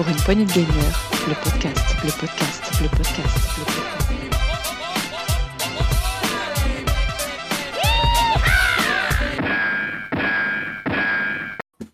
[0.00, 3.90] Pour une poignée de gamers, le podcast, le podcast, le podcast, le podcast.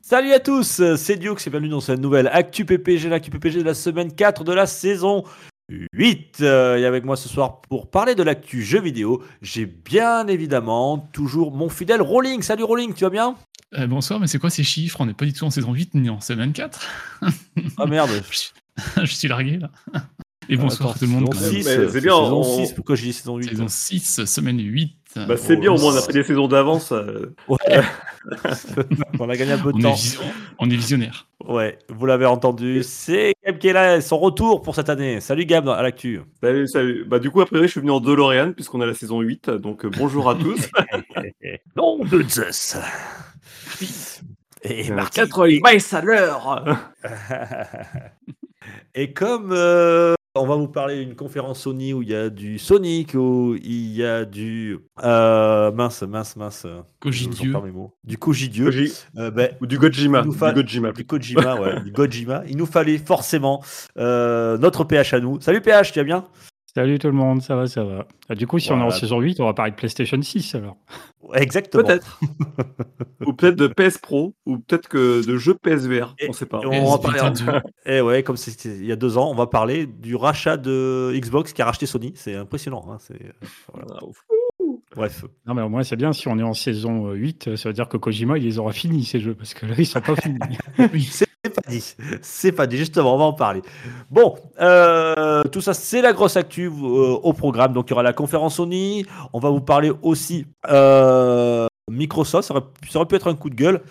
[0.01, 3.65] Salut à tous, c'est Dioux et bienvenue dans cette nouvelle Actu PPG, l'Actu PPG de
[3.65, 5.25] la semaine 4 de la saison
[5.69, 6.39] 8.
[6.43, 11.09] Euh, et avec moi ce soir pour parler de l'actu jeu vidéo, j'ai bien évidemment
[11.13, 12.41] toujours mon fidèle Rolling.
[12.43, 13.35] Salut Rolling, tu vas bien?
[13.79, 15.01] Euh, bonsoir, mais c'est quoi ces chiffres?
[15.01, 16.81] On n'est pas du tout en saison 8 ni en semaine 4.
[17.77, 18.51] Ah merde je, suis...
[19.03, 19.71] je suis largué là.
[20.49, 21.35] Et bonsoir Attends, tout le monde.
[21.35, 21.63] saison quand même.
[21.63, 24.61] 6, Mais c'est bien, saison on- 6, pourquoi j'ai dit saison 8 Saison 6, semaine
[24.61, 24.93] 8.
[25.17, 26.93] Bah, c'est Oh, bien, au moins on a pris des saisons d'avance.
[26.93, 27.35] euh.
[27.49, 27.59] Ouais.
[29.21, 29.93] on a gagné un peu de on, est temps.
[29.95, 30.21] vision-
[30.59, 31.27] on est visionnaire.
[31.47, 35.21] Ouais, vous l'avez entendu, c'est Gab qui est là, son retour pour cette année.
[35.21, 36.21] Salut Gab à l'actu.
[36.43, 37.05] Salut, salut.
[37.07, 39.51] Bah, du coup, a priori, je suis venu en DeLorean puisqu'on a la saison 8.
[39.51, 40.69] Donc, euh, bonjour à tous.
[41.77, 42.77] Non de Zeus.
[44.63, 45.21] Et Marty.
[45.21, 46.93] 80 miles à l'heure.
[48.95, 52.59] Et comme euh, on va vous parler d'une conférence Sony où il y a du
[52.59, 56.67] Sonic, où il y a du euh, mince, mince, mince,
[57.71, 57.95] mots.
[58.05, 60.23] du Cogidieux, Koji- euh, ben, Ou du Gojima.
[60.23, 60.93] Du Gojima.
[60.93, 62.43] du Kojima, ouais, du Gojima.
[62.49, 63.63] Il nous fallait forcément
[63.99, 65.41] euh, notre PH à nous.
[65.41, 66.25] Salut PH, tu vas bien?
[66.77, 68.07] Salut tout le monde, ça va, ça va.
[68.29, 70.57] Ah, du coup, si on est en saison 8, on va parler de PlayStation 6
[70.57, 70.77] alors.
[71.33, 71.83] Exactement.
[71.85, 72.21] Peut-être.
[73.25, 74.35] ou peut-être de PS Pro.
[74.45, 76.15] Ou peut-être que de jeux PSVR.
[76.19, 76.61] Et- On sait pas.
[76.63, 77.91] et on va parler Vita 2.
[77.91, 81.13] Et ouais, comme c'était il y a deux ans, on va parler du rachat de
[81.15, 82.13] Xbox qui a racheté Sony.
[82.15, 82.85] C'est impressionnant.
[82.91, 83.33] hein, c'est-
[83.73, 83.87] voilà.
[84.03, 84.05] Ah.
[84.95, 85.25] Bref.
[85.47, 87.73] Non, mais au moins, c'est bien, si on est en saison euh, 8, ça veut
[87.73, 90.15] dire que Kojima, il les aura finis ces jeux, parce que là, ils sont pas
[90.17, 90.39] finis.
[91.11, 91.95] C'est pas dit.
[92.23, 92.77] C'est pas dit.
[92.77, 93.63] Justement, on va en parler.
[94.11, 97.73] Bon, euh, tout ça, c'est la grosse actu euh, au programme.
[97.73, 99.07] Donc, il y aura la conférence Sony.
[99.33, 102.49] On va vous parler aussi euh, Microsoft.
[102.49, 103.83] Ça aurait, ça aurait pu être un coup de gueule.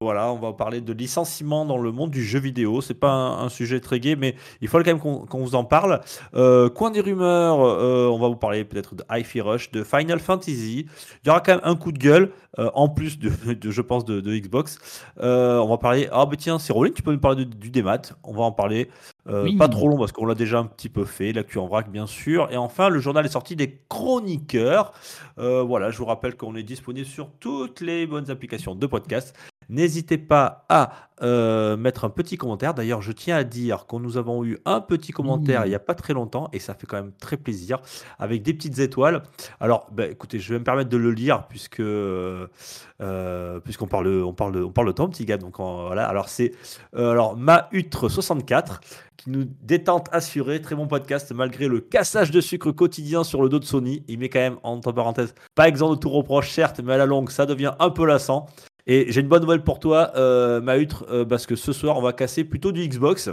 [0.00, 2.80] Voilà, on va parler de licenciement dans le monde du jeu vidéo.
[2.80, 6.02] C'est pas un, sujet très gai, mais il faut quand même qu'on vous en parle.
[6.36, 10.20] Euh, coin des rumeurs, euh, on va vous parler peut-être de Hi-Fi Rush, de Final
[10.20, 10.86] Fantasy.
[11.24, 12.30] Il y aura quand même un coup de gueule,
[12.60, 13.32] euh, en plus de,
[13.70, 14.78] je pense, de, Xbox.
[15.16, 16.08] On va parler.
[16.12, 18.02] Ah, bah tiens, c'est Rolling, tu peux nous parler du démat.
[18.22, 18.88] On va en parler.
[19.28, 19.56] Euh, Oui.
[19.56, 21.32] Pas trop long parce qu'on l'a déjà un petit peu fait.
[21.32, 22.48] L'actu en vrac, bien sûr.
[22.50, 24.92] Et enfin, le journal est sorti des chroniqueurs.
[25.38, 29.36] Euh, voilà, je vous rappelle qu'on est disponible sur toutes les bonnes applications de podcast.
[29.68, 32.74] N'hésitez pas à euh, mettre un petit commentaire.
[32.74, 35.66] D'ailleurs, je tiens à dire que nous avons eu un petit commentaire Mmh.
[35.66, 37.80] il n'y a pas très longtemps et ça fait quand même très plaisir
[38.18, 39.22] avec des petites étoiles.
[39.60, 44.32] Alors, bah, écoutez, je vais me permettre de le lire puisque euh, puisqu'on parle, on
[44.32, 45.36] parle, de- on parle de temps, petit gars.
[45.38, 46.06] Donc en- voilà.
[46.08, 46.52] Alors c'est
[46.96, 48.80] euh, alors Mahutre 64
[49.16, 50.60] qui nous détente assurée.
[50.60, 54.04] Très bon podcast malgré le cassage de sucre quotidien sur le dos de Sony.
[54.08, 57.06] Il met quand même entre parenthèses pas exempt de tout reproche certes, mais à la
[57.06, 58.46] longue ça devient un peu lassant.
[58.90, 62.00] Et j'ai une bonne nouvelle pour toi, euh, Mahutre, euh, parce que ce soir, on
[62.00, 63.28] va casser plutôt du Xbox.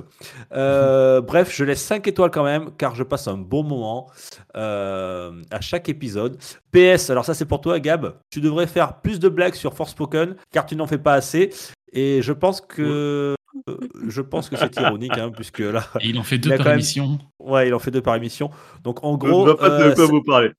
[0.52, 4.12] Euh, bref, je laisse 5 étoiles quand même, car je passe un bon moment
[4.54, 6.38] à chaque épisode.
[6.74, 8.16] PS, alors ça c'est pour toi, Gab.
[8.30, 11.52] Tu devrais faire plus de blagues sur Forspoken, car tu n'en fais pas assez.
[11.94, 13.34] Et je pense que
[13.70, 13.78] euh,
[14.08, 16.74] je pense que c'est ironique, hein, puisque là, Et il en fait deux par même-
[16.76, 17.20] émission.
[17.40, 18.50] ouais, il en fait deux par émission.
[18.84, 20.52] Donc en Je ne gros, vois pas de euh, quoi vous parler.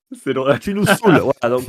[0.61, 1.21] Tu nous saoules.
[1.41, 1.65] Voilà, donc,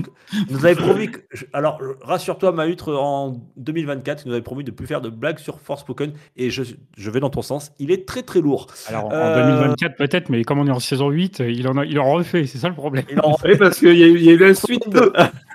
[0.50, 1.11] nous avez promis.
[1.11, 1.21] Que...
[1.53, 5.61] Alors, rassure-toi, Mahutre, en 2024, tu nous avais promis de plus faire de blagues sur
[5.61, 6.12] Forspoken.
[6.37, 6.62] Et je,
[6.97, 7.72] je vais dans ton sens.
[7.78, 8.67] Il est très très lourd.
[8.87, 11.84] Alors, Euh, en 2024, peut-être, mais comme on est en saison 8, il en, a,
[11.84, 13.05] il en refait, c'est ça le problème.
[13.11, 15.12] Il en Oui, parce qu'il y, a eu- il y a eu la suite 2.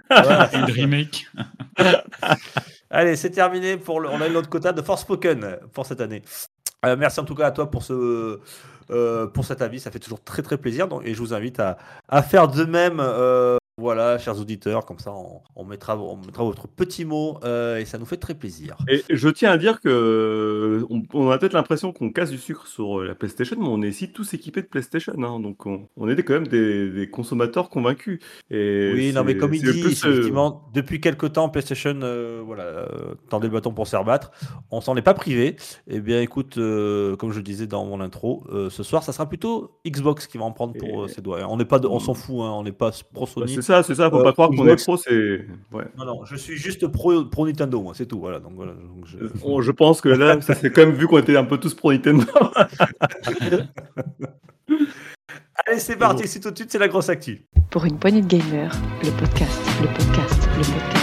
[0.09, 0.49] Voilà.
[0.53, 1.25] Et le remake.
[2.89, 3.77] Allez, c'est terminé.
[3.77, 4.09] Pour le...
[4.09, 6.21] On a eu notre quota de Forspoken pour cette année.
[6.85, 8.39] Euh, merci en tout cas à toi pour ce.
[8.91, 11.59] euh, pour cet avis, ça fait toujours très très plaisir donc, et je vous invite
[11.59, 11.77] à,
[12.09, 13.01] à faire de même.
[13.79, 17.85] Voilà, chers auditeurs, comme ça on, on mettra, on mettra votre petit mot euh, et
[17.85, 18.77] ça nous fait très plaisir.
[18.87, 22.67] Et je tiens à dire que on, on a peut-être l'impression qu'on casse du sucre
[22.67, 26.07] sur euh, la PlayStation, mais on est ici tous équipés de PlayStation, hein, donc on,
[26.07, 28.19] est quand même des, des consommateurs convaincus.
[28.51, 32.43] Et Oui, non, mais comme il dit, plus, euh, effectivement, depuis quelques temps, PlayStation euh,
[32.45, 32.87] voilà,
[33.29, 34.29] tendait le bâton pour se faire battre.
[34.69, 35.55] On s'en est pas privé.
[35.87, 39.79] Eh bien, écoute, comme je le disais dans mon intro, ce soir, ça sera plutôt
[39.87, 41.39] Xbox qui va en prendre pour Et- ses doigts.
[41.49, 43.62] On n'est pas, de- on s'en fout, hein, on n'est pas pro Sony.
[43.63, 45.45] Ça, c'est ça, faut Euh, pas croire qu'on est pro, c'est.
[45.71, 45.85] Ouais.
[45.97, 48.19] non, non, je suis juste pro, pro Nintendo, moi, c'est tout.
[48.19, 48.73] Voilà, donc voilà.
[48.73, 51.73] donc je- pense que là, ça c'est quand même vu qu'on était un peu tous
[51.73, 52.23] pro Nintendo.
[55.65, 56.27] Allez, c'est parti.
[56.27, 57.45] C'est tout de suite, c'est la grosse actu.
[57.69, 58.71] Pour une poignée de gamers,
[59.03, 61.02] le podcast, le podcast, le podcast.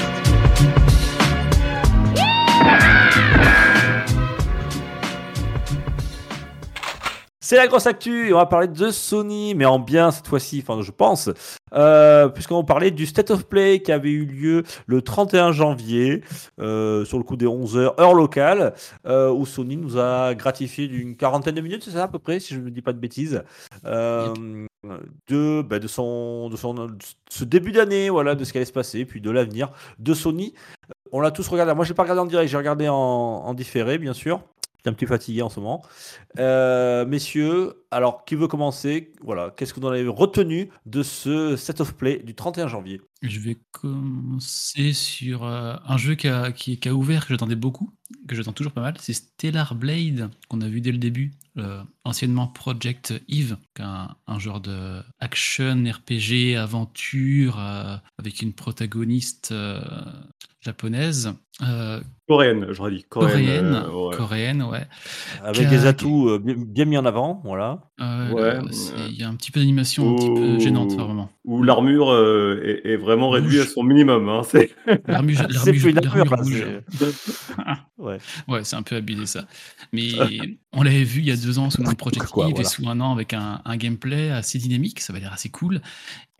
[7.50, 10.82] C'est la grosse actu on va parler de Sony, mais en bien cette fois-ci, enfin
[10.82, 11.31] je pense,
[11.75, 16.23] euh, puisqu'on parler du State of Play qui avait eu lieu le 31 janvier,
[16.61, 18.73] euh, sur le coup des 11h, heure locale,
[19.05, 22.38] euh, où Sony nous a gratifié d'une quarantaine de minutes, c'est ça à peu près,
[22.38, 23.43] si je ne dis pas de bêtises,
[23.85, 24.32] euh,
[25.26, 26.87] de, bah, de, son, de son
[27.29, 30.55] ce début d'année, voilà, de ce qui allait se passer, puis de l'avenir de Sony.
[31.11, 31.75] On l'a tous regardé.
[31.75, 34.41] Moi, je n'ai pas regardé en direct, j'ai regardé en différé, bien sûr.
[34.87, 35.82] Un petit fatigué en ce moment.
[36.38, 39.12] Euh, messieurs, alors qui veut commencer?
[39.23, 43.03] Voilà, qu'est-ce que vous en avez retenu de ce set of play du 31 janvier?
[43.23, 46.53] Je vais commencer sur euh, un jeu qui a,
[46.93, 47.93] ouvert, que j'attendais beaucoup,
[48.27, 48.94] que j'attends toujours pas mal.
[48.99, 54.38] C'est Stellar Blade, qu'on a vu dès le début, euh, anciennement Project Eve, un, un
[54.38, 57.59] genre de action, RPG, aventure,
[58.19, 59.53] avec une protagoniste
[60.61, 61.33] japonaise.
[61.62, 63.05] Euh, Coréenne, j'aurais dit.
[63.09, 63.43] Coréenne.
[63.45, 64.17] coréenne, euh, ouais.
[64.17, 64.87] coréenne, ouais.
[65.43, 67.83] Avec Qu'a- des atouts euh, bien, bien mis en avant, voilà.
[68.01, 68.59] Euh, Ouais.
[69.09, 71.31] Il y a un petit peu d'animation un petit peu gênante, vraiment.
[71.45, 74.29] Où l'armure euh, est, est vraiment réduite à son minimum.
[74.29, 74.43] Hein.
[74.49, 74.71] C'est
[75.07, 76.67] L'armure C'est l'armure- plus une l'armure armure, là, rouge.
[76.93, 77.55] c'est-
[77.99, 78.19] Ouais.
[78.49, 79.45] Ouais, c'est un peu abusé ça.
[79.93, 80.12] Mais
[80.73, 82.53] on l'avait vu il y a deux ans sous le nom de Project Quoi, Eve
[82.53, 82.67] voilà.
[82.67, 85.81] et sous un an avec un, un gameplay assez dynamique, ça va l'air assez cool.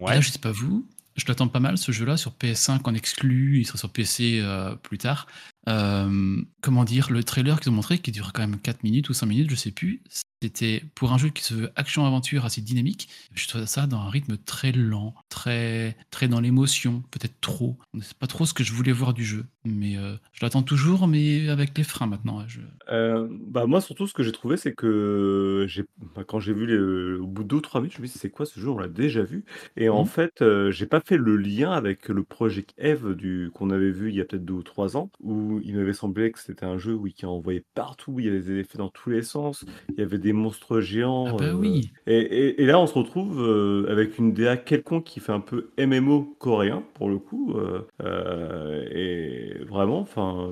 [0.01, 2.95] Et là, je sais pas vous, je l'attends pas mal ce jeu-là sur PS5 en
[2.95, 5.27] exclu, il sera sur PC euh, plus tard.
[5.69, 9.13] Euh, comment dire, le trailer qu'ils ont montré, qui dure quand même 4 minutes ou
[9.15, 10.03] 5 minutes, je sais plus,
[10.43, 13.09] c'était pour un jeu qui se veut action-aventure assez dynamique.
[13.35, 17.79] Je trouve ça dans un rythme très lent, très, très dans l'émotion, peut-être trop.
[18.01, 21.07] C'est pas trop ce que je voulais voir du jeu, mais euh, je l'attends toujours,
[21.07, 22.43] mais avec les freins maintenant.
[22.49, 22.61] Je...
[22.89, 25.67] Euh, bah moi surtout ce que j'ai trouvé c'est que
[26.15, 28.15] bah, quand j'ai vu les, au bout de deux ou trois minutes je me suis
[28.15, 28.69] dit c'est quoi ce jeu?
[28.69, 29.45] On l'a déjà vu
[29.77, 30.07] et en Mhm.
[30.07, 34.17] fait j'ai pas fait le lien avec le Project Eve du qu'on avait vu il
[34.17, 36.95] y a peut-être deux ou trois ans où il m'avait semblé que c'était un jeu
[36.95, 40.03] oui, qui envoyait partout il y avait des effets dans tous les sens il y
[40.03, 43.41] avait des monstres géants Ah bah euh, oui, et, et- et là, on se retrouve
[43.43, 47.55] euh, avec une DA quelconque qui fait un peu MMO coréen, pour le coup.
[47.59, 50.51] euh, et vraiment, enfin,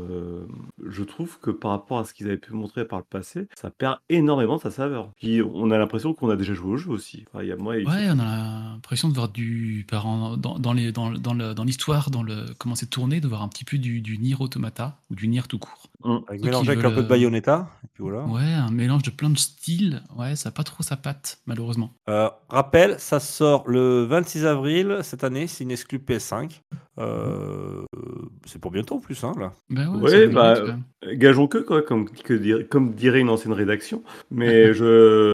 [0.87, 3.71] je trouve que par rapport à ce qu'ils avaient pu montrer par le passé, ça
[3.71, 5.11] perd énormément de sa saveur.
[5.17, 7.25] Puis on a l'impression qu'on a déjà joué au jeu aussi.
[7.33, 10.93] Enfin, il y a moi ouais, on a l'impression de voir du dans, dans les
[10.93, 13.79] dans, dans le- dans l'histoire, dans le comment c'est tourné, de voir un petit peu
[13.79, 15.89] du, du Nier Automata ou du Nier tout court.
[16.05, 16.23] Hum.
[16.29, 17.69] Avec qui avec un peu de euh, Bayonetta.
[17.85, 18.23] Et puis voilà.
[18.25, 20.03] Ouais, un mélange de plein de styles.
[20.17, 21.93] Ouais, ça a pas trop sa patte, malheureusement.
[22.09, 26.61] Euh, rappel, ça sort le 26 avril cette année, c'est une exclu PS5.
[26.99, 27.83] Euh,
[28.47, 29.53] c'est pour bientôt en plus, hein, là.
[29.71, 30.55] Bah ouais, bah.
[31.15, 34.03] Gageons que, quoi, comme, que dir- comme dirait une ancienne rédaction.
[34.31, 34.85] Mais je.
[34.85, 35.33] euh,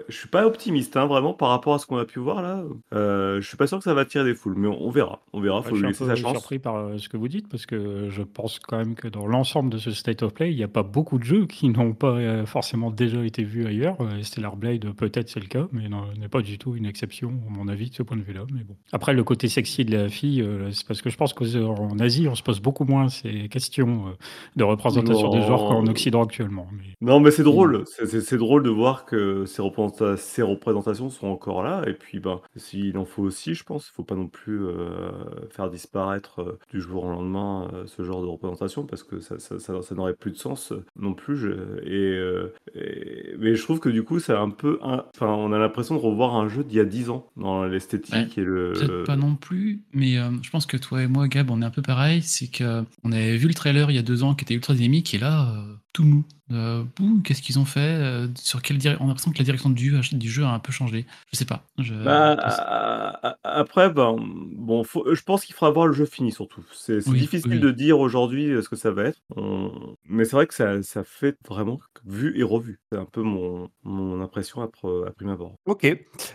[0.00, 2.42] ouais, je suis pas optimiste, hein, vraiment, par rapport à ce qu'on a pu voir
[2.42, 2.62] là.
[2.94, 5.20] Euh, je suis pas sûr que ça va tirer des foules, mais on, on verra.
[5.32, 6.32] On verra, Ouais, faut lui laisser sa chance.
[6.32, 9.26] surpris par euh, ce que vous dites parce que je pense quand même que dans
[9.26, 11.92] l'ensemble de ce State of Play, il n'y a pas beaucoup de jeux qui n'ont
[11.92, 13.96] pas euh, forcément déjà été vus ailleurs.
[14.00, 17.32] Euh, Stellar Blade, peut-être c'est le cas, mais non, n'est pas du tout une exception,
[17.48, 18.42] à mon avis, de ce point de vue-là.
[18.52, 18.76] Mais bon.
[18.92, 22.34] Après, le côté sexy de la fille, c'est parce que je pense qu'en Asie, on
[22.34, 24.14] se pose beaucoup moins ces questions
[24.56, 25.90] de représentation des genres qu'en Non.
[25.90, 26.66] Occident actuellement.
[26.72, 27.84] Mais Non, mais c'est drôle.
[27.86, 31.82] C'est- drôle de voir que ces, représenta- ces représentations sont encore là.
[31.86, 35.10] Et puis, ben, s'il en faut aussi, je pense, il faut pas non plus euh,
[35.50, 39.38] faire disparaître euh, du jour au lendemain euh, ce genre de représentation parce que ça,
[39.38, 41.36] ça, ça- ça n'aurait plus de sens euh, non plus.
[41.36, 41.48] je-
[41.84, 44.78] et, euh, et- mais je trouve que du coup, c'est un peu.
[44.82, 47.64] un- Enfin, on a l'impression de revoir un jeu d'il y a 10 ans dans
[47.64, 48.72] l'esthétique et le.
[48.72, 51.64] Peut-être pas non plus, mais euh, je pense que toi et moi, Gab, on est
[51.64, 52.22] un peu pareil.
[52.22, 54.74] C'est que on avait vu le trailer il y a deux ans qui était ultra
[54.74, 56.24] dynamique et là, euh, tout mou.
[56.52, 56.82] Euh,
[57.22, 60.28] Qu'est-ce qu'ils ont fait euh, Sur quelle On a l'impression que la direction du, du
[60.30, 61.06] jeu a un peu changé.
[61.32, 61.62] Je sais pas.
[61.78, 64.16] Je, Bah, après, ben,
[64.56, 66.64] bon, faut- je pense qu'il faudra voir le jeu fini surtout.
[66.72, 67.60] C'est Oui, difficile oui.
[67.60, 69.18] de dire aujourd'hui euh, ce que ça va être.
[69.36, 72.80] On- Mais c'est vrai que ça, ça fait vraiment vu et revu.
[72.90, 75.54] C'est un peu mon, mon impression à, pre- à prime abord.
[75.66, 75.86] Ok.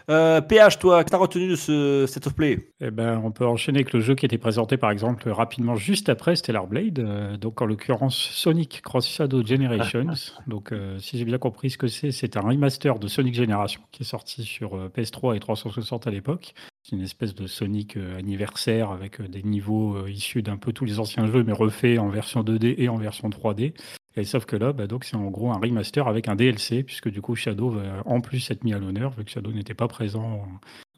[0.09, 2.71] Euh, PH, toi, que t'as retenu de ce set of play?
[2.79, 6.07] Eh ben, on peut enchaîner avec le jeu qui était présenté par exemple rapidement juste
[6.09, 10.07] après Stellar Blade, euh, donc en l'occurrence Sonic Cross Shadow Generations.
[10.47, 13.81] donc, euh, si j'ai bien compris ce que c'est, c'est un remaster de Sonic Generation
[13.91, 16.53] qui est sorti sur euh, PS3 et 360 à l'époque.
[16.83, 20.99] C'est une espèce de Sonic euh, anniversaire avec des niveaux issus d'un peu tous les
[20.99, 23.73] anciens jeux, mais refaits en version 2D et en version 3D.
[24.17, 27.21] Et sauf que là, bah, c'est en gros un remaster avec un DLC, puisque du
[27.21, 30.47] coup Shadow va en plus être mis à l'honneur, vu que Shadow n'était pas présent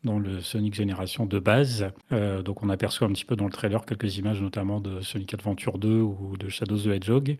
[0.04, 1.90] dans le Sonic Génération de base.
[2.12, 5.34] Euh, donc on aperçoit un petit peu dans le trailer quelques images notamment de Sonic
[5.34, 7.38] Adventure 2 ou de Shadows the Hedgehog.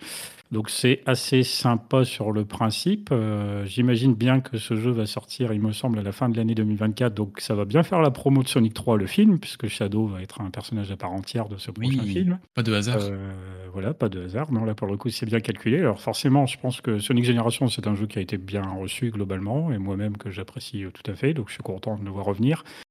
[0.52, 3.10] Donc c'est assez sympa sur le principe.
[3.12, 6.38] Euh, J'imagine bien que ce jeu va sortir, il me semble, à la fin de
[6.38, 7.14] l'année 2024.
[7.14, 10.22] Donc ça va bien faire la promo de Sonic 3, le film, puisque Shadow va
[10.22, 12.40] être un personnage à part entière de ce prochain Oui, film.
[12.54, 12.98] pas de hasard.
[13.02, 13.32] Euh,
[13.74, 14.52] voilà, pas de hasard.
[14.52, 15.80] Non, là, pour le coup, c'est bien calculé.
[15.80, 19.12] Alors, forcément, je pense que Sonic Generation, c'est un jeu qui a été bien reçu
[19.12, 21.34] globalement, et moi-même que j'apprécie tout à fait.
[21.34, 22.47] Donc, je suis content de le voir revenir.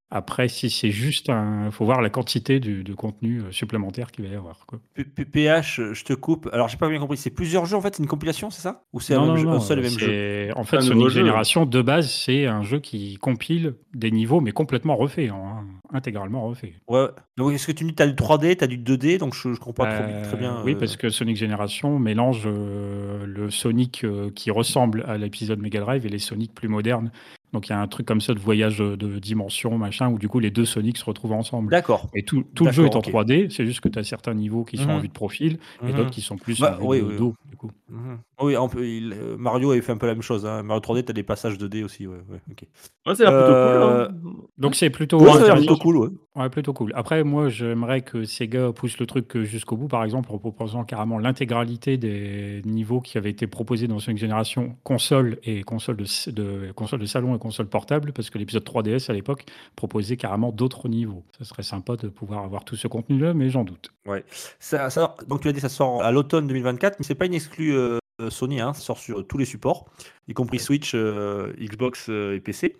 [0.08, 1.72] Après, si c'est juste un.
[1.72, 4.64] faut voir la quantité du, de contenu euh, supplémentaire qu'il va y avoir.
[4.64, 4.78] Quoi.
[4.94, 6.48] P- P- PH, euh, je te coupe.
[6.52, 7.16] Alors, j'ai pas bien compris.
[7.16, 8.84] C'est plusieurs jeux en fait, c'est une compilation, c'est ça?
[8.92, 10.52] Ou c'est un, un non, seul et même jeu?
[10.54, 11.08] En fait, Sonic.
[11.08, 16.46] Generation, de base, c'est un jeu qui compile des niveaux, mais complètement refaits, hein, intégralement
[16.46, 16.74] refaits.
[16.86, 17.08] Ouais.
[17.36, 19.18] Donc, est-ce que tu me dis que tu as du 3D, tu as du 2D
[19.18, 20.62] Donc, je, je comprends trop- Euh, très bien.
[20.64, 25.58] Oui, euh, parce que Sonic Generation mélange euh, le Sonic euh, qui ressemble à l'épisode
[25.58, 27.10] Mega Drive et les Sonic plus modernes.
[27.52, 30.18] Donc il y a un truc comme ça de voyage de, de dimension, machin, où
[30.18, 31.70] du coup les deux Sonic se retrouvent ensemble.
[31.70, 32.08] D'accord.
[32.14, 33.26] Et tout, tout le jeu est en D'accord, ok.
[33.28, 35.02] 3D, c'est juste que tu as certains niveaux qui sont en Mhm.
[35.02, 35.92] vue de profil et Mhm.
[35.94, 37.16] d'autres qui sont plus Bah, en vue oui, de oui.
[37.16, 37.34] dos.
[37.48, 37.70] Du coup.
[37.88, 38.18] Mhm.
[38.42, 40.44] Oui, on peut- il- euh, Mario avait fait un peu la même chose.
[40.44, 40.62] Hein.
[40.62, 42.06] Mario 3D, tu as des passages 2D aussi.
[42.06, 42.64] Ouais, ouais, ok.
[43.06, 44.32] Ouais, ça a l'air Euh, plutôt cool.
[44.36, 44.42] hein.
[44.58, 45.66] Donc c'est plutôt, Ouais, ça a l'air intéressant.
[45.66, 45.96] plutôt cool.
[45.96, 46.08] Ouais.
[46.42, 46.92] Ouais, plutôt cool.
[46.94, 51.18] Après, moi, j'aimerais que Sega pousse le truc jusqu'au bout, par exemple, en proposant carrément
[51.18, 56.72] l'intégralité des niveaux qui avaient été proposés dans Sonic Génération console et console de, de,
[56.72, 59.44] console de salon console portable, parce que l'épisode 3DS à l'époque
[59.76, 61.24] proposait carrément d'autres niveaux.
[61.38, 63.90] Ça serait sympa de pouvoir avoir tout ce contenu-là, mais j'en doute.
[64.06, 64.24] Ouais.
[64.58, 67.34] Ça, ça- donc tu as dit ça sort à l'automne 2024, mais c'est pas une
[67.34, 67.98] exclue euh,
[68.30, 69.86] Sony, hein, ça sort sur tous les supports,
[70.28, 72.76] y compris Switch, euh, Xbox euh, et PC.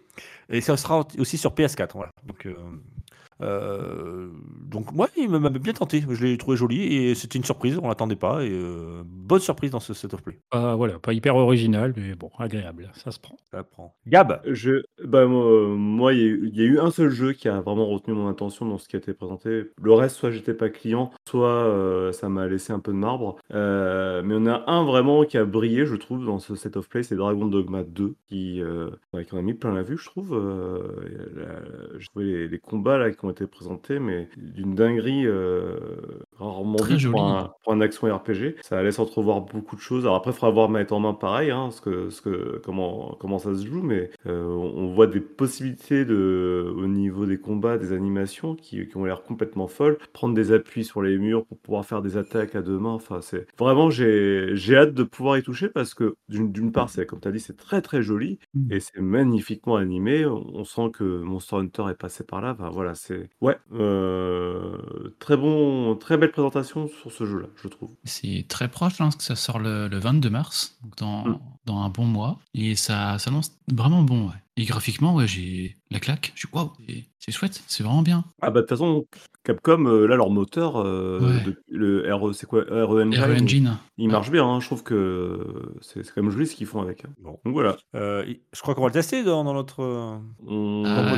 [0.49, 1.91] Et ça sera aussi sur PS4.
[1.95, 2.11] Voilà.
[2.25, 2.49] Donc,
[3.43, 4.29] euh,
[4.71, 6.03] donc moi, il m'a bien tenté.
[6.09, 8.43] Je l'ai trouvé joli et c'était une surprise, on l'attendait pas.
[8.45, 10.39] Et euh, bonne surprise dans ce set of play.
[10.51, 13.37] Pas- voilà, pas hyper original, mais bon, agréable, ça se prend.
[13.53, 13.95] Ça prend.
[14.07, 14.41] Gab.
[14.47, 17.49] Je, bah, moi, il y, a eu- il y a eu un seul jeu qui
[17.49, 19.65] a vraiment retenu mon attention dans ce qui a été présenté.
[19.83, 23.37] Le reste, soit j'étais pas client, soit euh, ça m'a laissé un peu de marbre.
[23.55, 26.89] Euh, mais on a un vraiment qui a brillé, je trouve, dans ce set of
[26.89, 29.99] play, c'est Dragon Dogma 2, qui, euh, ouais, qui en a mis plein la vue,
[29.99, 30.35] je trouve.
[30.35, 30.79] Euh,
[31.35, 35.77] la- je trouvais les, les combats là qui ont été présentés, mais d'une dinguerie euh,
[36.39, 37.13] rarement Très joli.
[37.13, 38.57] pour un, pour un action RPG.
[38.63, 40.05] Ça laisse entrevoir beaucoup de choses.
[40.05, 43.17] Alors après, il faudra voir mettre en main pareil, hein, ce que, ce que, comment,
[43.21, 47.79] comment ça se joue, mais euh, on voit des possibilités de, au niveau des combats,
[47.79, 49.99] des animations qui, qui ont l'air complètement folles.
[50.13, 52.93] Prendre des appuis sur les murs pour pouvoir faire des attaques à deux mains.
[52.95, 57.07] Enfin, c'est vraiment, j'ai j'ai hâte de pouvoir y toucher parce que d'une part, c'est
[57.07, 58.73] comme tu as dit, c'est très très joli Mm.
[58.73, 60.27] et c'est magnifiquement animé.
[60.27, 62.53] On, on sent que Monster Hunter est passé par là.
[62.59, 64.77] Enfin, voilà, c'est ouais, euh,
[65.19, 67.91] très bon, très belle présentation sur ce jeu-là, je trouve.
[68.05, 71.39] C'est très proche, hein, parce que ça sort le, le 22 mars, donc dans, Mm.
[71.67, 72.39] dans un bon mois.
[72.55, 74.29] Et ça s'annonce vraiment bon.
[74.29, 74.35] Ouais.
[74.59, 76.33] Et graphiquement, ouais, j'ai la claque.
[76.35, 76.73] Je suis waouh,
[77.19, 78.25] c'est- chouette, c'est vraiment bien.
[78.41, 79.05] Ah bah de toute façon,
[79.45, 81.43] Capcom, euh, là leur moteur, euh, Ouais.
[81.45, 83.77] de- le RE, c'est quoi RE Engine, RE Engine.
[83.99, 84.45] il marche bien.
[84.47, 87.05] hein, je trouve que c'est c'est quand même joli ce qu'ils font avec.
[87.05, 87.11] hein.
[87.21, 87.39] Bon.
[87.45, 89.83] Donc voilà, Euh, je crois qu'on va le tester dans, dans notre.
[89.83, 90.17] euh,
[90.47, 91.15] on Ah.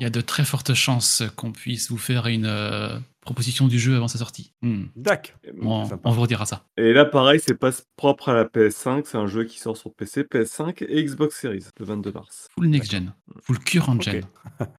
[0.00, 3.78] Il y a de très fortes chances qu'on puisse vous faire une euh, proposition du
[3.78, 4.52] jeu avant sa sortie.
[4.62, 4.84] Hmm.
[4.96, 5.36] Dac.
[5.62, 6.08] On, sympa.
[6.08, 6.64] on vous redira ça.
[6.76, 9.94] Et là, pareil, c'est pas propre à la PS5, c'est un jeu qui sort sur
[9.94, 12.48] PC, PS5 et Xbox Series le 22 mars.
[12.54, 14.22] Full next gen, full current gen.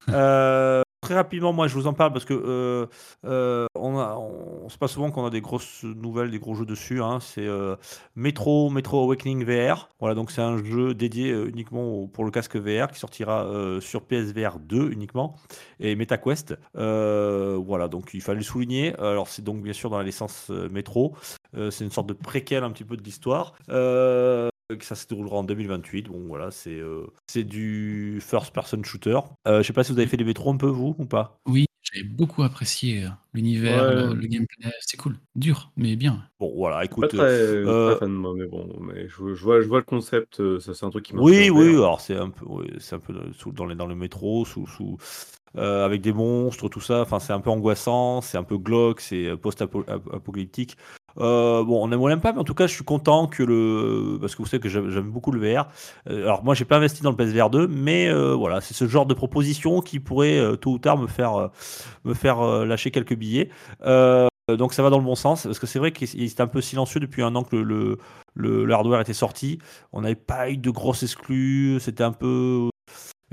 [0.10, 2.88] Euh, très rapidement, moi, je vous en parle parce que euh,
[3.26, 7.02] euh, on a, on, pas souvent qu'on a des grosses nouvelles, des gros jeux dessus.
[7.02, 7.20] hein.
[7.22, 7.76] C'est euh,
[8.16, 9.90] Metro, Metro Awakening VR.
[10.00, 13.48] Voilà, donc c'est un jeu dédié uniquement au- pour le casque VR qui sortira
[13.82, 15.36] sur PSVR 2 uniquement
[15.80, 16.56] et MetaQuest.
[16.74, 18.96] Voilà, donc il fallait souligner.
[19.00, 21.16] Alors c'est donc bien sûr dans la licence Metro.
[21.54, 23.54] C'est une sorte de préquel un petit peu de l'histoire.
[24.74, 26.08] Euh, que ça se déroulera en 2028.
[26.10, 29.20] Bon, voilà, c'est euh, c'est du first-person shooter.
[29.48, 31.38] Euh, je sais pas si vous avez fait des métros un peu, vous, ou pas?
[31.46, 33.96] Oui, j'ai beaucoup apprécié euh, l'univers, Ouais.
[33.96, 34.72] le, le gameplay.
[34.82, 36.24] C'est cool, dur, mais bien.
[36.40, 37.10] Bon, voilà, Pas écoute.
[37.10, 39.86] très, euh, très fan de moi, mais bon, mais je, je vois, je vois le
[39.86, 42.96] concept, ça c'est un truc qui m'a Oui, oui, alors c'est un peu, oui, c'est
[42.96, 44.98] un peu sous, dans, les, dans le métro, sous, sous,
[45.56, 47.02] euh, avec des monstres, tout ça.
[47.02, 50.78] Enfin, c'est un peu angoissant, c'est un peu glauque, c'est post-apocalyptique.
[51.20, 53.28] Euh, bon, on aime ou on n'aime pas, mais en tout cas, je suis content
[53.28, 54.18] que le.
[54.20, 55.68] Parce que vous savez que j'aime beaucoup le VR.
[56.10, 58.88] Euh, alors, moi, j'ai pas investi dans le PSVR 2, mais euh, voilà, c'est ce
[58.88, 61.50] genre de proposition qui pourrait tôt ou tard me faire,
[62.06, 63.50] me faire lâcher quelques billets.
[64.50, 66.60] Donc, ça va dans le bon sens, parce que c'est vrai qu'il était un peu
[66.60, 67.98] silencieux depuis un an que le,
[68.34, 69.60] le- le hardware était sorti.
[69.94, 72.70] On n'avait pas eu de grosses exclus, c'était un peu.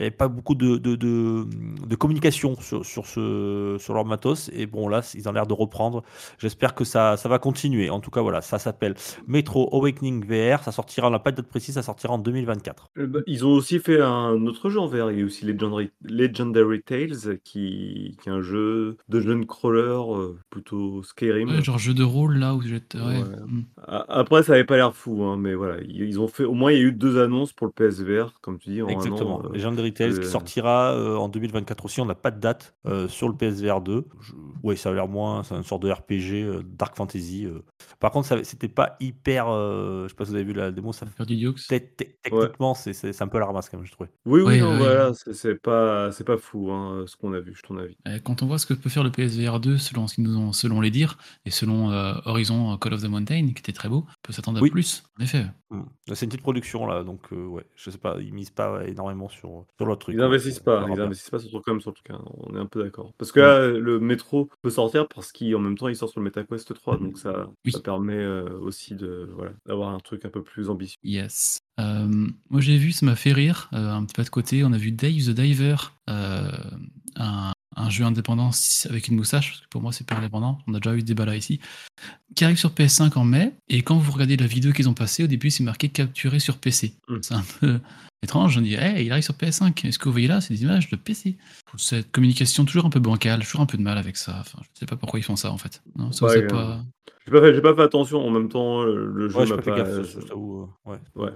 [0.00, 1.45] Il n'y avait pas beaucoup de, de, de,
[1.87, 4.50] de communication sur, sur, ce, sur leur matos.
[4.54, 6.02] Et bon, là, ils ont l'air de reprendre.
[6.38, 7.90] J'espère que ça, ça va continuer.
[7.90, 8.95] En tout cas, voilà, ça s'appelle
[9.26, 10.62] Metro Awakening VR.
[10.62, 12.88] Ça sortira, on n'a pas de date précise, ça sortira en 2024.
[12.99, 15.11] Euh, bah, ils ont aussi fait un autre jeu en VR.
[15.12, 19.80] Il y a aussi Legendary, Legendary Tales, qui, qui est un jeu de jeune crawler,
[19.83, 21.49] euh, plutôt Skyrim.
[21.50, 22.99] Ouais, genre jeu de rôle là où j'étais.
[22.99, 23.19] Ouais.
[23.19, 23.37] Ouais.
[23.47, 23.64] mm.
[23.87, 26.45] Après, ça avait pas l'air fou, hein, mais voilà, ils ont fait.
[26.45, 28.88] Au moins, il y a eu deux annonces pour le PSVR, comme tu dis, en
[28.88, 29.37] un Exactement.
[29.37, 29.42] an.
[29.45, 32.00] euh, Legendary Tales euh, qui sortira euh, en 2024 aussi.
[32.00, 34.06] On n'a pas de date euh, sur le PSVR 2.
[34.20, 34.32] Je-
[34.62, 35.42] Oui, ça a l'air moins.
[35.42, 37.47] C'est une sorte de RPG, euh, Dark Fantasy.
[37.47, 37.61] euh.
[37.99, 39.49] Par contre, ça- c'était pas hyper.
[39.49, 40.92] euh, Je sais pas si vous avez vu la démo.
[40.92, 41.06] Ça...
[42.23, 44.11] Techniquement, c'est- un peu la ramasse quand même, je trouvais.
[44.26, 47.76] Oui, oui, voilà, c'est pas, c'est pas fou, hein, ce qu'on a vu, je ton
[47.78, 47.97] avis.
[48.25, 50.52] Quand on voit ce que peut faire le PSVR 2 selon ce qu'ils nous ont,
[50.52, 54.04] selon les dires et selon euh, Horizon Call of the Mountain qui était très beau,
[54.09, 54.70] on peut s'attendre à Oui.
[54.70, 55.02] plus.
[55.18, 55.44] En effet.
[55.70, 55.80] Mm.
[56.09, 58.85] Là, C'est une petite production là, donc euh, ouais, je sais pas, ils misent pas
[58.87, 60.15] énormément sur, sur l'autre truc.
[60.15, 60.27] Ils quoi.
[60.27, 62.59] investissent On pas, ils investissent pas sur le comme sur le truc, hein, on est
[62.61, 63.13] un peu d'accord.
[63.19, 66.25] Parce que là, le métro peut sortir parce qu'en même temps, il sort sur le
[66.25, 67.73] MetaQuest 3, donc ça, Oui.
[67.73, 70.99] ça permet euh, aussi de voilà, d'avoir un truc un peu plus ambitieux.
[71.03, 71.61] Yes.
[71.81, 74.73] Euh, moi j'ai vu, ça m'a fait rire, euh, un petit pas de côté, on
[74.73, 75.77] a vu Dave the Diver,
[76.11, 76.51] euh,
[77.17, 78.51] un, un jeu indépendant
[78.91, 81.07] avec une moustache, parce que pour moi c'est pas indépendant, on a déjà eu ce
[81.07, 81.59] débat là ici,
[82.35, 85.25] qui arrive sur PS5 en mai, et quand vous regardez la vidéo qu'ils ont passée,
[85.25, 86.95] au début c'est marqué capturé sur PC.
[87.09, 87.17] Mm.
[87.23, 87.81] C'est un peu
[88.23, 90.63] étrange, on dit, hey, il arrive sur PS5, est-ce que vous voyez là, c'est des
[90.63, 91.37] images de PC
[91.77, 94.81] Cette communication toujours un peu bancale, toujours un peu de mal avec ça, enfin, je
[94.81, 95.83] sais pas pourquoi ils font ça en fait.
[95.97, 96.85] Non, ça, Ouais, euh, pas...
[97.27, 99.59] J'ai pas, fait- j'ai pas fait attention, en même temps, euh, le jeu Ouais, m'a
[99.59, 100.03] pas euh,
[100.87, 100.97] ouais.
[101.15, 101.29] Ouais.
[101.29, 101.33] Pas,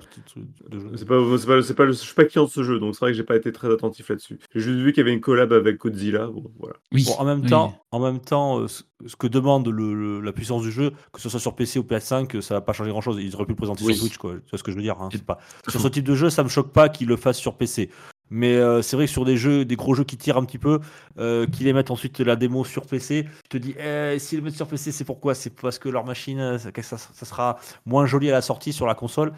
[0.97, 3.11] c'est pas, c'est pas, le- je suis pas client de ce jeu, donc c'est vrai
[3.13, 4.39] que j'ai pas été très attentif là-dessus.
[4.55, 6.77] J'ai juste vu qu'il y avait une collab avec Godzilla, bon, voilà.
[6.93, 7.51] Oui, Bon, en même oui.
[7.51, 10.84] temps, en même temps, euh, ce ce que demande le- le- la puissance du jeu,
[11.13, 13.19] que ce soit sur PC ou PS5, euh, ça va pas changer grand-chose.
[13.21, 13.95] Ils auraient pu le présenter Oui.
[13.95, 14.35] sur Switch, quoi.
[14.35, 15.39] Tu vois ce que je veux dire hein, c'est pas...
[15.69, 17.91] Sur ce type de jeu, ça me choque pas qu'ils le fassent sur PC.
[18.31, 20.59] Mais euh, c'est vrai que sur des jeux, des gros jeux qui tirent un petit
[20.59, 20.81] peu,
[21.19, 24.45] euh, qu'ils les mettent ensuite la démo sur PC, tu te dis, eh, s'ils le
[24.45, 25.35] mettent sur PC, c'est pourquoi?
[25.35, 28.73] C'est parce que leur machine, euh, ça, ça- ça sera moins joli à la sortie
[28.73, 29.33] sur la console.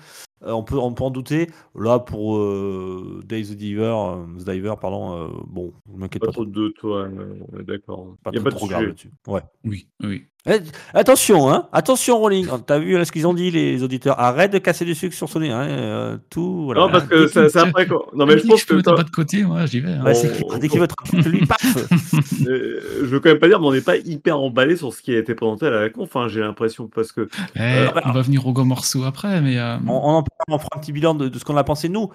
[0.44, 1.50] Euh, on, peut, on peut en douter.
[1.74, 6.26] Là, pour euh, Days the Diver, euh, The Diver, pardon, euh, bon, je m'inquiète Pas
[6.26, 7.08] pas, trop de toi,
[7.52, 8.14] on est d'accord.
[8.22, 8.88] Pas Il y a trop, pas de trop grave sujet.
[8.88, 9.10] là-dessus.
[9.26, 9.40] Ouais.
[9.64, 10.26] Oui, oui.
[10.48, 10.60] Eh,
[10.94, 12.46] attention, hein, attention, Rolling.
[12.66, 15.28] T'as vu là, ce qu'ils ont dit, les auditeurs Arrête de casser du sucre sur
[15.28, 15.50] Sony.
[15.50, 16.64] Hein, euh, tout.
[16.66, 16.82] Voilà.
[16.82, 18.06] Non, parce que c'est après quoi.
[18.14, 18.76] Non, mais je pense je peux que.
[18.76, 19.90] mettre un t'as- pas de côté, moi j'y vais.
[19.92, 20.14] hein.
[20.14, 20.58] C'est on-.
[20.58, 21.60] Dès qu'il veut te lui, paf
[22.46, 25.02] Euh, je veux quand même pas dire, mais on n'est pas hyper emballé sur ce
[25.02, 28.12] qui a été présenté à la conf, hein, j'ai l'impression, parce que Eh, Euh, on
[28.12, 30.80] va venir au gros morceau après, mais euh, on, on en parle, on fera un
[30.80, 32.10] petit bilan de, de ce qu'on a pensé nous.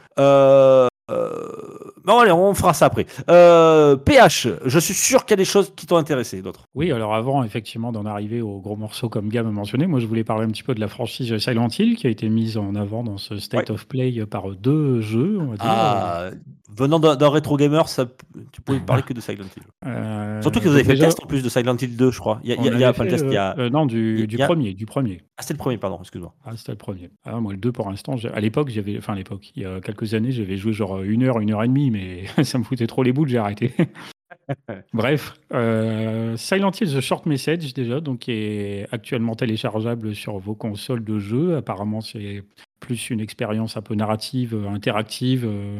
[1.11, 3.05] Euh, euh, bon, allez, on fera ça après.
[3.29, 6.65] Euh, PH, je suis sûr qu'il y a des choses qui t'ont intéressé, d'autres.
[6.75, 10.05] Oui, alors avant effectivement d'en arriver au gros morceau comme Gam a mentionné, moi je
[10.07, 12.75] voulais parler un petit peu de la franchise Silent Hill qui a été mise en
[12.75, 15.65] avant dans ce State of Play par deux jeux, on va dire.
[15.65, 16.29] Ah,
[16.75, 18.05] venant d'un rétro gamer, ça,
[18.51, 19.63] tu pouvais parler que de Silent Hill.
[19.85, 22.11] Euh, Surtout que vous avez fait déjà, le test en plus de Silent Hill 2,
[22.11, 22.39] je crois.
[22.43, 23.51] Il y a, il y pas le test, il y a.
[23.57, 25.21] euh, euh, non, du, il du y a- premier, du premier.
[25.37, 26.33] Ah, c'était le premier, pardon, excuse-moi.
[26.45, 27.09] Ah, c'était le premier.
[27.25, 28.97] Ah, moi, le 2, pour l'instant, à l'époque, j'avais.
[28.97, 31.63] Enfin, à l'époque, il y a quelques années, j'avais joué genre une heure, une heure
[31.63, 33.73] et demie, mais ça me foutait trop les boules, j'ai arrêté.
[34.93, 40.55] Bref, euh, Silent Hill The Short Message, déjà, donc, qui est actuellement téléchargeable sur vos
[40.55, 41.57] consoles de jeu.
[41.57, 42.43] Apparemment, c'est
[42.81, 45.45] plus une expérience un peu narrative, euh, interactive.
[45.45, 45.77] euh,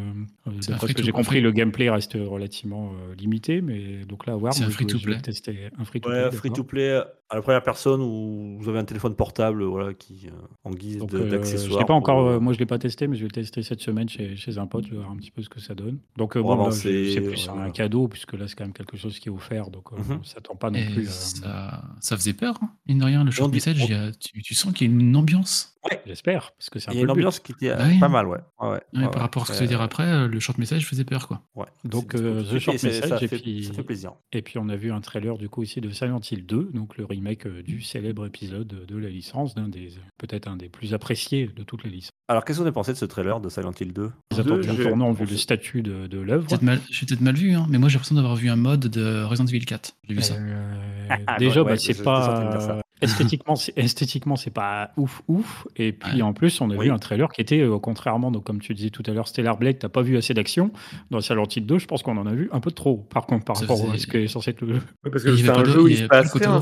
[0.47, 4.33] euh, D'après ce que j'ai compris, le gameplay reste relativement euh, limité, mais donc là,
[4.33, 4.53] à voir.
[4.53, 5.17] C'est un free-to-play.
[5.19, 6.91] tester un free to Ouais, free to play
[7.29, 10.31] à la première personne où vous avez un téléphone portable voilà, qui, euh,
[10.63, 11.79] en guise euh, d'accessoire.
[11.79, 13.31] l'ai pas encore, pour, euh, euh, moi je l'ai pas testé, mais je vais le
[13.33, 15.59] tester cette semaine chez, chez un pote, je vais voir un petit peu ce que
[15.59, 15.97] ça donne.
[16.17, 17.63] Donc euh, bon, je- c'est plus voilà.
[17.63, 20.19] un cadeau puisque là c'est quand même quelque chose qui est offert, donc euh, Mhm.
[20.21, 21.07] on s'attend pas non et plus.
[21.07, 24.41] à- ça, ça faisait peur, hein, mine de rien, le short dit- message, a- tu,
[24.43, 25.69] tu sens qu'il y a une ambiance.
[26.05, 27.39] J'espère, parce que c'est Il y a une but.
[27.43, 27.99] qui était euh, Bah oui.
[27.99, 28.37] pas mal, ouais.
[28.59, 29.19] ouais, ouais, Ouais, ouais, par ouais.
[29.21, 31.41] rapport à ce que tu veux dire après, euh, le short message faisait peur, quoi.
[31.55, 31.65] ouais.
[31.85, 34.11] Donc, euh, The Short Message, ça et fait, puis- ça fait plaisir.
[34.33, 36.97] Et puis on a vu un trailer du coup aussi de Silent Hill 2, donc
[36.97, 40.93] le remake euh, du célèbre épisode de la licence, d'un des peut-être un des plus
[40.93, 42.11] appréciés de toute la licence.
[42.27, 44.61] Alors, qu'est-ce que vous avez pensé de ce trailer de Silent Hill 2 Ils attendent
[44.61, 46.47] bien j'ai- tournant vu le statut de, de l'œuvre.
[46.47, 48.81] Peut-être mal- J'ai peut-être mal vu, hein, mais moi j'ai l'impression d'avoir vu un mode
[48.87, 49.93] de Resident Evil 4.
[50.07, 50.35] J'ai vu ça.
[50.35, 50.77] Euh,
[51.27, 55.67] Ah, déjà, ouais, bah, c'est pas esthétiquement, c'est- esthétiquement, c'est pas ouf ouf.
[55.75, 56.21] Et puis Ouais.
[56.21, 56.85] en plus, on a Oui.
[56.85, 59.57] vu un trailer qui était, euh, contrairement, donc comme tu disais tout à l'heure, Stellar
[59.57, 60.71] Blade, t'as pas vu assez d'action.
[61.09, 62.97] Dans Silent Hill 2, je pense qu'on en a vu un peu trop.
[63.13, 64.81] Par contre, par rapport à ce qui est censé être le jeu.
[65.11, 66.61] Parce que y c'est un de- jeu où il se le passe rien.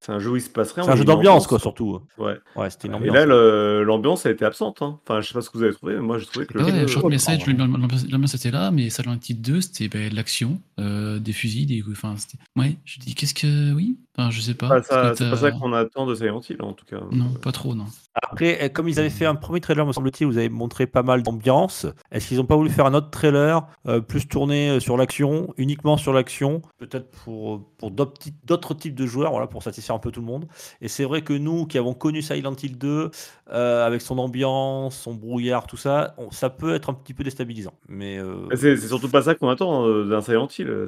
[0.00, 0.84] C'est un jeu où il se passe rien.
[0.84, 1.46] C'est un jeu d'ambiance, ambiance.
[1.46, 2.00] quoi, surtout.
[2.18, 2.34] Ouais.
[2.56, 4.82] Ouais, c'était une Et là, le- l'ambiance a été absente.
[4.82, 4.98] hein.
[5.02, 6.64] Enfin, je sais pas ce que vous avez trouvé, mais moi j'ai trouvé que le
[6.64, 6.86] Ouais, jeu.
[6.86, 11.66] short message, l'ambiance était là, mais Silent Hill 2, c'était ben, l'action, euh, des fusils,
[11.66, 11.82] des.
[11.90, 12.38] Enfin, c'était.
[12.56, 13.72] Ouais, je dis, qu'est-ce que.
[13.74, 14.68] Oui Enfin, je sais pas.
[14.68, 17.00] Pas ça ça doit c'est pas ça qu'on attend de Silent Hill, en tout cas.
[17.10, 17.86] Non, pas trop, non.
[18.14, 21.02] Après, eh, comme ils avaient fait un premier trailer, me semble-t-il, vous avez montré pas
[21.04, 21.86] mal d'ambiance.
[22.10, 25.54] Est-ce qu'ils n'ont pas voulu faire un autre trailer euh, plus tourné euh, sur l'action,
[25.56, 30.10] uniquement sur l'action, peut-être pour, pour d'autres types- de joueurs, voilà, pour satisfaire un peu
[30.10, 30.46] tout le monde.
[30.80, 33.10] Et c'est vrai que nous, qui avons connu Silent Hill 2,
[33.52, 37.22] euh, avec son ambiance, son brouillard, tout ça, on- ça peut être un petit peu
[37.22, 37.74] déstabilisant.
[37.88, 40.86] Mais euh, C'est surtout pas ça qu'on attend euh, d'un Silent Hill.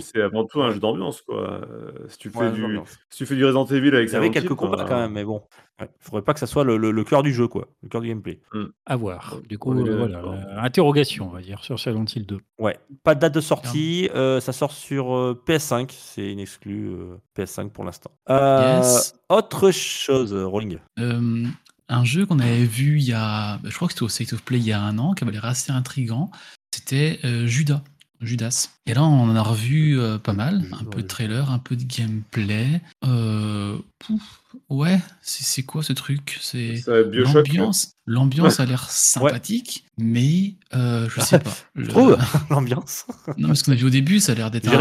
[0.00, 1.60] C'est avant tout un jeu d'ambiance, quoi.
[1.62, 2.62] Euh, Si tu fais du,
[3.10, 4.86] si tu fais du Resident Evil avec il y avait Silent quelques Hill, combats bah,
[4.88, 5.42] quand même, mais bon,
[5.84, 8.00] il faudrait pas que ça soit le, le- le cœur du jeu, quoi, le cœur
[8.00, 8.40] du gameplay.
[8.86, 9.36] À voir.
[9.48, 12.38] Du coup, euh, voilà, euh, interrogation, on va dire, sur Silent Hill 2.
[12.58, 16.88] Ouais, pas de date de sortie, euh, ça sort sur euh, PS5, c'est une exclue
[16.90, 18.10] euh, PS5 pour l'instant.
[18.30, 19.14] Euh, Yes.
[19.28, 20.78] Autre chose, Rolling.
[20.98, 21.44] Euh,
[21.88, 24.32] un jeu qu'on avait vu il y a, bah, je crois que c'était au State
[24.32, 26.30] of Play il y a un an, qui avait l'air assez intrigant,
[26.74, 27.82] c'était euh, Judas.
[28.20, 28.68] Judas.
[28.86, 31.76] Et là, on en a revu euh, pas mal, un peu de trailer, un peu
[31.76, 32.80] de gameplay.
[33.04, 34.40] Euh, pouf,
[34.70, 36.36] ouais, c'est quoi ce truc?
[36.40, 37.92] C'est l'ambiance.
[38.04, 41.54] L'ambiance a l'air sympathique, mais euh, je sais pas.
[41.76, 42.18] Le- trouve
[42.50, 43.06] l'ambiance.
[43.38, 44.80] Non, mais ce qu'on a vu au début, ça a l'air d'être un,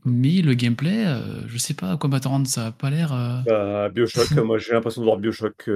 [0.03, 3.13] mais le gameplay, euh, je sais pas à quoi m'attendre, ça a pas l'air.
[3.13, 5.69] euh, Bah, Bioshock, moi j'ai l'impression de voir Bioshock.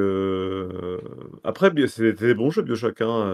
[1.45, 3.31] Après, c'était des bons jeux Bioshock, hein,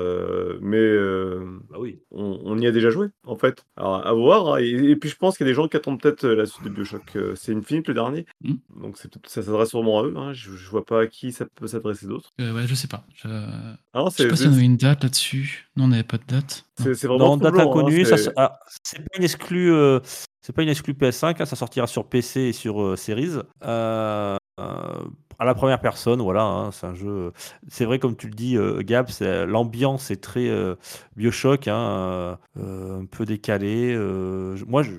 [0.61, 1.99] mais euh, Bah oui.
[2.11, 3.65] on, on y a déjà joué, en fait.
[3.77, 4.53] Alors, à voir.
[4.55, 6.45] hein, Et, et puis je pense qu'il y a des gens qui attendent peut-être la
[6.45, 7.15] suite de Bioshock.
[7.15, 8.53] Euh, C'est Infinite le dernier, Mm.
[8.81, 10.13] donc ça s'adresse sûrement à eux.
[10.17, 12.29] hein, Je, je vois pas à qui ça peut s'adresser d'autres.
[12.41, 13.05] euh, ouais, je sais pas.
[13.15, 15.69] Je, Ah non, je sais c'est pas si on avait une date là-dessus.
[15.75, 16.65] Non, on n'avait pas de date.
[16.79, 16.93] Non.
[16.93, 19.99] c'est- vraiment Dans date hein, inconnue, c'est- ah, c'est pas une exclue, euh,
[20.41, 23.37] c'est pas une exclue PS5, hein, ça sortira sur PC et sur euh, Series.
[23.63, 25.03] Euh, euh,
[25.39, 27.31] à la première personne, voilà, hein, c'est un jeu.
[27.67, 29.07] C'est vrai, comme tu le dis, euh, Gab,
[29.47, 30.75] l'ambiance est très euh,
[31.15, 33.93] Bioshock, hein, euh, un peu décalé.
[33.95, 34.91] euh, moi, je,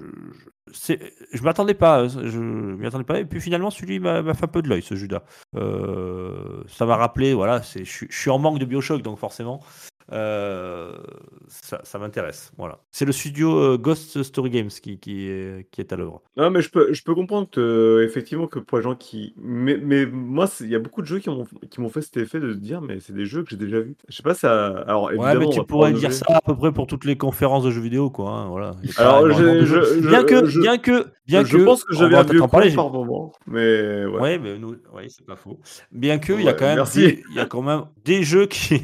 [0.72, 0.94] je,
[1.32, 4.48] je m'attendais pas, euh, je m'y attendais pas, et puis finalement, celui m'a fait un
[4.48, 4.94] peu de l'œil, ce.
[5.56, 9.60] Euh, ça m'a rappelé, voilà, je suis en manque de Bioshock, donc forcément.
[10.12, 10.92] Euh,
[11.48, 12.52] ça, ça m'intéresse.
[12.58, 12.78] Voilà.
[12.90, 16.20] C'est le studio euh, Ghost Story Games qui, qui, est, qui est à l'œuvre.
[16.36, 19.34] Non, mais je peux, je peux comprendre que, euh, effectivement, que pour les gens qui.
[19.38, 21.30] Mais, mais moi, il y a beaucoup de jeux qui
[21.80, 23.96] m'ont fait cet effet de dire, mais c'est des jeux que j'ai déjà vus.
[24.08, 24.66] Je sais pas, ça.
[24.86, 27.70] Alors, Ouais, mais tu pourrais dire ça à peu près pour toutes les conférences de
[27.70, 28.30] jeux vidéo, quoi.
[28.30, 28.76] hein, voilà.
[28.98, 32.20] Alors, je- je- bien que, je- bien que, bien je que, pense que j'avais va
[32.20, 32.74] un parler.
[32.74, 34.20] par moment, mais ouais.
[34.20, 35.58] Ouais, mais nous, ouais, c'est pas faux.
[35.92, 38.46] Bien que, il y a Ouais, quand même, il y a quand même des jeux
[38.46, 38.82] qui,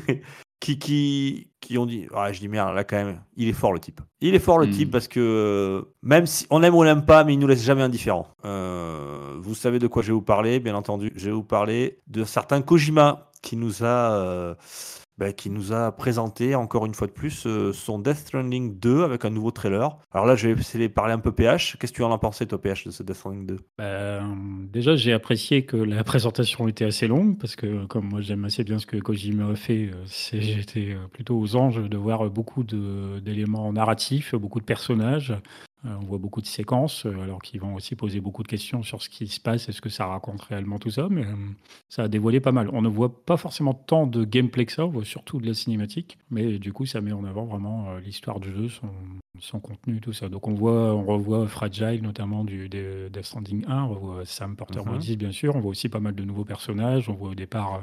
[0.60, 3.72] qui, qui, qui ont dit, ah, je dis merde, là quand même, il est fort
[3.72, 4.00] le type.
[4.20, 4.70] Il est fort le Hmm.
[4.70, 7.46] type parce que euh, même si on aime ou on l'aime pas, mais il nous
[7.46, 8.28] laisse jamais indifférents.
[8.44, 11.12] Euh, vous savez de quoi je vais vous parler, bien entendu.
[11.16, 14.54] Je vais vous parler de certains Kojima qui nous a euh,
[15.20, 19.04] bah, qui nous a présenté encore une fois de plus euh, son Death Stranding 2
[19.04, 19.98] avec un nouveau trailer.
[20.12, 21.76] Alors là, je vais essayer de parler un peu PH.
[21.78, 24.96] Qu'est-ce que tu en as pensé, toi, PH, de ce Death Stranding 2 Ben, déjà,
[24.96, 28.78] j'ai apprécié que la présentation était assez longue, parce que comme moi j'aime assez bien
[28.78, 33.74] ce que Kojima a fait, euh, j'étais euh, plutôt aux anges de voir beaucoup d'éléments
[33.74, 35.34] narratifs, beaucoup de personnages.
[35.86, 38.82] Euh, on voit beaucoup de séquences, euh, alors qu'ils vont aussi poser beaucoup de questions
[38.82, 41.34] sur ce qui se passe et ce que ça raconte réellement tout ça, mais euh,
[41.88, 42.68] ça a dévoilé pas mal.
[42.72, 45.54] On ne voit pas forcément tant de gameplay que ça, on voit surtout de la
[45.54, 48.88] cinématique, mais du coup ça met en avant vraiment l'histoire du jeu, son,
[49.38, 50.28] son contenu, tout ça.
[50.28, 54.56] Donc on voit, on revoit Fragile notamment du de Death Stranding 1, on revoit Sam
[54.56, 54.92] Porter Mhm.
[54.92, 57.80] Bodies bien sûr, on voit aussi pas mal de nouveaux personnages, on voit au départ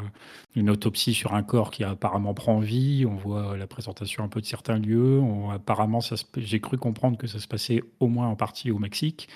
[0.55, 4.39] une autopsie sur un corps qui apparemment prend vie, on voit la présentation un peu
[4.41, 5.99] de certains lieux, on- apparemment
[6.37, 9.27] j'ai cru comprendre que ça se passait au moins en partie au Mexique,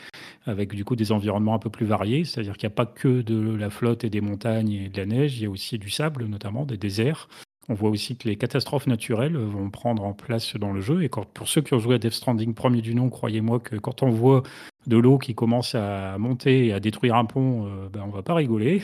[0.45, 3.21] avec du coup des environnements un peu plus variés, c'est-à-dire qu'il n'y a pas que
[3.21, 5.89] de la flotte et des montagnes et de la neige, il y a aussi du
[5.89, 7.27] sable notamment, des déserts.
[7.69, 11.03] On voit aussi que les catastrophes naturelles vont prendre en place dans le jeu.
[11.03, 14.03] Et pour ceux qui ont joué à Death Stranding premier du nom, croyez-moi que quand
[14.03, 14.43] on voit
[14.87, 18.23] de l'eau qui commence à monter et à détruire un pont, euh, ben, on va
[18.23, 18.81] pas rigoler.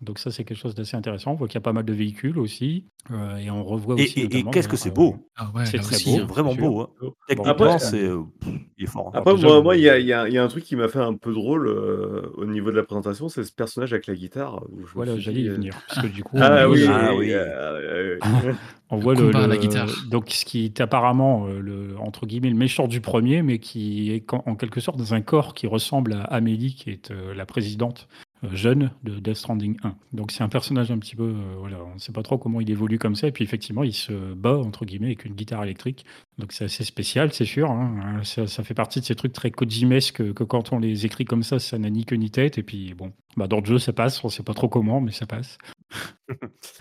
[0.00, 1.32] Donc ça, c'est quelque chose d'assez intéressant.
[1.32, 2.86] On voit qu'il y a pas mal de véhicules aussi.
[3.10, 5.50] euh, et on revoit Et, aussi et- et notamment, qu'est-ce que d'ailleurs, c'est beau Ah
[5.54, 6.26] ouais, C'est très aussi, beau.
[6.26, 6.80] Vraiment beau.
[6.80, 6.88] hein.
[7.28, 9.08] Techniquement, après- c'est, euh, pff, il est fort.
[9.08, 9.18] hein.
[9.18, 10.74] Après, déjà, moi, il y a, il y a- il y a un truc qui
[10.76, 14.06] m'a fait un peu drôle euh, au niveau de la présentation, c'est ce personnage avec
[14.06, 14.62] la guitare.
[14.70, 15.78] où je Voilà, j'allais y euh, venir.
[15.88, 17.32] Parce que du coup, Ah on oui, voit Ah le- oui.
[17.32, 18.18] euh, euh,
[18.92, 19.86] On voit Le la guitare.
[20.10, 24.10] donc ce qui est apparemment euh, le entre guillemets le méchant du premier, mais qui
[24.12, 27.46] est en quelque sorte dans un corps qui ressemble à Amélie, qui est euh, la
[27.46, 28.16] présidente euh,
[28.52, 29.94] jeune de Death Stranding 1.
[30.12, 32.60] Donc c'est un personnage un petit peu, euh, voilà, on ne sait pas trop comment
[32.60, 33.28] il évolue comme ça.
[33.28, 36.04] Et puis effectivement, il se bat entre guillemets avec une guitare électrique.
[36.38, 37.70] Donc c'est assez spécial, c'est sûr.
[37.70, 38.20] hein.
[38.24, 41.42] Ça, ça fait partie de ces trucs très Kojimesques que quand on les écrit comme
[41.42, 42.56] ça, ça n'a ni queue ni tête.
[42.58, 44.22] Et puis bon, bah, dans le jeu, ça passe.
[44.24, 45.58] On ne sait pas trop comment, mais ça passe.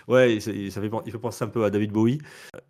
[0.08, 2.20] Ouais, ça fait, il fait penser un peu à David Bowie.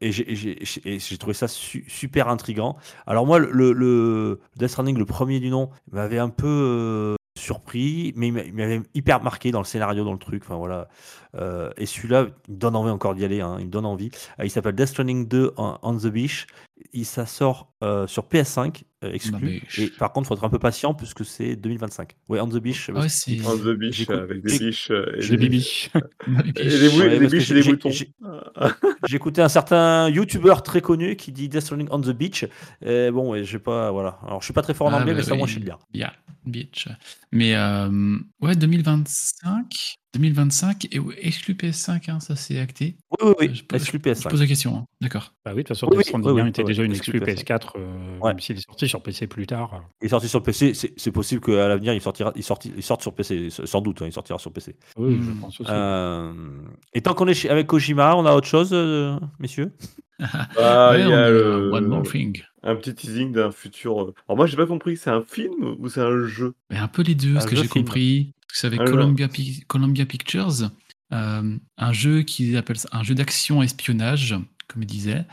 [0.01, 2.77] Et j'ai trouvé ça su- super intriguant.
[3.07, 8.27] Alors moi, le Death Stranding, le premier du nom, m'avait un peu euh, surpris, mais
[8.27, 10.43] il m'a- il m'avait hyper marqué dans le scénario, dans le truc.
[10.45, 10.87] Enfin voilà.
[11.35, 13.41] Euh, et celui-là, il me donne envie encore d'y aller.
[13.41, 14.11] hein, il me donne envie.
[14.39, 16.47] Euh, il s'appelle Death Stranding 2 on, on the Beach.
[16.93, 19.37] Il ça sort euh, sur PS5 euh, exclu.
[19.61, 19.79] beach.
[19.79, 22.15] Et par contre, il faut être un peu patient puisque c'est 2025.
[22.27, 22.89] Ouais, on the Beach.
[22.89, 23.39] Ouais, c'est.
[23.45, 25.89] On the beach avec des biches et J'ai des bibi.
[26.57, 27.89] Et des, biches et j'ai- des moutons.
[27.89, 28.11] j'ai-
[29.07, 32.45] J'ai écouté un certain YouTuber très connu qui dit Death Stranding on the beach.
[32.85, 34.19] Et bon, ouais, j'ai pas, voilà.
[34.25, 35.49] Alors, je suis pas très fort en Ah, anglais, bah mais ça, moi, oui.
[35.49, 35.79] je sais le dire.
[35.93, 36.13] Yeah,
[36.45, 36.87] bitch.
[37.31, 39.98] Mais euh, ouais, 2025.
[40.15, 42.97] 2025 et exclu PS5, hein, ça c'est acté.
[43.11, 43.55] Oui, oui, oui.
[43.55, 44.29] Je pose- Exclu Je PS5.
[44.29, 44.75] pose la question.
[44.77, 44.85] hein.
[45.01, 45.33] D'accord.
[45.45, 47.17] Bah oui, de toute façon, Oui, Death oui, oui, 1 oui, était déjà une exclu
[47.17, 47.43] exclu PS5.
[47.45, 48.31] PS4, euh, Ouais.
[48.31, 49.83] même s'il est sorti sur PC plus tard.
[50.01, 50.73] Il est sorti sur PC.
[50.73, 53.49] C'est possible qu'à l'avenir, il sortira, il, sorti, il sorte sur PC.
[53.49, 54.75] Sans doute, hein, il sortira sur PC.
[54.97, 55.35] Oui, je Hmm.
[55.41, 55.69] pense aussi.
[55.71, 56.33] Euh,
[56.93, 59.71] et tant qu'on est chez- avec Kojima, on a autre chose, euh, messieurs?
[60.57, 62.41] Ah, Ouais, il y on a le- One More Thing.
[62.63, 64.01] un petit teasing d'un futur.
[64.01, 66.55] euh, Alors moi, j'ai pas compris, c'est un film ou c'est un jeu?
[66.69, 68.33] Mais un peu les deux, Un ce que j'ai compris.
[68.49, 68.91] Parce C'est avec Alors.
[68.93, 70.69] Columbia, Pi- Columbia Pictures.
[71.13, 74.35] euh, un jeu qu'ils appellent un jeu d'action espionnage,
[74.67, 75.25] comme il disait.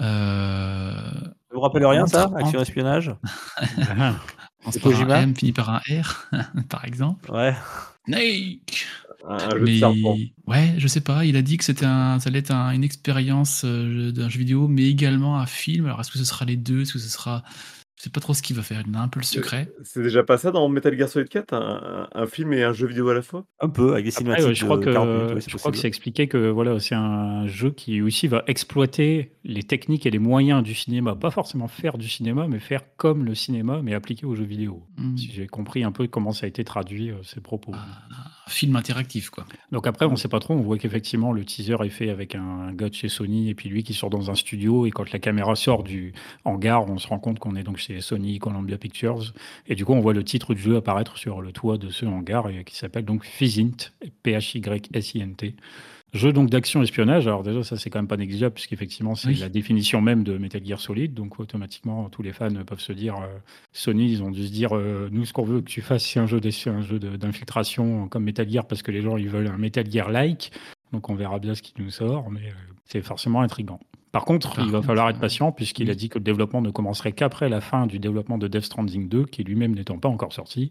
[0.00, 3.14] Euh, Ça vous rappelle rien, ça Entre- Action espionnage
[3.88, 4.14] Ah,
[4.60, 6.28] commence C'est par un Kojima M, finit par un R,
[6.68, 7.30] par exemple.
[7.30, 7.54] Ouais.
[8.06, 8.86] Snake
[9.28, 10.16] Un, un jeu de mais serpent.
[10.46, 11.24] ouais, je sais pas.
[11.24, 14.38] Il a dit que c'était un, ça allait être un- une expérience euh, d'un jeu
[14.38, 15.86] vidéo, mais également un film.
[15.86, 16.82] Alors est-ce que ce sera les deux?
[16.82, 17.42] Est-ce que ce sera
[18.04, 18.82] sais pas trop ce qu'il va faire.
[18.86, 19.72] Il a un peu le secret.
[19.82, 21.52] C'est déjà pas ça dans Metal Gear Solid 4,
[22.12, 23.44] un, film et un jeu vidéo à la fois?
[23.60, 25.56] Un peu, avec des cinématiques ouais, je crois de que, 40 minutes, oui, c'est je
[25.56, 30.06] crois que c'est expliqué que voilà, c'est un jeu qui aussi va exploiter les techniques
[30.06, 31.16] et les moyens du cinéma.
[31.16, 34.86] Pas forcément faire du cinéma, mais faire comme le cinéma, mais appliqué aux jeux vidéo.
[34.96, 35.16] Hmm.
[35.16, 37.72] Si j'ai compris un peu comment ça a été traduit, euh, ces propos.
[37.74, 39.44] Un film interactif, quoi.
[39.72, 40.54] Donc après, on sait pas trop.
[40.54, 43.68] On voit qu'effectivement, le teaser est fait avec un gars de chez Sony et puis
[43.68, 44.86] lui qui sort dans un studio.
[44.86, 46.12] Et quand la caméra sort du
[46.44, 49.32] hangar, on se rend compte qu'on est donc chez Sony Columbia Pictures.
[49.66, 52.04] Et du coup, on voit le titre du jeu apparaître sur le toit de ce
[52.04, 53.76] hangar et qui s'appelle donc Physint,
[54.22, 55.54] P-H-Y-S-I-N-T.
[56.14, 57.26] Jeu donc d'action espionnage.
[57.26, 59.34] Alors déjà, ça c'est quand même pas négligeable puisqu'effectivement c'est Oui.
[59.36, 61.12] la définition même de Metal Gear Solid.
[61.12, 63.26] Donc automatiquement, tous les fans peuvent se dire, euh,
[63.72, 66.18] Sony, ils ont dû se dire, euh, nous ce qu'on veut que tu fasses, c'est
[66.20, 70.10] un jeu d'infiltration comme Metal Gear parce que les gens ils veulent un Metal Gear
[70.10, 70.50] like.
[70.92, 72.52] Donc on verra bien ce qui nous sort, mais euh,
[72.86, 73.80] c'est forcément intriguant.
[74.12, 76.62] Par contre, Par il va contre, falloir être patient puisqu'il a dit que le développement
[76.62, 80.08] ne commencerait qu'après la fin du développement de Death Stranding 2, qui lui-même n'étant pas
[80.08, 80.70] encore sorti.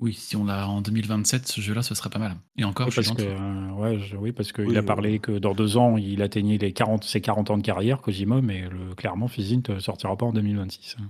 [0.00, 2.34] Oui, si on l'a en 2027, ce jeu-là, ce serait pas mal.
[2.56, 4.80] Et encore, Oui, je suis parce que, euh, ouais, je- oui, parce qu'il Oui, a
[4.80, 8.00] euh, parlé que dans deux ans, il atteignait les 40, ses 40 ans de carrière,
[8.00, 10.96] Kojima, mais le, clairement, Physint ne sortira pas en 2026.
[10.98, 11.04] hein.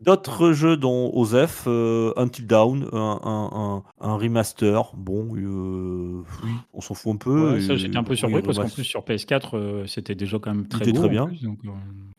[0.00, 4.92] D'autres jeux dont Osef, euh, Until Dawn, un, un, un, un remaster.
[4.96, 6.22] Bon, euh,
[6.72, 7.54] on s'en fout un peu.
[7.54, 10.54] Ouais, j'étais un peu oui, surpris parce qu'en plus, sur PS4, euh, c'était déjà quand
[10.54, 10.92] même très beau.
[10.98, 11.26] très en bien.
[11.26, 11.70] plus, donc, euh,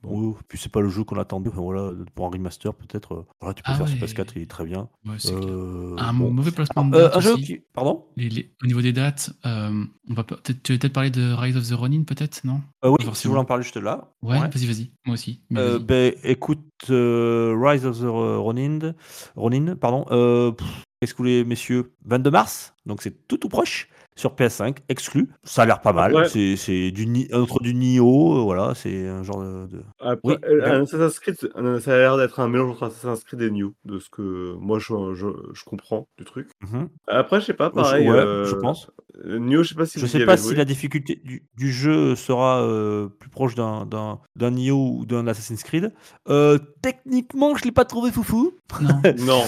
[0.04, 0.20] bon.
[0.30, 1.50] Oui, puis c'est pas le jeu qu'on attendait.
[1.54, 3.14] Voilà, pour un remaster, peut-être.
[3.14, 3.92] euh, voilà, tu peux Ah faire ouais.
[3.92, 4.90] sur PS4, il est très bien.
[5.06, 5.38] Ouais, clair.
[5.38, 6.32] Euh, Un bon.
[6.32, 7.62] mauvais placement de Euh, date un jeu qui.
[7.74, 8.06] Pardon?
[8.16, 11.34] Les- les- au niveau des dates, euh, on va peut-être, tu vas peut-être parler de
[11.34, 12.62] Rise of the Ronin, peut-être, non?
[12.86, 14.12] Euh, Oui, si vous voulez en parler, j'étais là.
[14.22, 14.50] ouais, Ouais.
[14.50, 14.92] vas-y, vas-y.
[15.06, 15.42] Moi aussi.
[15.56, 18.94] Euh, ben, écoute, euh, Rise of the Ronin,
[19.36, 20.06] Ronin pardon.
[20.12, 21.94] euh, pff, Qu'est-ce que vous voulez, messieurs?
[22.06, 25.30] 22 mars, donc c'est tout tout proche sur PS5, exclu.
[25.46, 26.14] Ça a l'air pas mal.
[26.14, 26.28] Ouais.
[26.28, 29.68] C'est c'est du Ni- entre du Nioh, euh, voilà, c'est un genre de.
[29.68, 32.84] de- Après, Oui, euh, un Assassin's Creed, un- ça a l'air d'être un mélange entre
[32.88, 36.50] Assassin's Creed et New, de ce que moi je, je, je comprends du truc.
[36.62, 36.90] Mhm.
[37.08, 38.10] Après, je sais pas, pareil.
[38.10, 38.90] ouais, euh, je pense.
[39.24, 42.16] euh, New, je sais pas si Je sais pas si la difficulté du, du jeu
[42.16, 45.94] sera euh, plus proche d'un d'un d'un Nioh ou d'un Assassin's Creed.
[46.28, 48.54] Euh, techniquement, je l'ai pas trouvé foufou.
[48.82, 49.02] Non.
[49.20, 49.44] Non,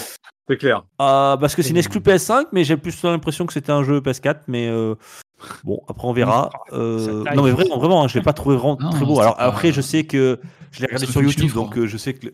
[0.50, 0.84] c'est clair.
[1.02, 4.00] Euh, parce que c'est une exclu PS5, mais j'ai plus l'impression que c'était un jeu
[4.00, 4.38] PS4.
[4.48, 4.96] Mais euh,
[5.64, 6.50] bon, après on verra.
[6.74, 9.20] Euh, non, mais vraiment, vraiment, hein, je l'ai pas trouvé vraiment Non, très beau.
[9.20, 10.40] Alors après, je sais que
[10.72, 11.82] je l'ai regardé Ça sur YouTube, chiffre, donc hein.
[11.82, 12.28] euh, je sais que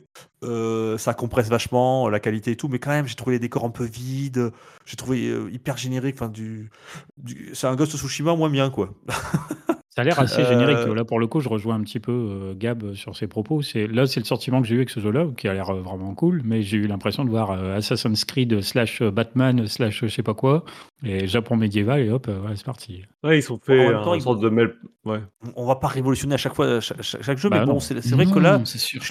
[0.43, 3.65] euh, ça compresse vachement la qualité et tout, mais quand même, j'ai trouvé les décors
[3.65, 4.51] un peu vides.
[4.85, 6.15] J'ai trouvé euh, hyper générique.
[6.15, 6.69] Enfin, du,
[7.17, 8.89] du- c'est un Ghost of Tsushima moins bien, quoi.
[9.95, 10.93] Ça a l'air assez Euh, générique.
[10.93, 13.61] Là, pour le coup, je rejoins un petit peu euh, Gab sur ses propos.
[13.61, 15.81] C'est Là, c'est le sentiment que j'ai eu avec ce jeu-là, qui a l'air euh,
[15.81, 20.03] vraiment cool, mais j'ai eu l'impression de voir euh, Assassin's Creed slash euh, Batman slash
[20.03, 20.65] euh, je sais pas quoi,
[21.05, 23.03] et Japon médiéval, et hop, euh, ouais, c'est parti.
[23.23, 24.75] Ouais, ils sont En fait même un temps, ils- sorte de mêle.
[25.05, 25.21] Ouais.
[25.55, 27.79] On va pas révolutionner à chaque fois chaque, chaque- jeu, Bah mais bon, non.
[27.79, 29.01] c'est c'est vrai que là, Non, c'est sûr.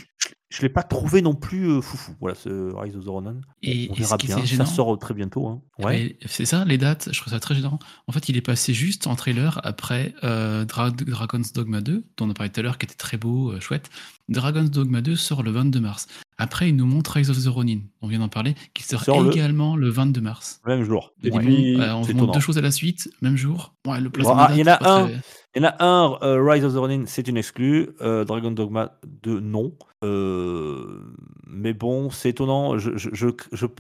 [0.57, 2.14] Je, l'ai pas trouvé non plus euh, foufou.
[2.21, 3.37] Voilà, ce Rise of the Ronin.
[3.62, 4.45] Et- on verra bien.
[4.45, 5.47] Ça sort très bientôt.
[5.49, 5.61] hein.
[5.79, 6.17] Ouais.
[6.21, 7.79] Mais C'est ça, les dates, je trouve ça très gênant.
[8.07, 12.27] En fait, il est passé juste en trailer après euh, Dra- Dragon's Dogma 2, dont
[12.27, 13.90] on a parlé tout à l'heure, qui était très beau, euh, chouette.
[14.29, 16.07] Dragon's Dogma 2 sort le 22 mars.
[16.38, 19.23] Après, il nous montre Rise of the Ronin, on vient d'en parler, qui sort, Sort
[19.23, 19.88] le- également le...
[19.90, 20.61] 22 mars.
[20.67, 21.12] Même jour.
[21.23, 21.77] Et Ouais.
[21.79, 23.75] Euh, on vous montre deux choses à la suite, même jour.
[23.87, 25.07] Ouais, le Bon, placement ah, il y en a un.
[25.07, 25.21] très-
[25.57, 27.90] Il y en a un, euh, Rise of the Ronin, c'est une exclue.
[28.01, 29.73] euh, Dragon Dogma 2, non.
[30.03, 31.01] Euh,
[31.47, 32.77] mais bon, c'est étonnant.
[32.79, 33.29] Je, je, je,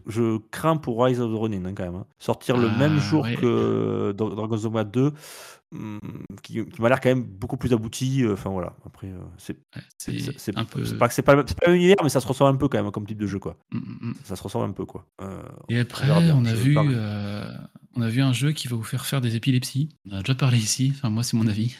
[0.06, 1.96] je- crains pour Rise of the Ronin hein, quand même.
[1.96, 2.06] hein.
[2.18, 3.34] Sortir le Ah, même jour ouais.
[3.34, 5.12] que Dra- Dragon's Dogma 2, hum,
[6.42, 8.22] qui, qui m'a l'air quand même beaucoup plus abouti.
[8.22, 8.74] euh, Enfin voilà.
[8.86, 10.82] Après, c'est un peu.
[10.96, 12.82] pas pas, le même- c'est pas même univers, mais ça se ressemble un peu quand
[12.82, 13.56] même comme type de jeu quoi.
[13.72, 14.14] Mm, mm, mm.
[14.24, 15.06] Ça se ressemble un peu quoi.
[15.20, 17.56] Euh, Et après, on a vu, euh,
[17.94, 19.88] on a vu un jeu qui va vous faire faire des épilepsies.
[20.10, 20.92] On a déjà parlé ici.
[20.94, 21.76] Enfin, moi, c'est mon avis.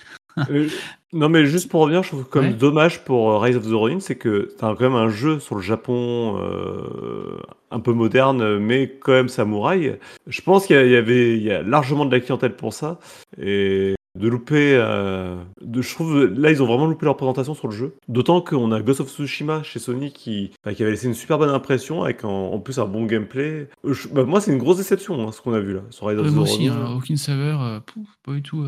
[0.51, 0.69] Euh,
[1.13, 2.53] non, mais juste pour revenir, je trouve comme Ouais.
[2.55, 5.55] dommage pour euh, Rise of the Ronin, c'est que t'as quand même un jeu sur
[5.55, 7.37] le Japon euh,
[7.71, 9.99] un peu moderne, mais quand même samouraï.
[10.27, 12.99] Je pense qu'il y, avait il y a largement de la clientèle pour ça.
[13.41, 14.77] Et de louper.
[14.77, 17.95] euh, de, je trouve là, ils ont vraiment loupé leur présentation sur le jeu.
[18.09, 21.37] D'autant qu'on a Ghost of Tsushima chez Sony qui, bah, qui avait laissé une super
[21.39, 23.69] bonne impression avec en, en plus un bon gameplay.
[23.85, 26.19] Je- bah, moi, c'est une grosse déception hein, ce qu'on a vu là sur Rise
[26.19, 26.87] of the moi aussi, Ronin.
[26.87, 28.65] hein, aucune saveur, pouf, pas du tout,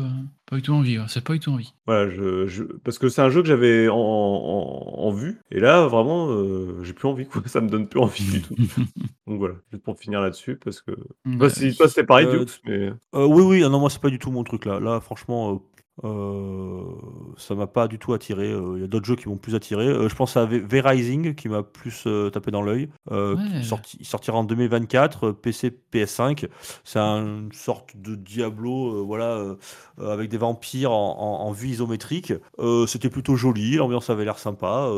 [0.49, 0.97] pas du tout envie.
[0.97, 1.73] ouais, C'est pas du tout envie.
[1.85, 5.59] Voilà, je, je- parce que c'est un jeu que j'avais en, en- en vue, et
[5.59, 7.41] là vraiment, euh, j'ai plus envie, quoi.
[7.45, 8.55] Ça me donne plus envie du tout.
[9.27, 10.91] Donc voilà, juste pour finir là-dessus, parce que.
[11.25, 11.73] Ouais.
[11.75, 12.91] toi c'était pareil, Euh, mais.
[13.15, 14.79] Euh, oui, oui, ah non, moi c'est pas du tout mon truc là.
[14.79, 15.61] Là, franchement,
[16.03, 16.83] euh,
[17.37, 18.51] ça m'a pas du tout attiré.
[18.51, 19.87] Euh, Il y a d'autres jeux qui m'ont plus attiré.
[19.87, 22.89] Euh, je pense à V-Rising qui m'a plus tapé dans l'œil.
[23.35, 23.63] Ouais.
[23.63, 26.47] sorti- il sortira en 2024, euh, PC, PS5.
[26.83, 29.55] C'est un- une sorte de Diablo, voilà,
[29.99, 32.33] avec des vampires en, en- en vue isométrique.
[32.87, 34.89] C'était plutôt joli, l'ambiance avait l'air sympa.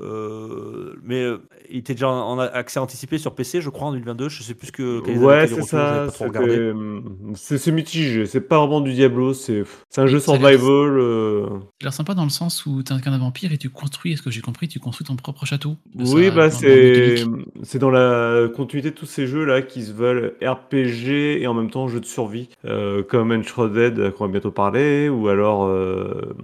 [0.00, 1.38] Euh, mais euh,
[1.70, 4.28] il était déjà en, accès anticipé sur PC, je crois, en 2022.
[4.28, 5.00] Je sais plus que.
[5.18, 6.08] Ouais, c'est ça.
[6.22, 7.00] euh,
[7.34, 10.98] C'est mitigé, c'est pas vraiment du Diablo, c'est c'est un jeu Ça survival.
[10.98, 14.12] euh, Ça a l'air sympa dans le sens où t'es un vampire et tu construis,
[14.12, 15.76] est-ce que j'ai compris, tu construis ton propre château.
[15.94, 20.34] Oui, Ça, bah c'est dans la continuité de tous ces jeux là qui se veulent
[20.42, 25.08] RPG et en même temps jeu de survie, euh, comme Enshrouded qu'on va bientôt parler,
[25.08, 26.34] ou alors euh,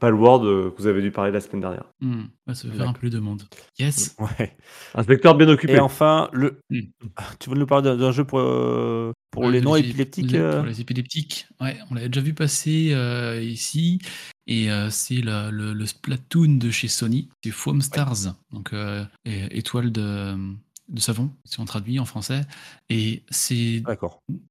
[0.00, 1.84] Palworld que vous avez dû parler la semaine dernière.
[2.00, 3.42] Hmm, va se faire un Peu de monde.
[3.78, 4.16] Yes.
[4.18, 4.56] Ouais.
[4.94, 5.74] Un secteur bien occupé.
[5.74, 6.60] Et enfin, le...
[6.70, 6.80] Mm.
[7.38, 10.30] tu veux nous parler d'un- jeu pour, euh, pour Ouais, les de non les- épileptiques
[10.32, 14.00] les- euh Pour les épileptiques, ouais, on l'avait déjà vu passer euh, ici.
[14.46, 17.28] Et euh, c'est le, le Splatoon de chez Sony.
[17.44, 20.36] C'est Foam Stars, donc euh, étoile de,
[20.88, 22.42] de savon, si on traduit en français.
[22.88, 23.82] Et c'est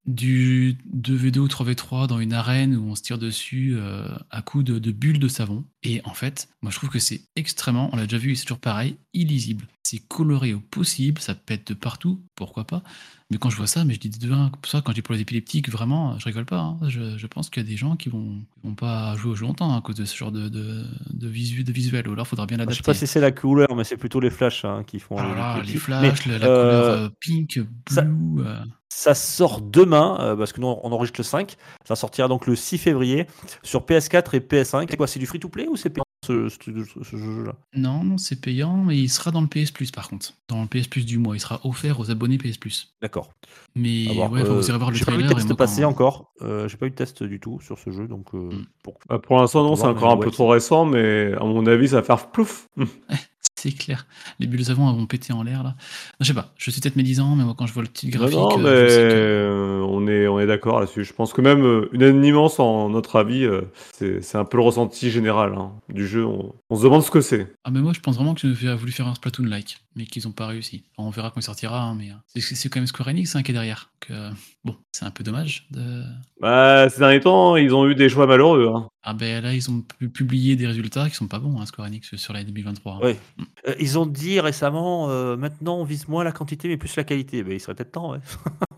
[0.06, 4.64] du 2v2 ou 3v3 dans une arène où on se tire dessus euh, à coups
[4.64, 5.66] de, de bulles de savon.
[5.84, 8.60] Et en fait, moi je trouve que c'est extrêmement, on l'a déjà vu, c'est toujours
[8.60, 9.68] pareil, illisible.
[9.84, 12.84] C'est coloré au possible, ça pète de partout, pourquoi pas.
[13.32, 14.30] Mais quand je vois ça, mais je dis de
[14.68, 16.60] ça, quand je dis pour les épileptiques, vraiment, je rigole pas.
[16.60, 16.78] hein.
[16.88, 19.46] Je, je pense qu'il y a des gens qui vont, vont pas jouer au jeu
[19.48, 22.08] longtemps hein, à cause de ce genre de, de, de, visu- de visuel.
[22.08, 22.84] Ou alors, faudra bien Je sais l'adapter.
[22.84, 25.16] pas si c'est la couleur, mais c'est plutôt les flashs hein, qui font.
[25.18, 27.60] Ah là là, les flashs, Mais, la, la euh, couleur euh, pink,
[27.90, 28.44] ça- blue.
[28.46, 31.56] euh, Ça sort demain, euh, parce que nous on enregistre le 5.
[31.84, 33.26] Ça sortira donc le 6 février
[33.64, 34.86] sur PS4 et PS5.
[34.92, 38.18] C'est quoi C'est du free-to-play ou c'est payant ce, ce- ce- ce jeu-là Non, non,
[38.18, 40.34] c'est payant, mais il sera dans le PS Plus par contre.
[40.48, 42.94] Dans le PS Plus du mois, il sera offert aux abonnés PS Plus.
[43.02, 43.32] D'accord.
[43.76, 44.32] Mais voir.
[44.32, 45.30] ouais, faut Euh, vous irez voir le J'ai pas eu trailer.
[45.30, 46.32] de et test moi, passé quand- encore.
[46.42, 48.66] Euh, J'ai pas eu de test du tout sur ce jeu, donc euh, Mm.
[48.84, 51.88] pour- Bah, pour l'instant non, c'est encore un peu trop récent, mais à mon avis
[51.90, 52.68] ça va faire plouf.
[53.58, 54.06] C'est clair.
[54.40, 55.76] Les bulles savon vont péter en l'air là.
[56.20, 58.36] Je sais pas, je suis peut-être médisant, mais moi quand je vois le petit graphique,
[58.38, 61.06] non, mais euh, que- euh, on est, on est d'accord là-dessus.
[61.06, 63.62] Je pense que même euh, unanimement, en notre avis, euh,
[63.94, 66.26] c'est c'est un peu le ressenti général hein, du jeu.
[66.26, 67.54] On, on se demande ce que c'est.
[67.64, 70.32] Ah, mais moi je pense vraiment qu'ils ont voulu faire un Splatoon-like, mais qu'ils ont
[70.32, 70.84] pas réussi.
[70.98, 73.52] On verra quand il sortira, hein, mais euh, c'est- quand même Square Enix hein, qui
[73.52, 73.92] est derrière.
[74.02, 74.32] Donc, euh,
[74.64, 75.68] bon, c'est un peu dommage.
[75.72, 76.04] De...
[76.42, 78.72] Bah, ces derniers temps, ils ont eu des choix malheureux.
[78.76, 78.88] hein.
[79.04, 81.88] Ah ben là, ils ont pu publier des résultats qui sont pas bons, hein, Square
[81.88, 82.94] Enix, sur l'année 2023.
[82.96, 83.00] hein.
[83.02, 83.20] Ouais.
[83.68, 87.04] Euh, ils ont dit récemment, euh, maintenant on vise moins la quantité mais plus la
[87.04, 87.44] qualité.
[87.44, 88.20] Ben, il serait peut-être temps, ouais.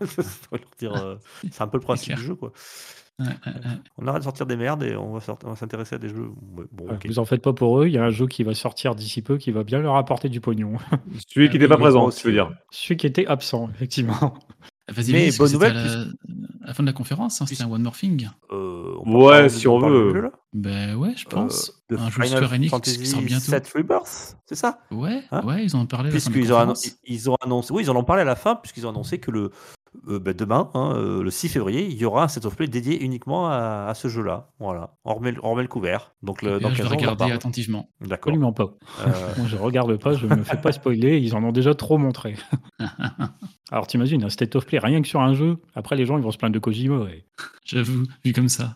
[1.50, 2.52] C'est un peu le principe du jeu, quoi.
[3.18, 3.60] Ouais, ouais, ouais.
[3.96, 6.08] On arrête de sortir des merdes et on va sort- on va s'intéresser à des
[6.08, 6.30] jeux.
[6.72, 6.86] Bon.
[7.04, 9.22] Vous en faites pas pour eux, il y a un jeu qui va sortir d'ici
[9.22, 10.74] peu qui va bien leur apporter du pognon.
[11.28, 12.52] Celui qui n'était pas présent, tu veux dire.
[12.70, 14.34] Celui qui était absent, effectivement.
[14.90, 16.00] Vas-y, Mais bonne nouvelle, À la...
[16.00, 16.04] à
[16.68, 18.26] la fin de la conférence, hein, c'était un One More Thing.
[18.50, 20.14] Euh, on Ouais, si on veut.
[20.14, 21.70] jeu, Ben ouais, je pense.
[21.92, 23.44] Euh, de un jeu Final Square Enix Fantasy qui sort bientôt.
[23.50, 24.78] 7 Rebirth, c'est ça?
[24.90, 25.42] Ouais, Hein?
[25.44, 26.08] ouais, ils en ont parlé.
[26.08, 28.04] à la fin de la Puisqu'ils ont, annon- ils ont annoncé, oui, ils en ont
[28.04, 29.50] parlé à la fin, puisqu'ils ont annoncé que le,
[30.08, 32.66] euh, bah, demain, hein, euh, le 6 février, il y aura un set of play
[32.68, 34.50] dédié uniquement à, à ce jeu-là.
[34.60, 36.12] Voilà, on remet, le- on remet le couvert.
[36.22, 37.90] Donc, le, dans je 15 vais regarder attentivement.
[38.00, 38.30] D'accord.
[38.32, 38.74] Absolument pas.
[39.00, 41.98] Euh, Moi, je regarde pas, je me fais pas spoiler, ils en ont déjà trop
[41.98, 42.36] montré.
[43.70, 46.22] Alors t'imagines, un state of play rien que sur un jeu, après les gens ils
[46.24, 47.04] vont se plaindre de Kojima.
[47.66, 48.74] J'avoue, vu comme ça.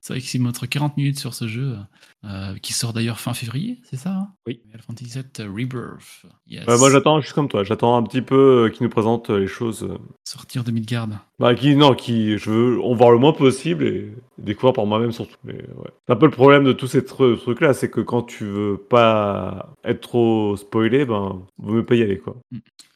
[0.00, 1.76] C'est vrai qu'il montre 40 minutes sur ce jeu,
[2.24, 4.28] euh, qui sort d'ailleurs fin février, c'est ça hein?
[4.46, 4.60] Oui.
[4.64, 6.22] Final Fantasy VII Rebirth.
[6.46, 6.66] Yes.
[6.66, 9.38] Ouais, moi j'attends juste comme toi, j'attends un petit peu euh, qu'ils nous présentent euh,
[9.38, 9.82] les choses.
[9.84, 11.08] euh, Sortir de Midgard.
[11.38, 15.12] Bah, qui, non, qui, je veux en voir le moins possible et découvrir par moi-même
[15.12, 15.36] surtout.
[15.46, 18.76] C'est un peu le problème de tous ces tru- trucs-là, c'est que quand tu veux
[18.76, 22.36] pas être trop spoilé, ben, vaut mieux pas y aller, quoi.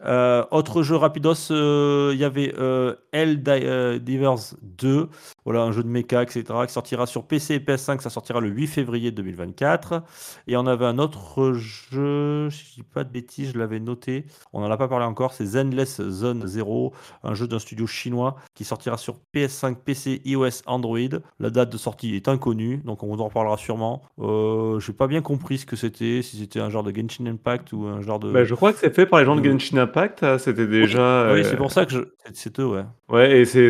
[0.04, 5.08] Euh, autre jeu rapidos, euh, il y avait euh, euh, Divers 2,
[5.44, 8.48] voilà un jeu de mecha, etc., qui sortira sur PC et PS5, ça sortira le
[8.48, 10.02] 8 février 2024.
[10.46, 14.60] Et on avait un autre jeu, je dis pas de bêtises, je l'avais noté, on
[14.60, 16.92] n'en a pas parlé encore, c'est Zenless Zone 0,
[17.22, 20.98] un jeu d'un studio chinois qui sortira sur PS5, PC, iOS, Android.
[21.40, 24.02] La date de sortie est inconnue, donc on en reparlera sûrement.
[24.20, 27.72] Euh, J'ai pas bien compris ce que c'était, si c'était un genre de Genshin Impact
[27.72, 28.30] ou un genre de...
[28.30, 30.68] Bah, je crois que c'est fait par les gens de Euh, Genshin Impact, hein, c'était
[30.68, 31.32] déjà.
[31.32, 32.00] Oui, euh, c'est pour ça que je...
[32.32, 32.84] c'est- eux, ouais.
[33.08, 33.68] Ouais, et c'est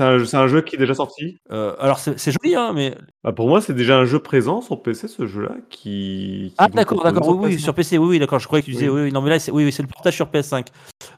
[0.00, 1.38] un, un jeu qui est déjà sorti.
[1.52, 4.82] Euh, alors c'est joli, hein, mais Bah, pour moi, c'est déjà un jeu présent sur
[4.82, 6.48] PC, ce jeu-là, qui.
[6.48, 7.58] qui ah d'accord, d'accord, oui, oui, PS5.
[7.58, 8.38] sur PC, oui, oui, d'accord.
[8.38, 9.02] Je croyais que tu disais, Oui.
[9.02, 10.66] oui, non, mais là, oui, c'est le portage sur PS5.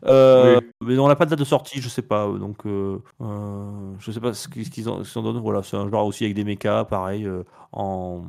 [0.04, 0.66] Euh, Oui.
[0.88, 3.92] Mais on n'a pas de date de sortie, je sais pas, euh, donc euh, euh,
[3.98, 5.38] je sais pas ce qu'ils en, en donnent.
[5.40, 7.28] Voilà, c'est un genre aussi avec des mechas, pareil,
[7.76, 8.24] en,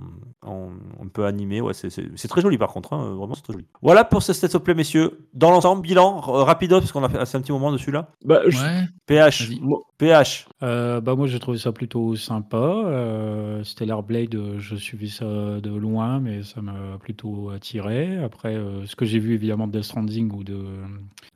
[0.46, 0.70] en
[1.02, 1.62] un peu animé.
[1.62, 3.66] Ouais, c'est- très joli par contre, hein, vraiment c'est très joli.
[3.82, 5.28] Voilà pour ce State of Play, messieurs.
[5.34, 8.10] Dans l'ensemble, bilan r- rapido parce qu'on a fait un petit moment dessus là.
[8.26, 10.48] Bah, je- Ouais, PH, moi- PH.
[10.62, 12.58] Euh, bah moi j'ai trouvé ça plutôt sympa.
[12.58, 18.18] Euh, Stellar Blade, je suivis ça de loin, mais ça m'a plutôt attiré.
[18.24, 20.60] Après, euh, ce que j'ai vu évidemment de Death Stranding ou de,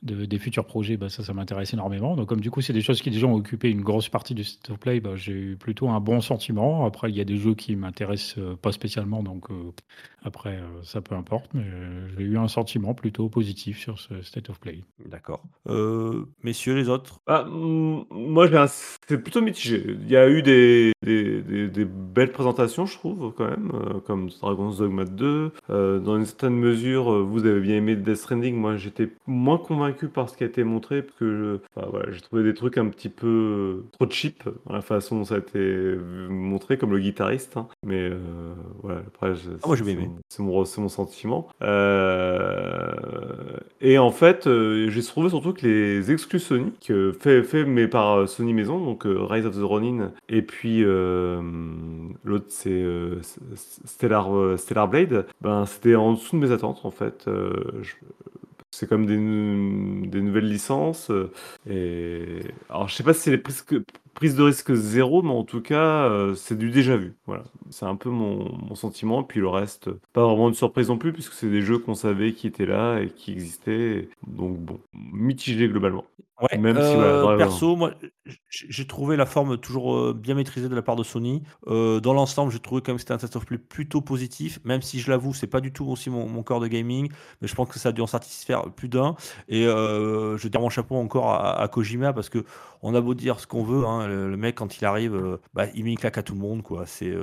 [0.03, 2.15] de- des futurs projets, bah, ça, ça m'intéresse énormément.
[2.15, 4.43] Donc comme du coup c'est des choses qui déjà ont occupé une grosse partie du
[4.43, 6.85] state of play, bah, j'ai eu plutôt un bon sentiment.
[6.85, 8.00] Après il y a des jeux qui m'intéressent
[8.37, 9.71] euh, pas spécialement, donc euh,
[10.23, 14.21] après euh, ça peu importe, mais euh, j'ai eu un sentiment plutôt positif sur ce
[14.21, 14.83] state of play.
[15.05, 15.43] D'accord.
[15.69, 17.19] Euh, messieurs, les autres.
[17.27, 19.83] Ah, moi, j'ai un- c'est plutôt mitigé.
[19.87, 23.71] Il y a eu des, des, des- des belles présentations, je trouve, quand même,
[24.05, 25.51] comme Dragon's Dogma 2.
[25.69, 28.55] Euh, dans une certaine mesure, vous avez bien aimé Death Stranding.
[28.55, 31.29] Moi, j'étais moins convaincu par ce qui a été montré, parce que
[31.75, 35.17] je, enfin, voilà, j'ai trouvé des trucs un petit peu trop cheap dans la façon
[35.17, 35.95] dont ça a été
[36.29, 37.57] montré, comme le guitariste.
[37.57, 37.67] hein.
[37.85, 38.53] Mais euh,
[38.83, 40.09] voilà, après, je- Ah, moi, j'ai bien aimé.
[40.29, 41.47] C'est mon, mon sentiment.
[41.61, 42.91] Euh,
[43.81, 47.87] et en fait, euh, j'ai trouvé surtout que les exclus Sony, que fait, fait mais
[47.87, 51.41] par euh, Sony Maison, donc euh, Rise of the Ronin, et puis euh,
[52.23, 53.19] l'autre c'est euh,
[53.55, 57.25] Stellar, euh, Stellar Blade, ben, c'était en dessous de mes attentes en fait.
[57.27, 57.51] Euh,
[58.73, 61.11] c'est comme des, des nouvelles licences.
[61.11, 61.29] euh,
[61.69, 62.39] Et...
[62.69, 63.83] Alors, je sais pas si c'est les que-
[64.13, 67.17] prises de risque zéro, mais en tout cas, euh, c'est du déjà vu.
[67.25, 67.43] Voilà.
[67.69, 69.23] C'est un peu mon, mon sentiment.
[69.23, 72.33] Puis le reste, pas vraiment de surprise non plus, puisque c'est des jeux qu'on savait
[72.33, 74.09] qui étaient là et qui existaient.
[74.27, 76.05] Donc, bon, mitigé globalement.
[76.41, 77.37] Ouais, Même si, euh, vraiment.
[77.37, 77.93] perso, moi,
[78.25, 81.43] j- j'ai trouvé la forme toujours euh, bien maîtrisée de la part de Sony.
[81.67, 84.59] Euh, dans l'ensemble, j'ai trouvé quand même que c'était un test of play plutôt positif,
[84.63, 87.11] même si je l'avoue, c'est pas du tout aussi mon, mon corps de gaming,
[87.41, 89.15] mais je pense que ça a dû en satisfaire plus d'un.
[89.49, 92.43] Et je tire mon chapeau encore à, à Kojima parce que
[92.81, 95.67] on a beau dire ce qu'on veut, hein, le, le mec quand il arrive, bah,
[95.75, 96.85] il met une claque à tout le monde, quoi.
[96.87, 97.13] C'est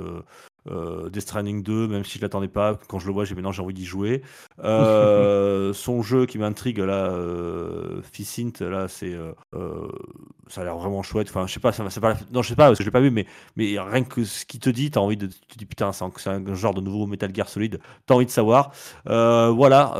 [0.67, 3.51] euh, Death Stranding 2, même si je l'attendais pas, quand je le vois, j'ai maintenant
[3.51, 4.21] j'ai envie d'y jouer.
[4.63, 8.01] Euh, son jeu qui m'intrigue là, euh,
[8.61, 9.87] là, c'est euh, euh,
[10.47, 11.27] ça a l'air vraiment chouette.
[11.29, 11.83] Enfin, je sais pas, ça,
[12.31, 14.45] non, je sais pas parce que je l'ai pas vu, mais mais rien que ce
[14.45, 17.05] qu'il te dit, t'as envie de, tu te dis putain, c'est un, genre de nouveau
[17.07, 17.79] Metal Gear Solid.
[18.05, 18.71] T'as envie de savoir.
[19.05, 19.95] Voilà.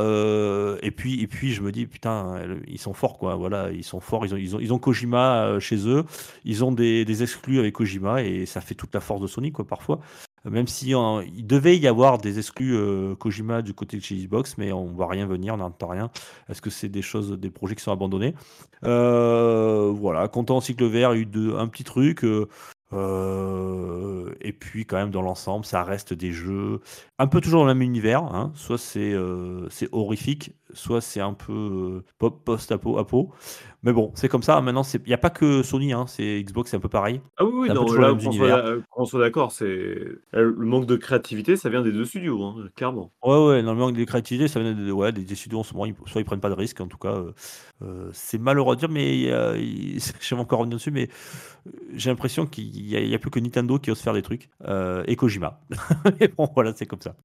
[0.82, 3.34] et puis et puis je me dis putain, ils sont forts quoi.
[3.36, 4.26] Voilà, ils sont forts.
[4.26, 6.04] Ils ont ils ont, ils ont Kojima chez eux.
[6.44, 9.52] Ils ont des, des exclus avec Kojima et ça fait toute la force de Sony
[9.52, 10.00] quoi parfois.
[10.44, 14.16] Même si euh, il devait y avoir des exclus euh, Kojima du côté de chez
[14.16, 16.10] Xbox, mais on voit rien venir, on n'entend rien.
[16.48, 18.34] Est-ce que c'est des choses, des projets qui sont abandonnés?
[18.84, 22.24] Euh, Voilà, content aussi que le vert ait eu un petit truc.
[22.24, 22.48] euh,
[22.92, 26.80] euh, et puis quand même dans l'ensemble, ça reste des jeux
[27.18, 28.22] un peu toujours dans le même univers.
[28.24, 28.52] hein.
[28.56, 32.98] Soit euh, c'est horrifique, soit c'est un peu euh, pop post-apo.
[32.98, 33.32] apo.
[33.82, 34.60] Mais bon, c'est comme ça.
[34.60, 37.22] Maintenant, il n'y a pas que Sony, hein, c'est Xbox, c'est un peu pareil.
[37.38, 41.56] Ah oui, oui, non, là, qu'on soit, soit d'accord, c'est euh, le manque de créativité,
[41.56, 43.10] ça vient des deux studios, hein, clairement.
[43.24, 45.62] Ouais, ouais, dans le manque de créativité, ça vient de, ouais, des, des studios en
[45.62, 47.32] ce moment, ils- soit ils prennent pas de risques, en tout cas, euh,
[47.82, 49.54] euh, c'est malheureux à dire, mais euh,
[50.20, 51.08] je vais encore revenir dessus, mais
[51.94, 55.04] j'ai l'impression qu'il y, a- a plus que Nintendo qui ose faire des trucs, euh,
[55.06, 55.58] et Kojima.
[56.20, 57.16] mais bon, voilà, c'est comme ça.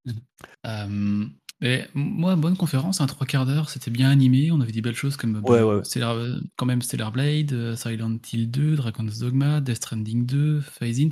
[0.65, 1.25] Euh,
[1.61, 4.51] Mais moi, bonne conférence, un trois quarts d'heure, c'était bien animé.
[4.51, 5.83] On avait dit belles choses comme Ouais, ouais.
[5.83, 10.59] Stellar- euh, quand même Stellar Blade, euh, Silent Hill 2, Dragon's Dogma, Death Stranding 2,
[10.61, 11.09] Phase Int.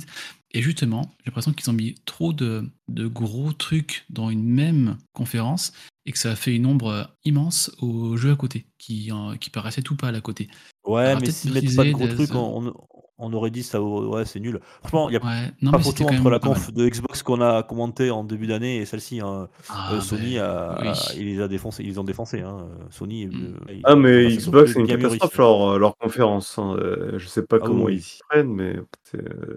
[0.52, 4.98] Et justement, j'ai l'impression qu'ils ont mis trop de, de gros trucs dans une même
[5.14, 5.72] conférence
[6.06, 9.48] et que ça a fait une ombre immense aux jeux à côté, qui, euh, qui
[9.50, 10.48] paraissaient tout pâle à côté.
[10.84, 12.74] Ouais, Alors, mais peut-être s'ils mettent pas de gros trucs, des- on, on-
[13.18, 14.60] on aurait dit ça, ouais, c'est nul.
[14.80, 17.62] Franchement, il y a Ouais, non, pas photo entre la conf de Xbox qu'on a
[17.62, 19.20] commenté en début d'année et celle-ci.
[19.20, 19.48] hein.
[19.68, 20.88] Ah, Euh, Sony, ben, a, oui.
[20.88, 22.40] a- ils les a défoncés, ils les ont défoncés.
[22.40, 22.66] Hein.
[22.90, 23.26] Sony.
[23.26, 23.30] Mm.
[23.70, 26.58] euh, Ah, mais Xbox, c'est une catastrophe leur, leur conférence.
[26.58, 26.76] hein.
[26.78, 28.84] Euh, je sais pas Ah comment oui, ils s'y prennent, mais un-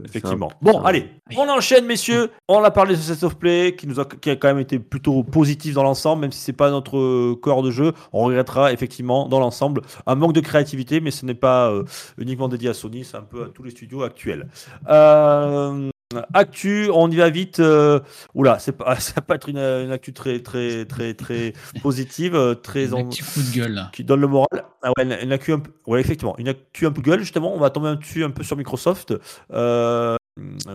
[0.06, 0.52] Effectivement.
[0.62, 2.30] Bon, allez, on enchaîne, messieurs.
[2.48, 4.78] On a parlé de Set of Play, qui, nous a, qui a quand même été
[4.78, 7.94] plutôt positif dans l'ensemble, même si c'est pas notre euh, corps de jeu.
[8.14, 11.84] On regrettera effectivement dans l'ensemble un manque de créativité, mais ce n'est pas euh,
[12.20, 14.48] uniquement dédié à Sony, c'est un peu tous les studios actuels.
[14.90, 15.90] Euh,
[16.34, 17.60] actu, on y va vite.
[17.60, 18.00] euh,
[18.34, 22.36] oula, c'est pas, ça va pas être une, une actu très, très, très, très positive,
[22.36, 23.82] euh, très Un en- petit coup de gueule.
[23.94, 24.48] qui donne le moral.
[24.84, 27.54] Ah ouais, une, une actu un peu, ouais, effectivement, une actu un peu gueule, justement.
[27.54, 29.14] On va tomber dessus un peu sur Microsoft.
[29.52, 30.16] Euh,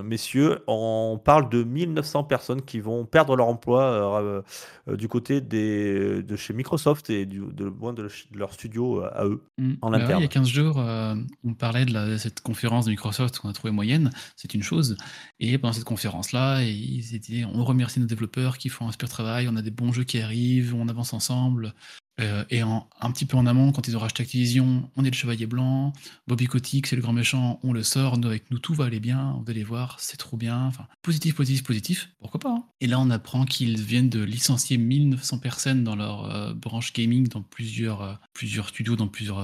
[0.04, 4.42] messieurs, on parle de 1900 personnes qui vont perdre leur emploi euh,
[4.88, 9.02] euh, du côté des, de chez Microsoft et du, de, loin de, de leur studio
[9.02, 9.42] euh, à eux.
[9.58, 9.74] Mm.
[9.82, 10.20] En Bah ouais, interne.
[10.20, 13.38] il y a 15 jours, euh, on parlait de, la- de cette conférence de Microsoft
[13.38, 14.96] qu'on a trouvé moyenne, c'est une chose.
[15.40, 19.48] Et pendant cette conférence-là, ils étaient, on remercie nos développeurs qui font un super travail,
[19.48, 21.74] on a des bons jeux qui arrivent, on avance ensemble.
[22.20, 25.16] Euh, et un petit peu en amont, quand ils ont racheté Activision, on est le
[25.16, 25.92] chevalier blanc,
[26.26, 29.38] Bobby Kotick, c'est le grand méchant, on le sort, avec nous tout va aller bien,
[29.42, 30.66] vous allez voir, c'est trop bien.
[30.66, 32.50] Enfin, positif, positif, positif, pourquoi pas.
[32.50, 32.64] hein.
[32.80, 37.28] et là, on apprend qu'ils viennent de licencier 1900 personnes dans leur euh, branche gaming,
[37.28, 39.42] dans plusieurs, euh, plusieurs studios, dans plusieurs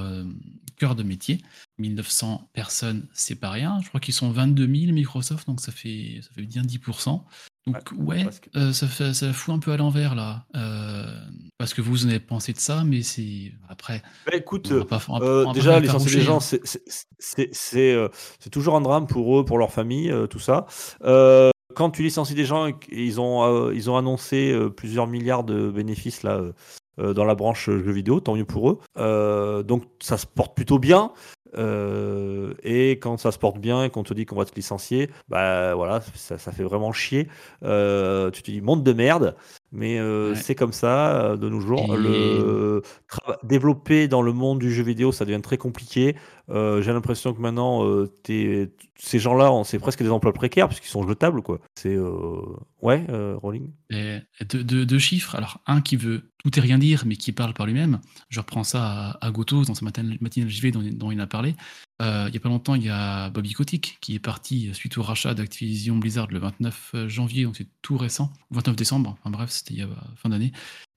[0.77, 1.41] cœurs de métier.
[1.79, 3.81] 1900 personnes, c'est pas rien.
[3.83, 7.25] Je crois qu'ils sont 22 000 Microsoft, donc ça fait, ça fait bien 10%.
[7.69, 10.45] Donc Ouais, ouais, euh, ça, fait, ça fout un peu à l'envers là.
[10.57, 11.07] Euh,
[11.59, 14.03] parce que vous en avez pensé de ça, mais c'est après.
[14.27, 16.61] Bah, écoute, on pas- on euh, on pas déjà, les faroucher, gens, c'est-
[18.51, 20.67] toujours un drame pour eux, pour leur famille, tout ça.
[21.75, 26.41] Quand tu licencies des gens, qu'ils ont, ils ont annoncé plusieurs milliards de bénéfices là,
[26.97, 29.63] dans la branche jeux vidéo, tant mieux pour eux.
[29.65, 31.13] Donc ça se porte plutôt bien.
[31.57, 35.11] Euh, et quand ça se porte bien et qu'on te dit qu'on va te licencier,
[35.29, 37.29] bah voilà, ça, ça fait vraiment chier.
[37.65, 39.37] Euh, tu te dis monde de merde,
[39.73, 40.37] mais euh, Ouais.
[40.37, 41.95] c'est comme ça euh, de nos jours.
[41.95, 42.83] Et- Le
[43.43, 46.17] développer dans le monde du jeu vidéo, ça devient très compliqué.
[46.51, 51.07] Euh, J'ai l'impression que maintenant, euh, ces gens-là, c'est presque des emplois précaires puisqu'ils sont
[51.07, 51.61] jetables, quoi.
[51.75, 51.97] C'est
[52.83, 53.07] ouais,
[53.43, 53.71] Rolling.
[53.91, 55.35] Et deux, deux- deux chiffres.
[55.35, 58.01] Alors, un qui veut tout et rien dire, mais qui parle par lui-même.
[58.31, 58.83] Je reprends ça
[59.21, 61.55] à, à Goto dans sa matin- matinale JV dont, dont il a parlé.
[62.01, 64.97] Euh, il n'y a pas longtemps, il y a Bobby Kotick qui est parti suite
[64.99, 69.51] au rachat d'Activision Blizzard le 29 janvier, donc c'est tout récent, 29 décembre, enfin bref,
[69.51, 70.53] c'était il y a fin d'année.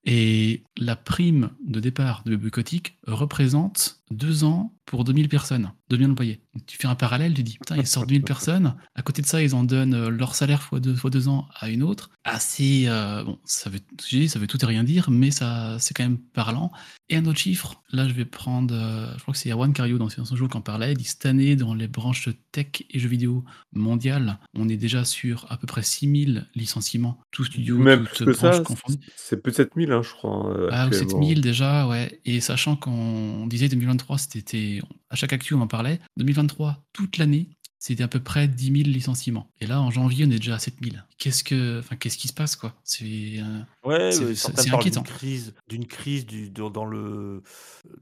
[0.06, 6.12] Et la prime de départ de Bobby Kotick représente deux ans pour 2000 personnes, 2000
[6.12, 6.42] employés.
[6.54, 9.28] Donc tu fais un parallèle, tu dis, putain, ils sortent 2000 personnes, à côté de
[9.28, 12.10] ça, ils en donnent euh, leur salaire fois deux, fois deux ans à une autre.
[12.26, 13.80] Assez, euh, bon, ça veut,
[14.28, 16.74] ça veut tout et rien dire, mais ça, c'est quand même parlant.
[17.08, 19.98] Et un autre chiffre, là, je vais prendre, euh, je crois que c'est Erwan Cario
[19.98, 23.00] dans son jeu qui en parlait, il dit, cette année, dans les branches tech et
[23.00, 28.08] jeux vidéo mondiales, on est déjà sur à peu près 6000 licenciements, tous studios, Même
[28.14, 29.00] toutes plus que confondues.
[29.16, 30.54] c'est de 7000, hein, je crois.
[30.70, 31.12] Ah, ou actuellement.
[31.12, 32.20] 7000 déjà, ouais.
[32.26, 36.00] Et sachant qu'on disait 2023, c'était à chaque actu on en parlait.
[36.18, 37.50] 2023, toute l'année,
[37.80, 39.50] c'était à peu près 10 000 licenciements.
[39.60, 41.04] Et là, en janvier, on est déjà à 7000.
[41.18, 42.76] Qu'est-ce que, enfin, qu'est-ce qui se passe, quoi?
[42.84, 45.02] C'est euh, Ouais, C'est- parlent d'une inquiétant.
[45.04, 47.42] crise, d'une crise du, dans, dans le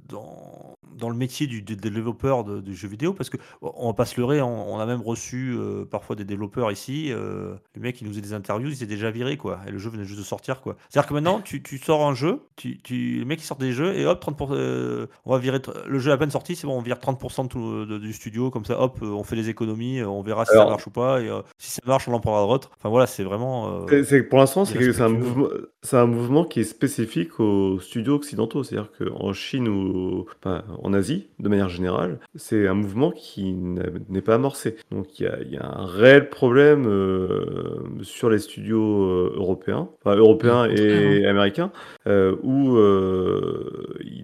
[0.10, 3.94] dans, dans le métier du, des développeur de, de jeux vidéo parce que on va
[3.94, 7.82] pas se leurrer, on, on a même reçu euh, parfois des développeurs ici, euh, les
[7.82, 10.06] mecs qui nous faisaient des interviews, ils étaient déjà virés quoi, et le jeu venait
[10.06, 10.76] juste de sortir quoi.
[10.90, 13.72] C'est-à-dire que maintenant tu, tu sors un jeu, tu, tu, les mecs qui sortent des
[13.72, 16.68] jeux et hop 30 euh, on va virer le jeu est à peine sorti, c'est
[16.68, 19.50] bon, on vire 30% de tout- de- du studio comme ça, hop, on fait les
[19.50, 22.46] économies, on verra si ça marche ou pas et si ça marche on en prendra
[22.48, 22.70] d'autres.
[22.78, 23.86] Enfin voilà, c'est vraiment.
[24.04, 25.48] c'est- pour l'instant, c'est un, mouvement,
[25.92, 28.64] un mouvement qui est spécifique aux studios occidentaux.
[28.64, 34.22] C'est-à-dire qu'en Chine ou enfin, en Asie, de manière générale, c'est un mouvement qui n'est
[34.22, 34.78] pas amorcé.
[34.92, 39.34] Donc il y a, il y a un réel problème euh, sur les studios euh,
[39.36, 41.72] européens, enfin européens et américains,
[42.08, 42.78] euh, où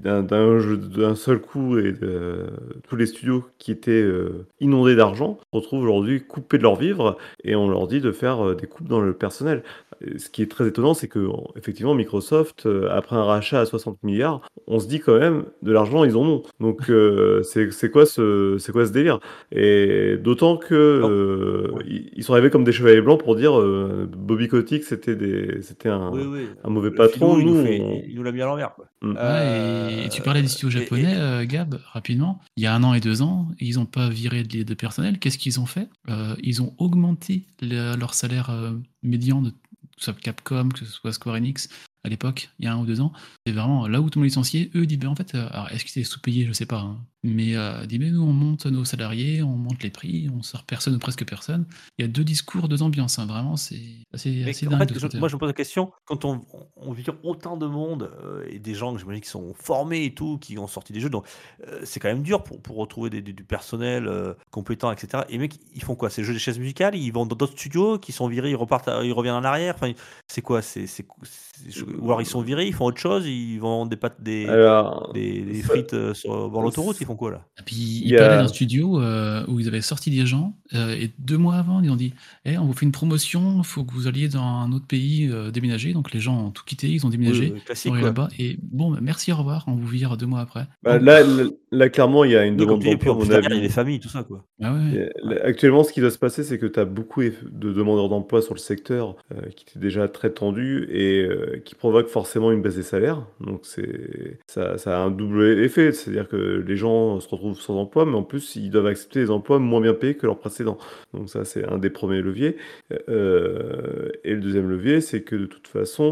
[0.01, 1.93] d'un seul coup, et
[2.87, 4.05] tous les studios qui étaient
[4.59, 8.55] inondés d'argent se retrouvent aujourd'hui coupés de leur vivre et on leur dit de faire
[8.55, 9.63] des coupes dans le personnel.
[10.17, 13.97] Ce qui est très étonnant, c'est que en- effectivement Microsoft, après un rachat à 60
[14.03, 16.43] milliards, on se dit quand même de l'argent ils en ont.
[16.59, 19.19] Donc euh, c'est c'est quoi ce c'est quoi ce délire?
[19.51, 24.09] Et d'autant que euh, ils ils sont arrivés comme des chevaliers blancs pour dire euh,
[24.15, 26.47] Bobby Kotick c'était des c'était un, Oui, oui.
[26.63, 27.37] un mauvais Le patron.
[27.37, 28.73] filou, il Nous, on- il nous l'a mis à l'envers.
[28.75, 28.85] quoi.
[29.01, 29.11] Mm.
[29.15, 32.39] Ouais, et, et tu parlais des studios Euh, et- japonais, et- euh, Gab, rapidement.
[32.57, 35.19] Il y a un an et deux ans, ils n'ont pas viré de, de personnel.
[35.19, 35.87] Qu'est-ce qu'ils ont fait?
[36.09, 38.71] Euh, Ils ont augmenté le- leur salaire euh,
[39.03, 39.55] médian de que
[40.01, 41.69] ce soit Capcom, que ce soit Square Enix
[42.05, 43.11] à l'époque, il y a un ou deux ans.
[43.45, 44.71] C'est vraiment là où tout le monde est licencié.
[44.75, 46.45] Eux disent, ben, en fait, euh, alors est-ce qu'ils étaient sous-payés?
[46.45, 46.79] Je sais pas.
[46.79, 46.97] hein.
[47.23, 50.93] Mais euh, disent, nous, on monte nos salariés, on monte les prix, on sort personne
[50.95, 51.65] ou presque personne.
[51.97, 53.17] Il y a deux discours, deux ambiances.
[53.17, 53.25] hein.
[53.25, 53.81] Vraiment, c'est
[54.13, 54.87] assez, assez en dingue.
[54.87, 56.41] fait, de je- moi, je me pose la question quand on,
[56.75, 60.13] on vire autant de monde euh, et des gens que j'imagine qui sont formés et
[60.13, 61.25] tout, qui ont sorti des jeux, donc
[61.67, 64.07] euh, c'est quand même dur pour, pour retrouver des- des- du personnel
[64.51, 65.23] compétent, etc.
[65.29, 66.11] Et mec, ils font quoi?
[66.11, 66.95] C'est le jeu des chaises musicales?
[66.95, 69.73] Ils vont dans d'autres studios qui sont virés, ils repartent, ils reviennent en arrière?
[69.75, 69.91] Enfin,
[70.27, 70.61] c'est quoi?
[70.61, 73.89] C'est c'est- c'est- je- ou alors ils sont virés, ils font autre chose, ils vendre
[73.89, 76.97] des pâtes, des, Alors, des, frites euh, sur bord l'autoroute.
[77.01, 77.45] Ils font quoi là?
[77.59, 80.25] Et puis Il ils y a- parlaient d'un studio euh, où ils avaient sorti des
[80.25, 82.13] gens euh, et deux mois avant ils ont dit
[82.45, 85.29] Eh, on vous fait une promotion, il faut que vous alliez dans un autre pays
[85.31, 85.93] euh, déménager.
[85.93, 87.93] Donc les gens ont tout quitté, ils ont déménagé, Oui, ils classique.
[87.95, 90.65] sont là-bas et bon bah, merci au revoir, on vous vire deux mois après.
[90.83, 93.37] bah, Donc, là, là, là, clairement, il y a une demande d'emploi, il y a
[93.37, 93.61] avis.
[93.61, 94.45] des familles, tout ça quoi.
[94.61, 97.21] ah ouais, Et là, Actuellement, ce qui doit se passer, c'est que tu as beaucoup
[97.23, 101.75] de demandeurs d'emploi sur le secteur euh, qui était déjà très tendu et euh, qui
[101.85, 103.21] provoque forcément une baisse des salaires.
[103.39, 107.77] Donc c'est ça, ça a un double effet, c'est-à-dire que les gens se retrouvent sans
[107.77, 110.79] emploi, mais en plus ils doivent accepter des emplois moins bien payés que leurs précédents.
[111.13, 112.57] Donc ça, c'est un des premiers leviers.
[113.07, 116.03] Euh, et le deuxième levier, c'est que de toute façon,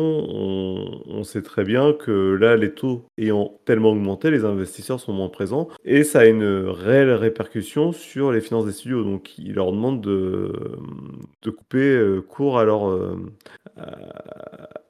[1.07, 5.29] on, sait très bien que là, les taux ayant tellement augmenté, les investisseurs sont moins
[5.29, 9.03] présents et ça a une réelle répercussion sur les finances des studios.
[9.03, 10.53] Donc, ils leur demandent de,
[11.41, 13.15] de couper euh, court à leur, euh,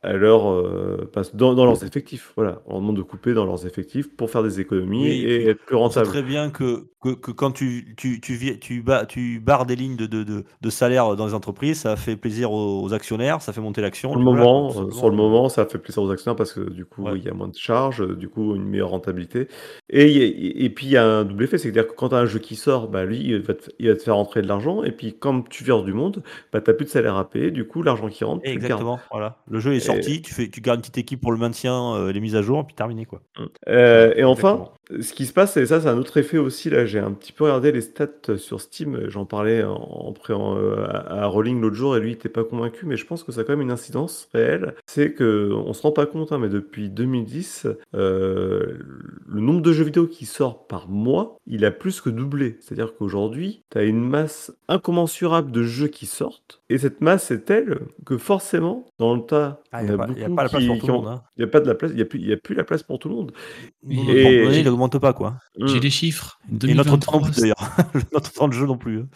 [0.05, 2.33] euh, passe- dans, dans leurs effectifs.
[2.35, 5.65] Voilà, on demande de couper dans leurs effectifs pour faire des économies Oui, et être
[5.65, 6.07] plus rentable.
[6.07, 9.95] très bien que, que, que quand tu, tu, tu, tu, bas- tu barres des lignes
[9.95, 13.53] de, de, de, de salaire dans les entreprises, ça fait plaisir aux, aux actionnaires, ça
[13.53, 14.09] fait monter l'action.
[14.11, 16.85] Sur le voilà, moment, sur le moment, ça fait plaisir aux actionnaires parce que du
[16.85, 17.13] coup, Ouais.
[17.17, 19.47] il y a moins de charges, du coup, une meilleure rentabilité.
[19.89, 22.25] Et, et puis, il y a un double effet, c'est-à-dire que quand tu as un
[22.25, 24.83] jeu qui sort, bah, lui, il va, te, il va te faire rentrer de l'argent.
[24.83, 27.51] Et puis, comme tu vires du monde, bah, tu n'as plus de salaire à payer.
[27.51, 28.51] Du coup, l'argent qui rentre, le.
[28.51, 29.37] Exactement, voilà.
[29.49, 32.11] Le jeu est Et- tu, fais, tu gardes une petite équipe pour le maintien, euh,
[32.11, 33.21] les mises à jour, puis terminé quoi.
[33.67, 34.73] Euh, et enfin, exactement.
[34.99, 36.69] Ce qui se passe, et ça, c'est un autre effet aussi.
[36.69, 39.05] Là, j'ai un petit peu regardé les stats sur Steam.
[39.09, 42.13] J'en parlais en, en pré- en, euh, à, à Rolling l'autre jour, et lui, il
[42.13, 42.85] n'était pas convaincu.
[42.85, 44.75] Mais je pense que ça a quand même une incidence réelle.
[44.85, 48.77] C'est que on se rend pas compte, hein, mais depuis 2010, euh,
[49.27, 52.57] le nombre de jeux vidéo qui sort par mois, il a plus que doublé.
[52.59, 57.45] C'est-à-dire qu'aujourd'hui, tu as une masse incommensurable de jeux qui sortent, et cette masse est
[57.45, 60.27] telle que forcément, dans le tas, Ah, il y n'y a, a pas- y a
[60.27, 61.07] beaucoup pas la place qui, pour qui tout le ont- monde.
[61.07, 61.23] Hein.
[61.37, 62.55] il n'y a pas de la place, il n'y a, plus- il y a plus
[62.55, 63.31] la place pour tout le monde.
[63.89, 64.43] Et-
[64.73, 65.37] n'augmente pas quoi.
[65.65, 65.81] J'ai Mm.
[65.81, 66.39] les chiffres.
[66.67, 67.75] Et notre temps 2023, non plus d'ailleurs.
[68.13, 68.99] notre temps de jeu non plus.
[68.99, 69.07] hein.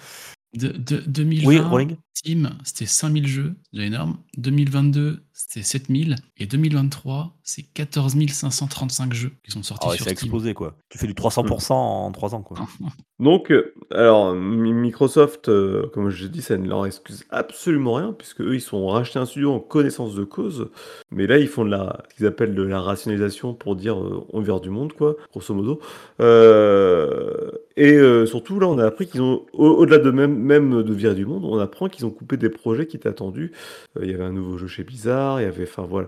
[0.56, 4.18] de, de- 2020, Oui, Steam, c'était 5000 jeux, c'est déjà énorme.
[4.38, 6.16] 2022, c'était 7000.
[6.38, 10.26] Et 2023, c'est 14 535 jeux qui sont sortis Ah ouais, sur ça a Steam.
[10.28, 10.76] explosé quoi.
[10.90, 12.58] Tu fais du 300% en 3 ans quoi.
[13.20, 17.94] Donc, euh, alors, Mi- Microsoft, euh, comme je l'ai dit, ça ne leur excuse absolument
[17.96, 20.70] rien, puisque eux, ils sont rachetés un studio en connaissance de cause.
[21.12, 24.24] Mais là, ils font de la, ce qu'ils appellent de la rationalisation pour dire euh,
[24.34, 25.80] on vire du monde, quoi, grosso modo.
[26.20, 30.84] Euh, et euh, surtout, là, on a appris qu'ils ont, au- au-delà de même, même
[30.84, 33.52] de virer du monde, on apprend qu'ils ont coupé des projets qui étaient attendus.
[33.98, 36.08] Euh, il y avait un nouveau jeu chez Blizzard, il y avait, enfin voilà.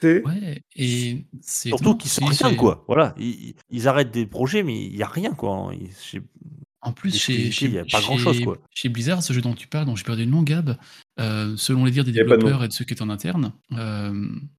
[0.00, 0.24] C'est.
[0.24, 2.84] Ouais, et c'est Surtout qu'ils sont rien quoi.
[2.86, 5.70] Voilà, ils, ils arrêtent des projets mais il n'y a rien quoi.
[5.78, 6.22] Ils- j'ai-
[6.80, 8.58] En plus, chez, chez, il y a pas chez- grand-chose, quoi.
[8.72, 10.76] chez Blizzard, ce jeu dont tu parles, dont j'ai perdu le nom, Gab,
[11.20, 14.12] euh, selon les dires des développeurs et de ceux qui étaient en interne, euh,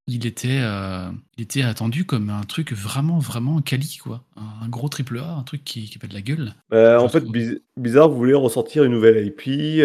[0.08, 4.24] il, était, euh, il était attendu comme un truc vraiment, vraiment quali, quoi.
[4.36, 6.54] Un, un gros triple A, un truc qui, qui fait de la gueule.
[6.70, 7.32] Bah, en fait, trouve.
[7.34, 9.84] Biz- Blizzard voulait ressortir une nouvelle IP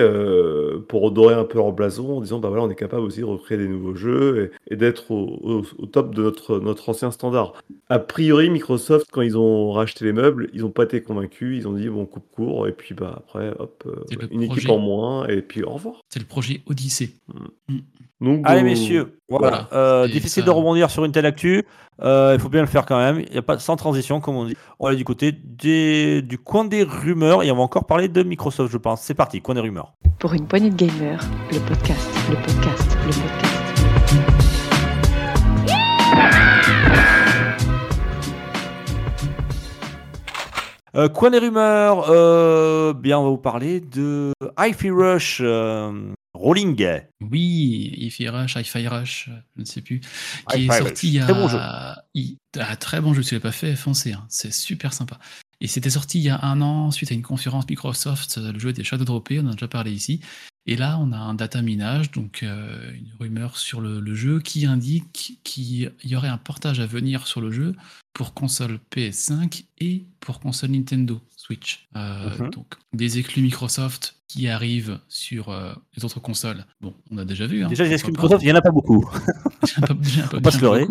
[0.89, 3.25] pour redorer un peu leur blason en disant bah voilà, on est capable aussi de
[3.25, 7.11] recréer des nouveaux jeux et, et d'être au, au- au top de notre, notre ancien
[7.11, 7.53] standard.
[7.89, 11.57] A priori, Microsoft, quand ils ont racheté les meubles, ils n'ont pas été convaincus.
[11.59, 13.87] Ils ont dit bon, on coupe court et puis bah après, hop,
[14.31, 16.01] une équipe en moins et puis au revoir.
[16.09, 17.15] C'est le projet Odyssey.
[18.21, 19.49] Donc, Allez bon, messieurs, voilà.
[19.49, 19.69] Voilà.
[19.73, 21.65] Euh, difficile ça- de rebondir sur une telle actu.
[22.03, 23.21] Euh, il faut bien le faire quand même.
[23.29, 24.57] Il y a pas sans transition comme on dit.
[24.81, 28.23] On aller du côté des- du coin des rumeurs et on va encore parler de
[28.23, 29.03] Microsoft, je pense.
[29.03, 29.93] C'est parti, coin des rumeurs.
[30.19, 31.21] Pour une poignée de gamers,
[31.53, 34.55] le podcast, le podcast, le podcast.
[40.97, 45.91] Euh, coin des rumeurs, euh, bien on va vous parler de Hi-Fi Rush, euh,
[46.35, 47.01] Rolling.
[47.21, 51.25] Oui, Hi-Fi Rush, Hi-Fi Rush, je ne sais plus, qui est sorti il y a.
[51.25, 51.59] très bon jeu.
[52.15, 55.19] il- Ah, très bon jeu, tu l'as pas fait, foncez, hein, c'est super sympa.
[55.61, 58.59] Et c'était sorti il y a un an, suite à une conférence Microsoft, euh, le
[58.59, 60.21] jeu était shadow droppé, on en a déjà parlé ici.
[60.67, 64.41] Et là, on a un data minage, donc euh, une rumeur sur le, le jeu
[64.41, 67.75] qui indique qu'il y aurait un portage à venir sur le jeu
[68.15, 71.87] pour console PS5 et pour console Nintendo Switch.
[71.97, 72.51] Euh, Mhm.
[72.51, 76.67] Donc des exclus Microsoft qui arrivent sur euh, les autres consoles.
[76.81, 77.65] Bon, on a déjà vu.
[77.65, 78.11] hein, Déjà, les exclus.
[78.11, 79.09] Microsoft, il n'y en a pas beaucoup.
[80.43, 80.87] Pas- se leurrer.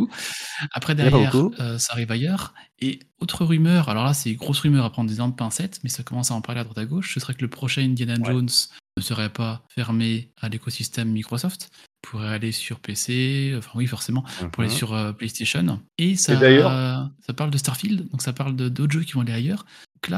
[0.71, 1.53] Après, derrière, beaucoup.
[1.59, 2.53] euh, ça arrive ailleurs.
[2.79, 5.89] Et autre rumeur, alors là, c'est grosse rumeur à prendre des dents de pincette, mais
[5.89, 7.13] ça commence à en parler à droite à gauche.
[7.13, 8.31] Ce serait que le prochain Indiana Ouais.
[8.31, 8.49] Jones
[8.97, 11.69] ne serait pas fermé à l'écosystème Microsoft,
[12.01, 14.77] pourrait aller sur PC, enfin oui, forcément, pour aller Mhm.
[14.77, 15.81] sur euh, PlayStation.
[15.97, 19.21] Et ça, d'ailleurs- ça parle de Starfield, donc ça parle de- d'autres jeux qui vont
[19.21, 19.65] aller ailleurs.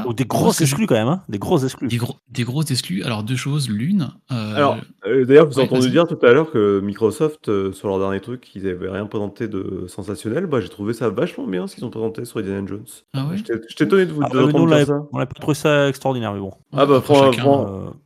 [0.06, 1.22] Oh, des grosses exclus quand même, hein.
[1.30, 1.88] Des grosses exclus.
[1.88, 3.04] Des, gros, des grosses exclus.
[3.04, 3.70] Alors, deux choses.
[3.70, 7.50] L'une, euh, Alors, euh, d'ailleurs, vous ouais, avez entendu dire tout à l'heure que Microsoft,
[7.50, 10.46] euh, sur leur dernier truc, ils avaient rien présenté de sensationnel.
[10.46, 12.86] Bah, j'ai trouvé ça vachement bien ce qu'ils ont présenté sur Indiana Jones.
[13.14, 13.38] Ah ouais?
[13.38, 15.08] J'étais étonné de vous Ah, de mais nous, on entendre dire ça.
[15.12, 16.52] on n'avait pas trouvé ça extraordinaire, mais bon.
[16.74, 17.14] Ah bah, après,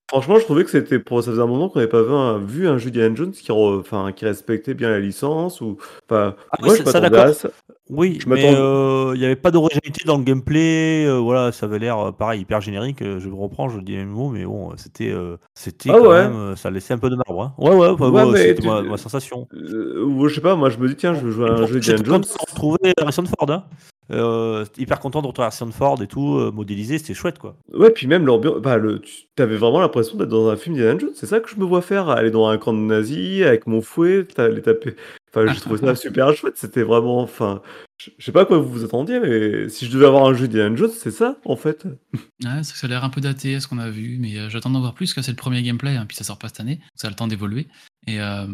[0.10, 2.40] Franchement, je trouvais que c'était pour ça faisait un moment qu'on n'avait pas vu un,
[2.40, 5.78] vu un jeu Jones qui, re- enfin, qui respectait bien la licence ou
[6.10, 7.32] enfin Ah oui, moi je ça- ça, m'attendais d'accord.
[7.32, 7.50] à ça.
[7.92, 11.06] Oui, Je mais euh, il n'y avait pas d'originalité dans le gameplay.
[11.08, 13.04] euh, voilà, ça avait l'air euh, pareil, hyper générique.
[13.04, 15.14] je reprends, je dis les mêmes mots, mais bon, c'était,
[15.54, 16.28] c'était Ah quand ouais.
[16.28, 17.44] même, ça laissait un peu de marbre.
[17.44, 17.54] hein.
[17.60, 19.48] Ouais, ouais, bah, Ouais, c'était tu- ma, ma sensation.
[19.54, 21.80] Ou je sais pas, moi je me dis tiens, je veux jouer à un jeu
[21.80, 22.24] d'Indiana Jones.
[22.50, 23.52] retrouver Harrison Ford.
[23.52, 23.64] Hein.
[24.12, 27.56] Euh, hyper content de retrouver Harrison Ford et tout, euh, modélisé, c'était chouette quoi.
[27.74, 31.00] Ouais, puis même l'ambiance, bah, le, tu avais vraiment l'impression d'être dans un film d'Indiana
[31.00, 31.12] Jones.
[31.14, 33.82] C'est ça que je me vois faire, aller dans un camp de nazis avec mon
[33.82, 34.96] fouet, les taper.
[35.32, 36.58] Enfin, j'ai trouvé ça super chouette.
[36.58, 37.62] C'était vraiment, enfin,
[37.98, 40.34] je je sais pas à quoi vous vous attendiez, mais si je devais avoir un
[40.34, 41.86] jeu d'Indiana Jones, c'est ça en fait.
[42.44, 44.70] Ouais, ça a l'air un peu daté à ce qu'on a vu, mais euh, j'attends
[44.70, 46.62] d'en voir plus, parce que c'est le premier gameplay, hein, puis ça sort pas cette
[46.62, 47.68] année, donc ça a le temps d'évoluer.
[48.08, 48.48] Et euh,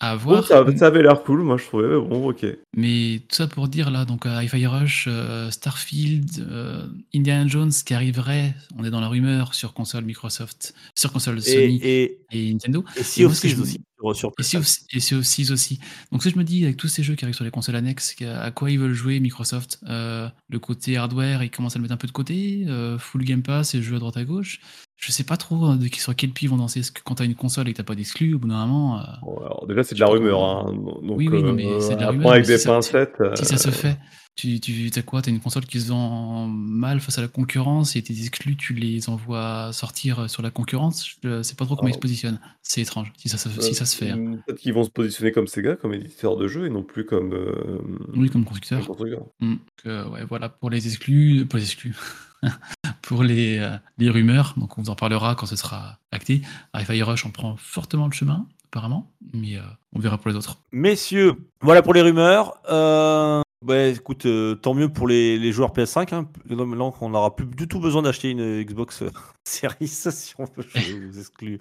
[0.00, 1.88] à Bon, ça, ça avait l'air cool, moi je trouvais.
[1.88, 2.46] mais Bon, ok.
[2.76, 7.94] Mais tout ça pour dire là, donc Hi-Fi Rush, euh, Starfield, euh, Indiana Jones qui
[7.94, 12.52] arriverait, on est dans la rumeur sur console Microsoft, sur console Sony et, Et, et,
[12.52, 12.84] Nintendo.
[12.96, 13.78] et Sea of ce que Thieves aussi
[14.12, 14.42] sur, Et
[15.00, 15.78] Sea of, Thieves aussi.
[16.12, 18.14] Donc ça, je me dis, avec tous ces jeux qui arrivent sur les consoles annexes,
[18.22, 21.94] à quoi ils veulent jouer Microsoft Euh, Le côté hardware, ils commencent à le mettre
[21.94, 22.64] un peu de côté.
[22.68, 24.60] euh, full Game Pass et jeux à droite à gauche.
[25.04, 26.80] Je sais pas trop euh, de qui, sur quel pied ils vont danser.
[26.80, 28.98] Parce que quand t'as une console et que t'as pas d'exclus, au bout d'un moment,
[29.00, 30.42] euh, Bon, alors, déjà, c'est de la rumeur.
[30.42, 30.72] Hein.
[30.72, 33.44] Donc, Oui, oui, non, mais euh, c'est de la rumeur, avec des si ça- si
[33.44, 33.98] ça se euh, fait,
[34.36, 35.20] tu, tu as quoi?
[35.22, 38.72] T'as une console qui se vend mal face à la concurrence et tes exclus, tu
[38.74, 41.06] les envoies sortir sur la concurrence?
[41.22, 42.00] Je sais pas trop comment ils se Oh.
[42.00, 42.40] positionnent.
[42.62, 44.10] C'est étrange si ça, se- si ça se fait.
[44.10, 44.18] hein.
[44.18, 47.04] euh, Peut-être qu'ils vont se positionner comme Sega, comme éditeur de jeux, et non plus
[47.04, 47.32] comme.
[47.32, 47.78] euh,
[48.16, 48.78] Oui, comme constructeur.
[48.80, 49.26] comme constructeur.
[49.40, 49.50] Mm.
[49.50, 51.94] Donc, euh, ouais, voilà, pour les exclus, pour les exclus,
[53.02, 56.42] pour les, euh, les rumeurs, donc on vous en parlera quand ce sera acté.
[56.74, 59.62] Hi-Fi Rush, on prend fortement le chemin, apparemment, mais euh,
[59.94, 60.58] on verra pour les autres.
[60.72, 62.58] Messieurs, voilà pour les rumeurs.
[62.70, 66.14] Euh, bah, écoute, euh, tant mieux pour les, les joueurs PS5.
[66.14, 66.28] Hein.
[66.48, 69.10] Maintenant qu'on n'aura plus du tout besoin d'acheter une Xbox euh,
[69.44, 71.60] Series si on veut jouer aux exclus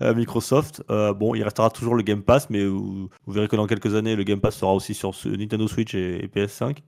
[0.00, 0.82] euh, Microsoft.
[0.90, 3.94] Euh, bon, il restera toujours le Game Pass, mais vous, vous verrez que dans quelques
[3.94, 6.78] années, le Game Pass sera aussi sur Nintendo Switch et, et PS5.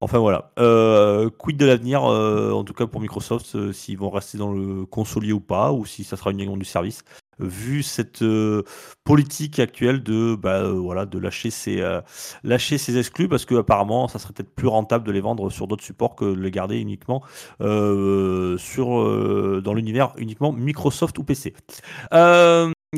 [0.00, 0.50] Enfin voilà.
[0.58, 4.50] Euh, quid de l'avenir, euh, en tout cas pour Microsoft, euh, s'ils vont rester dans
[4.52, 7.04] le consolier ou pas, ou si ça sera uniquement du service
[7.42, 8.62] vu cette euh,
[9.04, 12.00] politique actuelle de bah, euh, voilà de lâcher ses euh,
[12.44, 15.82] lâcher exclus parce que apparemment ça serait peut-être plus rentable de les vendre sur d'autres
[15.82, 17.22] supports que de les garder uniquement
[17.60, 18.86] euh, sur
[19.62, 21.54] dans l'univers uniquement Microsoft ou PC.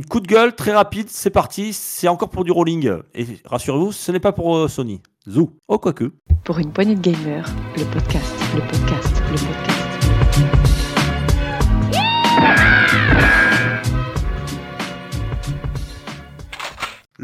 [0.09, 4.11] Coup de gueule très rapide, c'est parti, c'est encore pour du rolling et rassurez-vous, ce
[4.11, 5.03] n'est pas pour Sony.
[5.28, 5.51] Zou.
[5.68, 6.12] Oh quoique.
[6.45, 10.82] Pour une poignée de gamers, le podcast, le podcast, le podcast.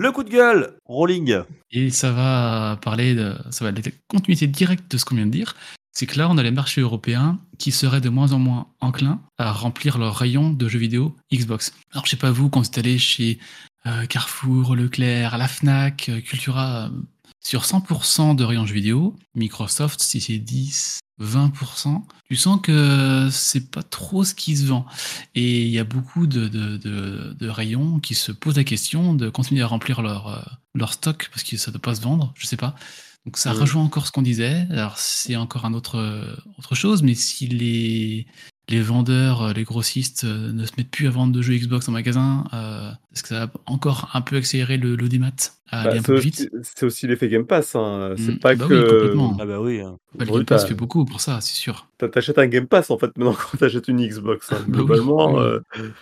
[0.00, 1.40] Le coup de gueule, rolling.
[1.72, 5.32] Et ça va parler de, ça va la continuité directe de ce qu'on vient de
[5.32, 5.56] dire.
[5.90, 9.20] C'est que là, on a les marchés européens qui seraient de moins en moins enclins
[9.38, 11.72] à remplir leur rayon de jeux vidéo Xbox.
[11.90, 13.40] Alors, je sais pas vous, quand vous êtes chez
[13.86, 16.90] euh, Carrefour, Leclerc, la Fnac, euh, Cultura, euh,
[17.40, 23.70] sur 100% de rayons jeux vidéo, Microsoft, si c'est 10, 20%, tu sens que c'est
[23.70, 24.86] pas trop ce qui se vend.
[25.34, 29.14] Et il y a beaucoup de, de, de- de rayons qui se posent la question
[29.14, 30.40] de continuer à remplir leur, euh,
[30.74, 32.74] leur stock parce que ça ne doit pas se vendre, je sais pas.
[33.26, 33.60] Donc ça Mhm.
[33.60, 34.66] rejoint encore ce qu'on disait.
[34.70, 38.26] Alors c'est encore un autre, euh, autre chose, mais si les,
[38.68, 41.92] les vendeurs, euh, les grossistes ne se mettent plus à vendre de jeux Xbox en
[41.92, 45.28] magasin, euh, Est-ce que ça va encore un peu accélérer le, le démat
[45.70, 47.74] à Bah, aller un c'est peu aussi, vite c'est aussi l'effet Game Pass.
[47.74, 48.14] hein.
[48.16, 49.14] C'est Mm, pas bah que.
[49.40, 49.80] Ah bah oui.
[49.80, 49.96] hein.
[50.14, 51.88] Bah, le Game Pass fait beaucoup pour ça, c'est sûr.
[52.12, 54.52] T'achètes un Game Pass en fait maintenant quand t'achètes une Xbox.
[54.52, 54.58] hein.
[54.68, 55.40] Bah Globalement, oui.
[55.40, 55.60] euh,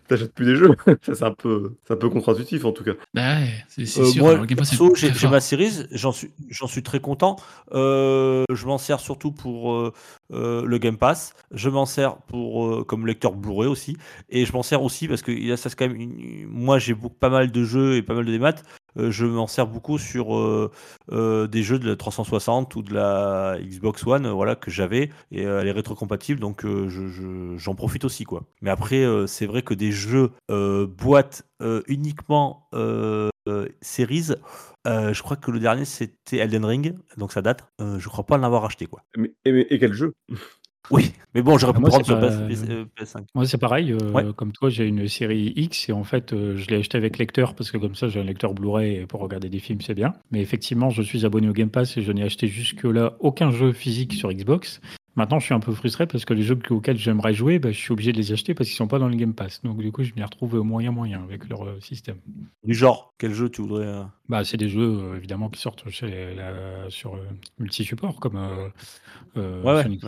[0.09, 0.77] t'achètes plus des jeux.
[1.03, 2.93] Ça, c'est un peu, c'est un peu contre-intuitif en tout cas.
[3.15, 4.23] Bah ouais, c'est Euh, sûr.
[4.23, 6.83] moi, Alors, le Game Pass est perso, très j'ai ma Series, j'en suis, j'en suis
[6.83, 7.37] très content.
[7.73, 9.93] Euh, je m'en sers surtout pour euh,
[10.33, 11.33] euh, le Game Pass.
[11.51, 13.97] Je m'en sers pour euh, comme lecteur Blu-ray aussi,
[14.29, 15.97] et je m'en sers aussi parce que il y a ça c'est quand même.
[16.01, 18.55] une- Moi, j'ai beaucoup pas mal de jeux et pas mal de démat.
[18.99, 20.71] Euh, je m'en sers beaucoup sur euh,
[21.13, 25.43] euh, des jeux de la 360 ou de la Xbox One, voilà que j'avais et
[25.43, 28.45] elle est rétrocompatible, donc euh, je- j'en profite aussi quoi.
[28.63, 31.47] Mais après, c'est vrai que des jeux boîte
[31.89, 32.69] uniquement
[33.83, 34.33] Series,
[34.87, 37.69] je crois que le dernier c'était Elden Ring, donc ça date.
[37.79, 39.03] Je crois pas l'avoir acheté quoi.
[39.17, 40.15] Mais, et quel jeu?
[40.91, 43.25] Oui, mais bon, j'aurais Ah, pu moi, prendre sur pas- PS, PS, euh, PS5.
[43.35, 43.93] Moi, c'est pareil.
[43.93, 44.25] euh, Ouais.
[44.37, 47.55] Comme toi, j'ai une série X et en fait, euh, je l'ai acheté avec lecteur
[47.55, 50.13] parce que comme ça, j'ai un lecteur Blu-ray et pour regarder des films, c'est bien.
[50.31, 53.73] Mais effectivement, je suis abonné au Game Pass et je n'ai acheté jusque-là aucun jeu
[53.73, 54.81] physique sur Xbox.
[55.17, 57.79] Maintenant, je suis un peu frustré parce que les jeux auxquels j'aimerais jouer, bah, je
[57.79, 59.63] suis obligé de les acheter parce qu'ils sont pas dans le Game Pass.
[59.65, 62.17] Donc, du coup, je m'y retrouve moyen moyen avec leur euh, système.
[62.65, 65.89] Du genre, quel jeu tu voudrais euh, Bah, c'est des jeux euh, évidemment qui sortent
[65.89, 67.19] chez la- sur euh,
[67.59, 68.37] multi-support comme
[69.37, 70.01] Ouais, ouais, Sonic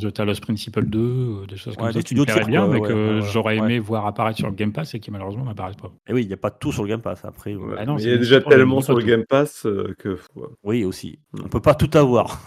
[0.00, 2.66] The Talos Principle 2, euh, des choses comme Ouais, ça des qui studios tiers, bien,
[2.68, 3.64] mais que ouais, ouais, j'aurais ouais.
[3.66, 5.90] aimé voir apparaître sur le Game Pass et qui malheureusement n'apparaissent pas.
[6.06, 7.52] Et oui, il n'y a pas tout sur le Game Pass après.
[7.54, 9.06] euh, Ouais, Ah non, mais c'est Il y a déjà tellement sur le tout.
[9.08, 9.66] Game Pass
[9.98, 10.18] que.
[10.36, 10.46] ouais.
[10.62, 11.18] Oui, aussi.
[11.42, 12.42] On peut pas tout avoir.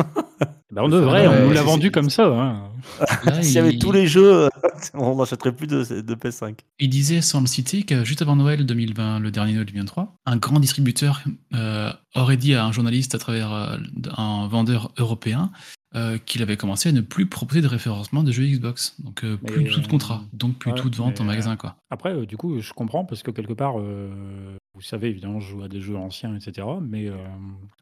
[0.69, 2.25] Bah, on devrait, on nous l'a vendu c'est- comme ça.
[2.27, 2.61] hein.
[3.41, 4.49] S'il y avait il- tous les jeux, euh,
[4.93, 6.55] on n'achèterait plus de, de PS5.
[6.79, 10.37] Il disait, sans le citer, que juste avant Noël 2020, le dernier Noël 2023, un
[10.37, 11.21] grand distributeur
[11.53, 13.77] euh, aurait dit à un journaliste à travers euh,
[14.15, 15.51] un vendeur européen
[15.97, 18.95] euh, qu'il avait commencé à ne plus proposer de référencement de jeux Xbox.
[18.99, 21.55] Donc euh, plus tout de contrat, donc plus ouais, tout de vente en magasin.
[21.55, 21.75] quoi.
[21.89, 25.49] Après, euh, du coup, je comprends parce que quelque part, euh, vous savez, évidemment, je
[25.49, 26.67] joue à des jeux anciens, etc.
[26.81, 27.15] Mais euh,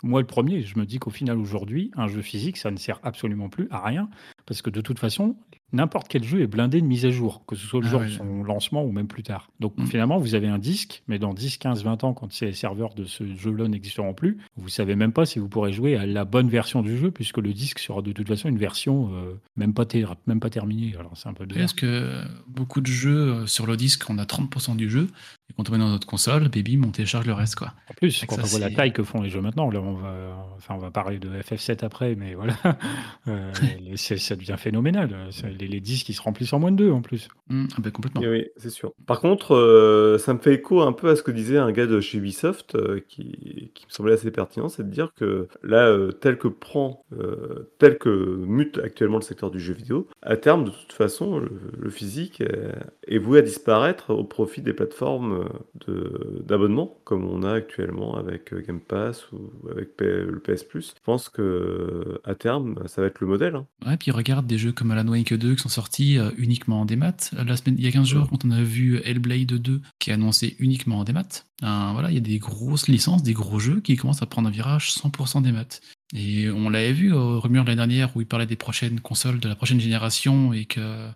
[0.01, 2.99] moi, le premier, je me dis qu'au final, aujourd'hui, un jeu physique, ça ne sert
[3.03, 4.09] absolument plus à rien
[4.45, 5.35] parce que de toute façon,
[5.75, 8.01] n'importe quel jeu est blindé de mise à jour, que ce soit le Ah jour
[8.01, 9.49] de son lancement ou même plus tard.
[9.59, 9.85] Donc Mm.
[9.87, 13.03] finalement, vous avez un disque, mais dans 10, 15, 20 ans, quand ces serveurs de
[13.05, 16.49] ce jeu-là n'existeront plus, vous savez même pas si vous pourrez jouer à la bonne
[16.49, 19.85] version du jeu puisque le disque sera de toute façon une version euh, même, pas
[20.27, 20.93] même pas terminée.
[20.97, 21.61] Alors c'est un peu bizarre.
[21.63, 25.07] Parce que beaucoup de jeux euh, sur le disque, on a 30% du jeu,
[25.49, 27.55] et quand on met dans notre console, baby, on télécharge le reste.
[27.55, 27.73] quoi.
[27.89, 29.79] En plus, que quand ça, on voit la taille que font les jeux maintenant, là,
[29.81, 32.55] on va, enfin, on va parler de FF7 après, mais voilà,
[33.27, 33.51] Euh,
[33.95, 35.29] ça devient phénoménal.
[35.59, 37.27] Les, les disques, ils se remplissent en moins de deux, en plus.
[37.49, 38.21] Hum, ah ben, complètement.
[38.21, 38.93] Et oui, c'est sûr.
[39.05, 41.85] Par contre, euh, ça me fait écho un peu à ce que disait un gars
[41.85, 45.87] de chez Ubisoft euh, qui, qui me semblait assez pertinent, c'est de dire que là,
[45.87, 48.09] euh, tel que prend, euh, tel que
[48.45, 52.41] mute actuellement le secteur du jeu vidéo, à terme, de toute façon, le, le physique
[52.41, 52.71] est,
[53.07, 55.47] est voué à disparaître au profit des plateformes
[55.87, 60.93] de- d'abonnement, comme on a actuellement avec Game Pass ou avec P- le PS Plus.
[60.97, 63.55] Je pense que à terme, ça va être le modèle.
[63.55, 63.65] hein.
[63.85, 66.85] Ouais, puis regarde des jeux comme Alan Wake 2 qui sont sortis euh, uniquement en
[66.85, 67.15] démat.
[67.33, 70.13] La semaine, il y a 15 jours, quand on a vu Hellblade 2 qui est
[70.13, 73.81] annoncé uniquement en démat, euh, voilà, il y a des grosses licences, des gros jeux
[73.81, 75.65] qui commencent à prendre un virage 100% démat.
[76.13, 79.49] Et on l'avait vu au rumeur l'année dernière où il parlait des prochaines consoles de
[79.49, 81.09] la prochaine génération et que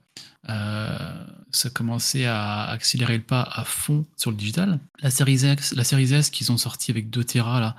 [0.50, 4.80] euh, ça commençait à accélérer le pas à fond sur le digital.
[5.02, 7.76] La série X, la série S qu'ils ont sorti avec 2 Tera là,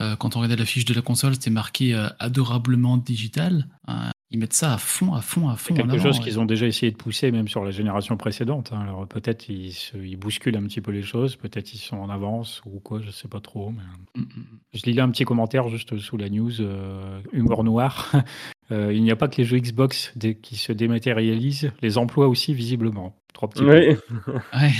[0.00, 3.68] euh, quand on regardait la fiche de la console, c'était marqué euh, adorablement digital.
[3.88, 5.74] Euh, ils mettent ça à fond, à fond, à fond.
[5.74, 6.24] C'est quelque avant, chose ouais.
[6.24, 8.70] qu'ils ont déjà essayé de pousser, même sur la génération précédente.
[8.72, 8.80] hein.
[8.80, 12.08] Alors peut-être ils, se- ils bousculent un petit peu les choses, peut-être ils sont en
[12.10, 13.70] avance ou quoi, je sais pas trop.
[13.70, 13.82] mais-
[14.16, 14.44] Mm, mm.
[14.74, 18.10] Je lis là un petit commentaire juste sous la news, euh, humour noir.
[18.70, 22.54] Euh, il n'y a pas que les jeux Xbox qui se dématérialisent, les emplois aussi
[22.54, 23.14] visiblement.
[23.34, 23.96] Trois petits points.
[24.54, 24.70] Oui.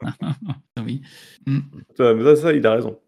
[0.84, 1.02] Oui.
[1.46, 1.58] Mm.
[1.96, 2.98] Ça, mais ça, ça, il a raison.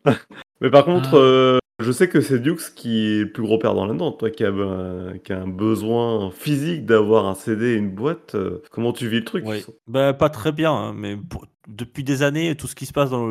[0.61, 1.17] mais par contre, Ah.
[1.17, 4.13] euh, je sais que c'est Dukes qui est le plus gros perdant là-dedans.
[4.13, 9.09] Toi qui as un besoin physique d'avoir un CD et une boîte, euh, comment tu
[9.09, 9.45] vis le truc?
[9.47, 9.65] Oui.
[9.89, 11.19] Ben, pas très bien, hein, mais
[11.67, 13.27] depuis des années, tout ce qui se passe dans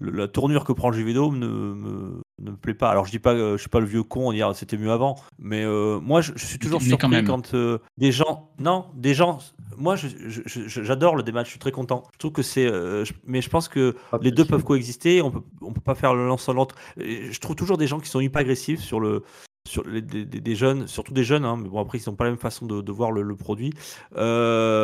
[0.00, 2.90] la tournure que prend le jeu vidéo me, ne me plaît pas.
[2.90, 4.90] Alors je dis pas, euh, je suis pas le vieux con, on dire c'était mieux
[4.90, 7.26] avant, mais euh, moi je, je suis toujours Mais quand surpris même.
[7.26, 9.38] quand euh, des gens, non, des gens,
[9.76, 12.04] moi j'adore le démat, je suis très content.
[12.14, 15.22] Je trouve que c'est, euh, je- mais je pense que Pas les deux peuvent coexister,
[15.22, 16.74] on peut, on peut pas faire l'un sans l'autre.
[16.96, 19.22] Je trouve toujours des gens qui sont hyper agressifs sur le
[19.68, 22.16] sur les, des, des- des jeunes, surtout des jeunes, hein, mais bon après ils n'ont
[22.16, 23.72] pas la même façon de, de voir le, le produit.
[24.16, 24.82] Euh,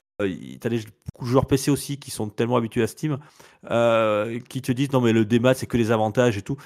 [0.61, 0.81] T'as des
[1.21, 3.19] joueurs PC aussi qui sont tellement habitués à Steam,
[3.71, 6.57] euh, qui te disent non mais le démat c'est que les avantages et tout.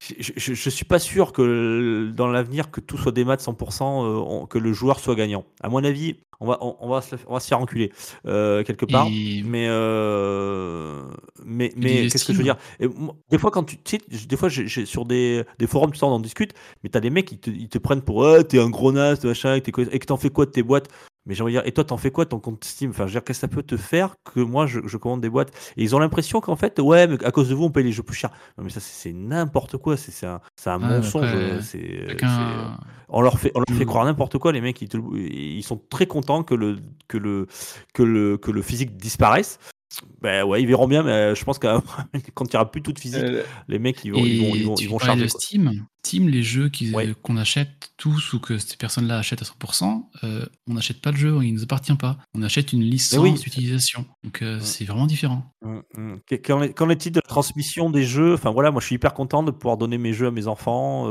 [0.00, 4.58] Je, suis pas sûr que dans l'avenir que tout soit des maths 100%, euh, que
[4.58, 5.44] le joueur soit gagnant.
[5.60, 7.92] À mon avis, on va, on, on va, se, on va se faire enculer
[8.26, 9.06] euh, quelque part.
[9.08, 11.02] Et Mais, euh,
[11.44, 12.56] mais, mais qu'est-ce que je veux dire?
[12.78, 15.44] Et moi, Des fois, quand tu, tu sais, j- des fois, j'ai- j'ai- sur des,
[15.58, 17.78] des forums, tu sais, on en discute, mais t'as des mecs qui te, ils te
[17.78, 20.30] prennent pour ouais, t'es un gros naze, machin, et, t'es quoi- et que t'en fais
[20.30, 20.88] quoi de tes boîtes?
[21.28, 22.90] Mais j'ai envie de dire, et toi, t'en fais quoi ton compte Steam?
[22.90, 25.20] Enfin, je veux dire, qu'est-ce que ça peut te faire que moi, je, je commande
[25.20, 25.52] des boîtes?
[25.76, 27.92] Et ils ont l'impression qu'en fait, ouais, mais à cause de vous, on paye les
[27.92, 28.30] jeux plus cher.
[28.56, 29.96] Non, mais ça, c'est n'importe quoi.
[29.96, 31.28] C'est un, c'est un Ouais, mensonge.
[32.08, 32.78] chacun.
[33.08, 33.88] on leur fait, on leur fait Mm.
[33.88, 34.52] croire n'importe quoi.
[34.52, 37.46] Les mecs, ils, te- ils sont très contents que le, que le,
[37.94, 39.58] que le, que le physique disparaisse.
[40.20, 41.66] Ben ouais, ils verront bien, mais je pense que
[42.34, 44.54] quand il n'y aura plus tout de physique, Euh, les mecs, ils vont, ils vont,
[44.54, 45.22] ils vont, ils vont charger.
[45.24, 45.28] de.
[45.28, 45.86] Steam.
[46.08, 47.12] Steam, les jeux Ouais.
[47.22, 51.16] qu'on achète tous ou que ces personnes-là achètent à 100%, euh, on n'achète pas le
[51.18, 52.16] jeu, il ne nous appartient pas.
[52.34, 53.32] On achète une licence oui.
[53.34, 54.06] d'utilisation.
[54.24, 55.52] Donc euh, c'est vraiment différent.
[56.26, 58.32] Qu'est- Qu'en est- qu'en est-il de la transmission des jeux?
[58.34, 61.08] Enfin voilà, moi je suis hyper content de pouvoir donner mes jeux à mes enfants.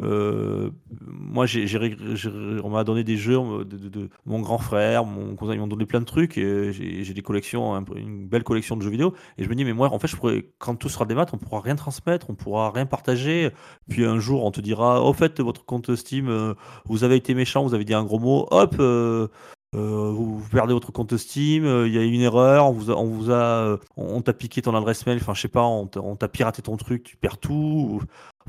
[0.00, 0.70] euh,
[1.00, 1.66] moi, ré-
[2.14, 2.30] j'ai-
[2.62, 5.66] on m'a donné des jeux de, de- de- mon grand frère, mon cousin, ils m'ont
[5.66, 6.38] donné plein de trucs.
[6.38, 9.14] Et j'ai, des collections, une belle collection de jeux vidéo.
[9.38, 11.30] Et je me dis, mais moi, en fait, je pourrais, quand tout sera des maths,
[11.32, 13.50] on pourra rien transmettre, on pourra rien partager.
[13.88, 16.54] Puis un jour, on te dira, au fait, votre compte Steam, euh,
[16.86, 18.76] vous avez été méchant, vous avez dit un gros mot, hop.
[18.80, 19.28] euh,
[19.74, 24.22] euh, vous, perdez votre compte Steam, il y a une erreur, on vous a, on
[24.22, 27.16] t'a piqué ton adresse mail, enfin je sais pas, on t'a piraté ton truc, tu
[27.16, 28.00] perds tout.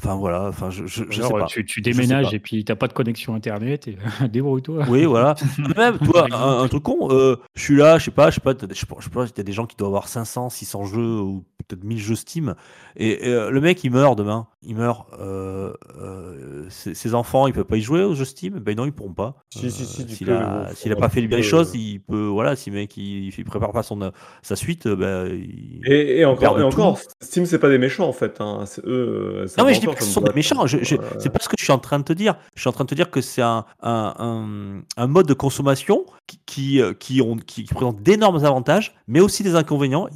[0.02, 1.46] Enfin voilà, enfin je, je, je sais pas.
[1.46, 2.36] tu, déménages pas.
[2.36, 3.98] et puis t'as pas de connexion internet et
[4.32, 4.86] débrouille-toi.
[4.88, 5.36] Oui, voilà.
[5.78, 8.42] Même, toi, un, un truc con, euh, je suis là, je sais pas, je sais
[8.42, 9.90] pas, t'as- je sais pas, je sais pas, il y a des gens qui doivent
[9.90, 12.56] avoir 500, 600 jeux ou peut-être 1000 jeux Steam.
[12.96, 14.48] Et, et, euh, le mec, il meurt demain.
[14.62, 15.06] Il meurt.
[15.20, 18.60] Euh, euh, ses, ses enfants, ils peuvent pas y jouer aux jeux Steam?
[18.60, 19.36] Ben non, ils pourront pas.
[19.54, 22.28] Si, si, si, Euh, S'il a, pas fait les belles choses, il peut.
[22.28, 25.82] Voilà, si le mec, il, il prépare pas son, sa suite, ben, il.
[25.86, 26.68] Et, et encore, et tout.
[26.68, 28.38] encore, Steam, c'est pas des méchants en fait.
[28.42, 28.64] Hein.
[28.66, 29.46] C'est eux.
[29.48, 31.56] c'est Non mais je dis ce sont des méchants, je, je- c'est pas ce que
[31.58, 32.36] je suis en train de te dire.
[32.56, 35.34] Je suis en train de te dire que c'est un, un, un, un mode de
[35.34, 40.08] consommation qui, qui, euh, qui, ont, qui présente d'énormes avantages, mais aussi des inconvénients.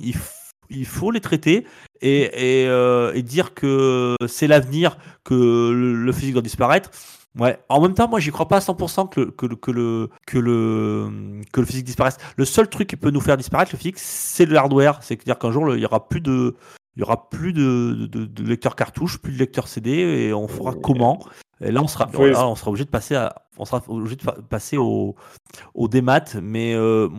[0.70, 1.66] Il, faut les traiter
[2.02, 6.90] et, et, euh, et dire que c'est l'avenir, que le, le physique doit disparaître.
[7.40, 7.58] Ouais.
[7.70, 10.10] En même temps, moi, j'y crois pas à 100% que le, que, le, que, le,
[10.28, 12.18] que, le, que le physique disparaisse.
[12.36, 15.00] Le seul truc qui peut nous faire disparaître le physique, c'est le hardware.
[15.02, 16.56] C'est-à-dire qu'un jour, il y aura plus de,
[16.96, 20.48] il y aura plus de, de, de lecteur cartouche, plus de lecteur CD, et on
[20.48, 21.20] fera comment?
[21.62, 24.24] Et là, on sera, là, on sera obligé de passer à, on sera obligé de
[24.50, 25.16] passer au,
[25.74, 26.24] au démat.
[26.42, 27.10] Mais euh,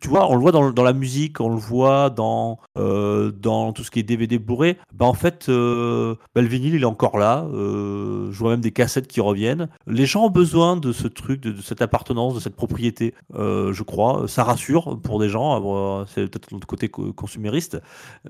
[0.00, 3.72] tu vois, on le voit dans, dans la musique, on le voit dans, euh, dans
[3.72, 4.78] tout ce qui est DVD bourré.
[4.94, 7.46] Bah en fait, euh, bah, le vinyle, il est encore là.
[7.52, 9.68] Je vois même des cassettes qui reviennent.
[9.86, 13.14] Les gens ont besoin de ce truc, de, de cette appartenance, de cette propriété.
[13.34, 16.04] je crois, ça rassure pour des gens.
[16.06, 17.80] C'est peut-être notre côté co- consumériste,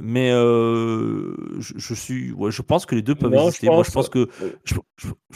[0.00, 3.66] mais je, je suis, ouais, je pense que les deux peuvent Non, je exister.
[3.68, 4.28] Moi, je pense- pense que
[4.64, 4.74] je,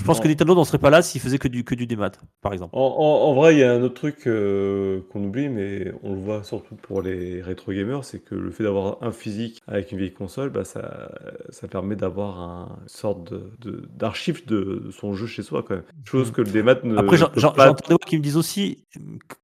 [0.05, 0.27] pense que.
[0.29, 2.11] Nintendo n'en serait pas là s'il faisait que du que du démat,
[2.43, 2.71] par exemple.
[2.77, 6.12] En, en- en vrai, il y a un autre truc euh, qu'on oublie, mais on
[6.14, 9.91] le voit surtout pour les rétro gamers, c'est que le fait d'avoir un physique avec
[9.93, 11.11] une vieille console, bah, ça,
[11.51, 15.75] ça permet d'avoir un- une sorte de- d'archive de, de son jeu chez soi, quand
[15.75, 15.85] même.
[16.05, 16.35] Chose Mm.
[16.35, 18.85] que le démat ne Après, pas- j'entends des voix qui me disent aussi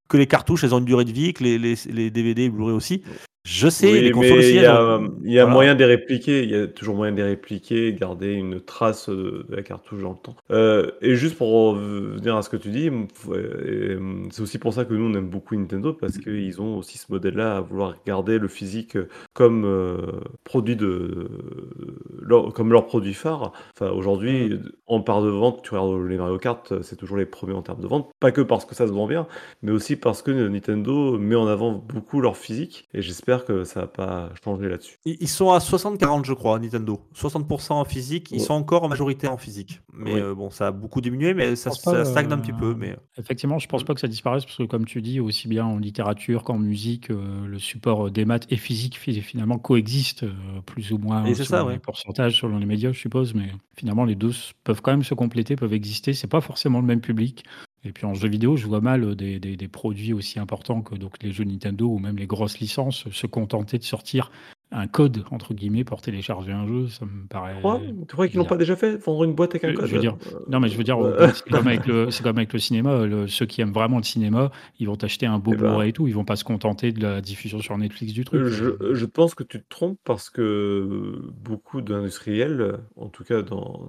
[0.07, 2.49] que les cartouches, elles ont une durée de vie, que les, les, les DVD et
[2.49, 3.03] Blu-ray aussi.
[3.45, 4.49] Je sais, Oui, les consoles aussi.
[4.55, 5.53] il y a, ont- il y a voilà.
[5.53, 9.09] moyen de les répliquer, il y a toujours moyen de les répliquer, garder une trace
[9.09, 10.37] de, de la cartouche dans le temps.
[10.51, 13.99] Euh, et juste pour revenir à ce que tu dis, euh, euh,
[14.31, 17.11] c'est aussi pour ça que nous on aime beaucoup Nintendo parce qu'ils ont aussi ce
[17.11, 18.97] modèle-là à vouloir garder le physique
[19.33, 19.97] comme euh,
[20.45, 21.27] produit de
[22.21, 23.51] leur, comme leur produit phare.
[23.77, 27.55] Enfin aujourd'hui, en part de vente, tu regardes les Mario Kart, c'est toujours les premiers
[27.55, 29.27] en termes de vente, pas que parce que ça se vend bien,
[29.63, 33.81] mais aussi parce que Nintendo met en avant beaucoup leur physique et j'espère que ça
[33.81, 34.97] va pas changer là-dessus.
[35.05, 36.99] Ils ils sont à 60-40, je crois, Nintendo.
[37.15, 38.29] 60% en physique.
[38.31, 38.43] Ils Ouais.
[38.45, 39.81] sont encore en majorité en physique.
[39.93, 40.19] Mais Oui.
[40.19, 42.75] euh, bon, ça a beaucoup diminué, mais ça, pas, stagne un euh, petit peu.
[42.75, 45.65] Mais Effectivement, je pense pas que ça disparaisse parce que, comme tu dis, aussi bien
[45.65, 50.23] en littérature qu'en musique, euh, le support euh, des maths et physique fi- finalement coexistent
[50.23, 50.31] euh,
[50.65, 51.79] plus ou moins Et c'est selon ça, les ouais.
[51.79, 53.33] pourcentages, selon les médias, je suppose.
[53.33, 54.31] Mais finalement, les deux
[54.63, 56.13] peuvent quand même se compléter, peuvent exister.
[56.13, 57.43] C'est pas forcément le même public.
[57.85, 60.81] Et puis en jeu vidéo, je vois mal euh, des, des- des produits aussi importants
[60.81, 64.31] que donc les jeux Nintendo ou même les grosses licences se contenter de sortir
[64.73, 66.87] un code entre guillemets pour télécharger un jeu.
[66.87, 67.53] Ça me paraît.
[67.55, 69.75] Tu crois, tu crois qu'ils l'ont pas déjà fait Vendre une boîte avec un Je-
[69.75, 72.09] code je veux dire, Euh, Non, mais je veux dire, euh, c'est comme avec le,
[72.11, 73.05] c'est comme avec le cinéma.
[73.05, 75.67] le- ceux qui aiment vraiment le cinéma, ils vont t'acheter un beau Eh ben.
[75.69, 76.07] Blu-ray et tout.
[76.07, 78.41] Ils vont pas se contenter de la diffusion sur Netflix du truc.
[78.41, 83.41] Euh, Je, je pense que tu te trompes parce que beaucoup d'industriels, en tout cas
[83.41, 83.87] dans,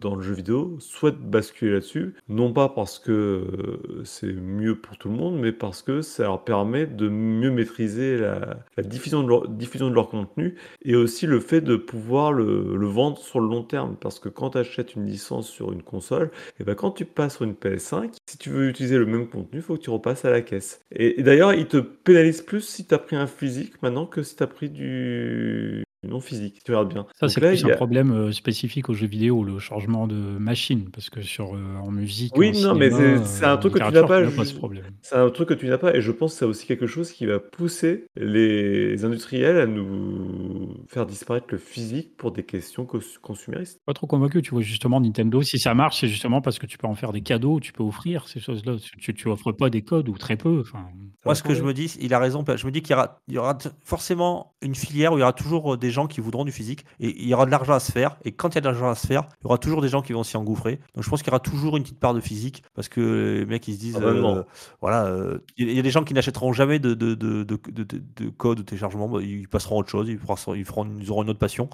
[0.00, 4.96] dans le jeu vidéo, souhaitent basculer là-dessus, non pas parce que euh, c'est mieux pour
[4.98, 9.22] tout le monde, mais parce que ça leur permet de mieux maîtriser la, la diffusion,
[9.22, 10.19] de leur, diffusion de leur contenu
[10.84, 13.96] et aussi le fait de pouvoir le, vendre sur le long terme.
[14.00, 17.36] Parce que quand tu achètes une licence sur une console, et ben quand tu passes
[17.36, 20.24] sur une PS5, si tu veux utiliser le même contenu, il faut que tu repasses
[20.24, 20.80] à la caisse.
[20.92, 24.22] Et, et d'ailleurs, il te pénalise plus si tu as pris un physique maintenant que
[24.22, 27.06] si tu as pris du, non physique, tu regardes bien.
[27.18, 30.88] Ça, c'est plus un problème euh, spécifique aux jeux vidéo, le changement de machine.
[30.90, 33.74] Parce que sur, euh, en musique, Oui, en non, mais cinéma, c'est c'est un truc
[33.74, 34.22] que tu n'as pas.
[34.22, 34.44] pas.
[35.02, 37.12] C'est un truc que tu n'as pas, et je pense que c'est aussi quelque chose
[37.12, 43.00] qui va pousser les industriels à nous faire disparaître le physique pour des questions cons-
[43.22, 43.80] consuméristes.
[43.86, 46.78] Pas trop convaincu, tu vois, justement, Nintendo, si ça marche, c'est justement parce que tu
[46.78, 48.76] peux en faire des cadeaux, tu peux offrir ces choses-là.
[48.98, 50.60] Tu, tu offres pas des codes ou très peu.
[50.60, 50.86] Enfin,
[51.24, 52.44] Moi, ce que je me dis, il a raison.
[52.56, 52.96] Je me dis qu'il
[53.28, 56.20] y aura, y forcément une filière où il y aura toujours euh, des gens qui
[56.20, 58.16] voudront du physique et il y aura de l'argent à se faire.
[58.24, 59.88] Et quand il y a de l'argent à se faire, il y aura toujours des
[59.88, 60.78] gens qui vont s'y engouffrer.
[60.94, 63.46] Donc, je pense qu'il y aura toujours une petite part de physique parce que les
[63.46, 64.36] mecs, ils se disent, Abonnement.
[64.36, 64.42] euh,
[64.80, 67.82] voilà, euh, il y a- des gens qui n'achèteront jamais de, de, de, de, de-
[67.84, 69.08] de- de code ou téléchargement.
[69.08, 70.08] Bah, Ils passeront à autre chose.
[70.08, 71.68] Ils, feront, ils, feront, ils auront une autre passion.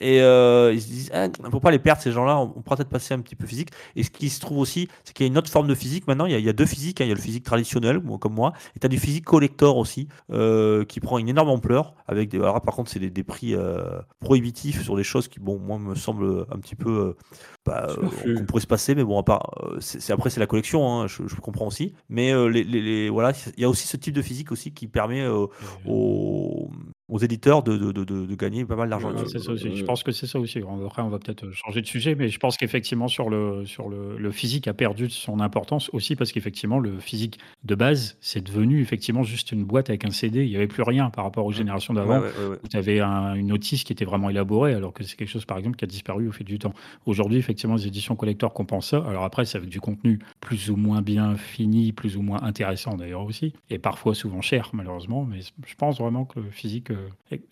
[0.00, 2.38] Et euh, ils se disent, ah, faut pas les perdre, ces gens-là.
[2.38, 3.70] On, on pourra peut-être passer un petit peu physique.
[3.96, 6.06] Et ce qui se trouve aussi, c'est qu'il y a une autre forme de physique.
[6.08, 7.00] Maintenant, il y a, il y a deux physiques.
[7.00, 7.04] hein.
[7.04, 10.08] Il y a le physique traditionnel, comme moi, et tu as du physique collector aussi,
[10.88, 11.94] qui prend une énorme ampleur.
[12.06, 15.40] Avec des, alors, par contre, c'est des, des prix euh, prohibitifs sur des choses qui,
[15.40, 16.90] bon, moi, me semblent un petit peu.
[16.90, 17.12] euh,
[17.66, 19.50] bah, euh, qu'on pourrait se passer, mais bon, à part,
[19.80, 21.94] c'est, après, c'est la collection, hein, je, je comprends aussi.
[22.08, 24.86] Mais les, les- les- voilà, il y a aussi ce type de physique aussi qui
[24.88, 25.26] permet
[25.86, 26.70] aux,
[27.10, 29.08] aux éditeurs de, de, de- de- de gagner pas mal d'argent.
[29.10, 29.38] Ouais, là-dessus.
[29.38, 29.76] c'est ça aussi.
[29.76, 30.60] Je pense que c'est ça aussi.
[30.86, 34.16] Après, on va peut-être changer de sujet, mais je pense qu'effectivement, sur le, sur le,
[34.16, 38.42] le physique a perdu de son importance aussi parce qu'effectivement, le physique de base, c'est
[38.44, 40.44] devenu effectivement juste une boîte avec un CD.
[40.44, 42.56] Il n'y avait plus rien par rapport aux générations d'avant ouais, ouais, ouais.
[42.64, 45.58] où tu avais une notice qui était vraiment élaborée, alors que c'est quelque chose, par
[45.58, 46.72] exemple, qui a disparu au fil du temps.
[47.06, 49.04] Aujourd'hui, effectivement, les éditions collector compensent ça.
[49.08, 52.96] Alors après, c'est avec du contenu plus ou moins bien fini, plus ou moins intéressant
[52.96, 55.24] d'ailleurs aussi, et parfois souvent cher, malheureusement.
[55.24, 56.99] Mais je pense vraiment que le physique euh,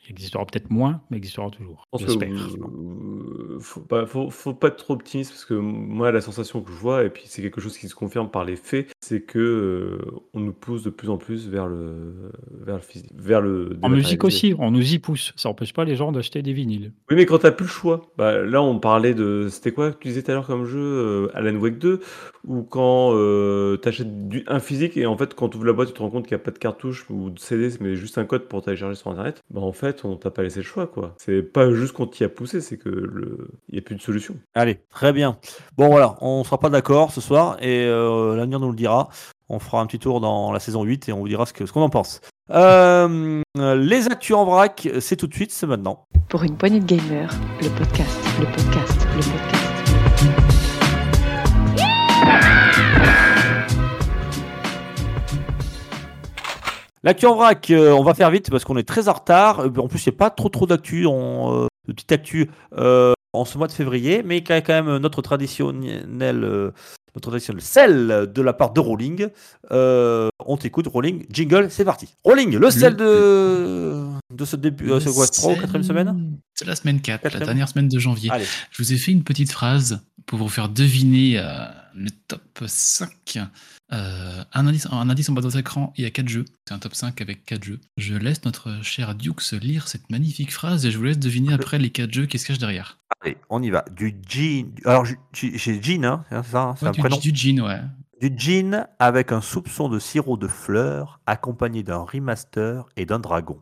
[0.09, 1.85] existera peut-être moins, mais existera toujours.
[1.99, 2.29] J'espère.
[2.29, 6.71] euh, faut pas, faut, faut pas être trop optimiste parce que moi la sensation que
[6.71, 9.39] je vois et puis c'est quelque chose qui se confirme par les faits, c'est que
[9.39, 9.99] euh,
[10.35, 13.89] on nous pousse de plus en plus vers le vers le physique, vers le En
[13.89, 15.33] musique aussi, on nous y pousse.
[15.37, 16.93] Ça n'empêche pas les gens d'acheter des vinyles.
[17.11, 19.99] Oui, mais quand t'as plus le choix, bah, là on parlait de, c'était quoi que
[19.99, 22.01] tu disais tout à l'heure comme jeu, euh, Alan Wake 2,
[22.47, 25.89] ou quand euh, t'achètes du- un physique et en fait quand tu ouvres la boîte
[25.89, 28.19] tu te rends compte qu'il n'y a pas de cartouche ou de CD, mais juste
[28.19, 30.87] un code pour télécharger sur internet, bah en fait on t'a pas laissé le choix
[30.87, 31.15] quoi.
[31.19, 34.01] C'est pas juste qu'on t'y a poussé, c'est que le, il y a plus de
[34.01, 34.37] solution.
[34.55, 35.39] Allez, très bien.
[35.77, 39.09] Bon, voilà, on sera pas d'accord ce soir et euh, l'avenir nous le dira.
[39.49, 41.65] On fera un petit tour dans la saison 8 et on vous dira ce que-
[41.65, 42.21] ce qu'on en pense.
[42.51, 46.05] Euh, les actus en vrac, c'est tout de suite, c'est maintenant.
[46.29, 47.33] Pour une poignée de gamers,
[47.63, 49.58] le podcast, le podcast, le podcast.
[57.05, 59.61] L'actu en vrac, euh, on va faire vite parce qu'on est très en retard.
[59.61, 62.09] Euh, En plus, il n'y a pas trop trop d'actu, euh, petite
[63.33, 66.73] en ce mois de février, mais qui a quand même notre traditionnel,
[67.15, 69.29] notre traditionnel sel de la part de Rolling.
[69.71, 71.27] Euh, on t'écoute, Rolling.
[71.31, 72.09] Jingle, c'est parti.
[72.25, 76.67] Rolling, le sel de, de ce début, euh, ce quoi, 3 ou 4 semaine C'est
[76.67, 78.31] la semaine 4, la dernière semaine de janvier.
[78.31, 82.63] Allez, Je vous ai fait une petite phrase pour vous faire deviner euh, le top
[82.67, 83.39] 5.
[83.91, 86.45] Euh, un, indice, un indice en bas de votre écran, il y a 4 jeux.
[86.67, 87.81] C'est un top 5 avec 4 jeux.
[87.97, 91.79] Je laisse notre cher Dukes lire cette magnifique phrase et je vous laisse deviner après
[91.79, 92.99] les 4 jeux qui se cachent derrière.
[93.23, 93.85] allez, on y va.
[93.97, 94.67] Du gin.
[94.85, 97.17] Alors, j'ai gin, hein, c'est ça, hein, Ouais, du, prénom.
[97.19, 97.81] du gin, ouais.
[98.21, 103.61] Du gin avec un soupçon de sirop de fleurs accompagné d'un remaster et d'un dragon.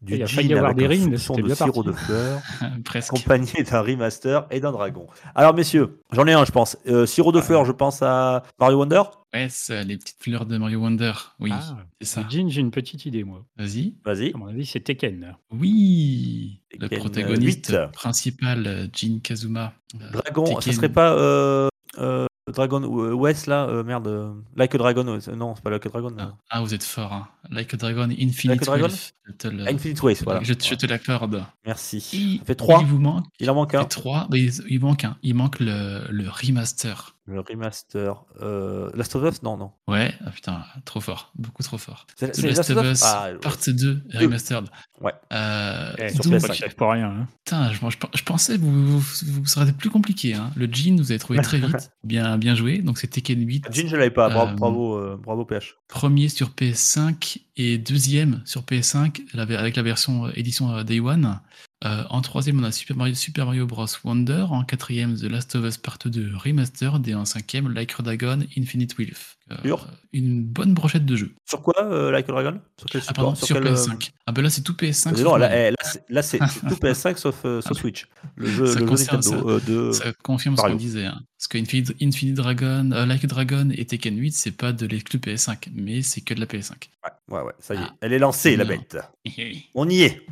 [0.00, 1.88] Du Il a gin avec des un rings, soupçon de sirop parti.
[1.88, 2.40] de fleurs
[2.84, 3.12] Presque.
[3.12, 5.06] accompagné d'un remaster et d'un dragon.
[5.34, 6.76] Alors messieurs, j'en ai un je pense.
[6.86, 9.02] Euh, sirop de fleurs, je pense à Mario Wonder?
[9.34, 11.12] Ouais, c'est les petites fleurs de Mario Wonder.
[11.40, 12.24] Oui, Ah, c'est ça.
[12.30, 13.44] Jean, j'ai une petite idée, moi.
[13.58, 13.94] Vas-y.
[14.04, 14.32] Vas-y.
[14.34, 15.36] À mon avis, c'est Tekken.
[15.50, 17.90] Oui, le Tekken, euh, protagoniste 8.
[17.92, 19.72] principal, euh, Jin Kazuma.
[20.00, 20.72] Euh, Dragon, Tekken.
[20.72, 24.06] serait pas euh, euh, Dragon euh, West là, euh, merde.
[24.08, 26.14] euh, Like a Dragon, non, c'est pas Like a Dragon.
[26.18, 27.12] Ah, ah, vous êtes fort.
[27.12, 27.28] hein.
[27.50, 29.14] Like a Dragon, Infinite Like a Dragon Wealth.
[29.26, 30.40] Je te le- Infinite Waste, voilà.
[30.42, 31.44] je, je te l'accorde.
[31.66, 31.98] Merci.
[32.12, 32.80] Il- fait 3.
[32.80, 33.24] Il vous manque.
[33.40, 33.82] Il en manque un.
[33.82, 35.16] fait trois, mais il, il manque un.
[35.22, 37.14] Il manque le, le remaster.
[37.26, 38.24] Le remaster.
[38.40, 39.72] Euh, Last of Us Non, non.
[39.86, 42.06] Ouais, ah putain, trop fort, beaucoup trop fort.
[42.16, 44.64] C'est The Last of Us, Ah, Part 2, remastered.
[45.02, 45.12] Ouais.
[45.34, 46.74] Euh, Eh, sur sur donc, PS5.
[46.74, 47.08] pas rien.
[47.10, 47.28] hein.
[47.44, 50.32] putain, je, je- je pensais que vous, vous, vous serez plus compliqué.
[50.34, 50.50] Hein.
[50.56, 51.90] Le Jean, vous avez trouvé très vite.
[52.04, 52.78] bien, bien joué.
[52.78, 53.66] Donc c'est Tekken 8.
[53.72, 54.30] Jean, je l'avais pas.
[54.30, 55.76] Bravo, Euh, bravo, euh, bravo PH.
[55.88, 60.82] Premier sur PS5 et deuxième sur PS5 la ver- avec la version euh, édition euh,
[60.84, 61.40] Day One.
[61.84, 63.86] Euh, en troisième, on a Super Mario, Super Mario Bros.
[64.02, 64.46] Wonder.
[64.50, 67.06] En quatrième, The Last of Us Part 2 Remastered.
[67.06, 69.36] Et en cinquième, Like a Dragon Infinite Wealth.
[69.52, 69.76] Euh,
[70.12, 71.32] une bonne brochette de jeux.
[71.48, 72.60] Sur quoi, euh, Like a Dragon?
[72.78, 73.24] Sur quel Ah, support?
[73.26, 74.10] pardon, sur, quel, euh, PS5.
[74.26, 75.10] Ah, ben là, c'est tout PS5.
[75.12, 75.74] mais sauf non, là, eh,
[76.08, 78.06] là, c'est- tout PS5 sauf, sauf Switch.
[78.36, 79.92] Le jeu, Ça le jeu concerne- Nintendo de.
[79.92, 81.06] Ça confirme ce qu'on disait.
[81.06, 81.20] hein.
[81.38, 84.86] Parce que Infinite, Infinite Dragon, euh, Like a Dragon et Tekken 8, c'est pas de
[84.86, 86.72] l'exclus PS5, mais c'est que de la PS5.
[87.04, 87.82] Ouais, ouais, ouais, ça y est.
[87.84, 87.94] Ah.
[88.00, 88.98] Elle est lancée, la bête.
[89.74, 90.26] On y est.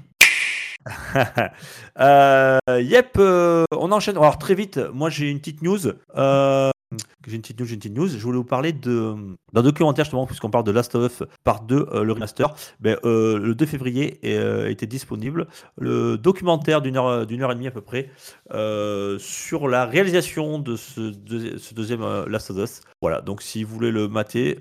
[1.98, 4.18] Euh, yep, euh, on enchaîne.
[4.18, 5.78] Alors très vite, moi j'ai une petite news.
[6.14, 6.70] Euh,
[7.26, 8.06] j'ai une petite news, j'ai une petite new.
[8.06, 11.88] Je voulais vous parler d'un documentaire justement, puisqu'on parle de Last of Us Part 2,
[11.92, 12.54] euh, le remaster.
[12.80, 17.54] Ben, euh, le 2 février euh, était disponible le documentaire d'une heure, d'une heure et
[17.54, 18.10] demie à peu près
[19.18, 22.80] sur la réalisation de ce, deux- ce deuxième Last of Us.
[23.02, 24.58] Voilà, donc si vous voulez le mater,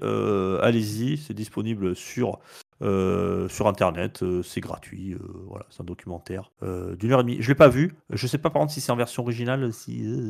[0.62, 2.40] allez-y, c'est disponible sur
[2.82, 5.16] sur internet, c'est gratuit,
[5.48, 7.38] voilà, c'est un documentaire d'une heure et demie.
[7.40, 10.28] Je l'ai pas vu, je sais pas par contre si c'est en version originale, si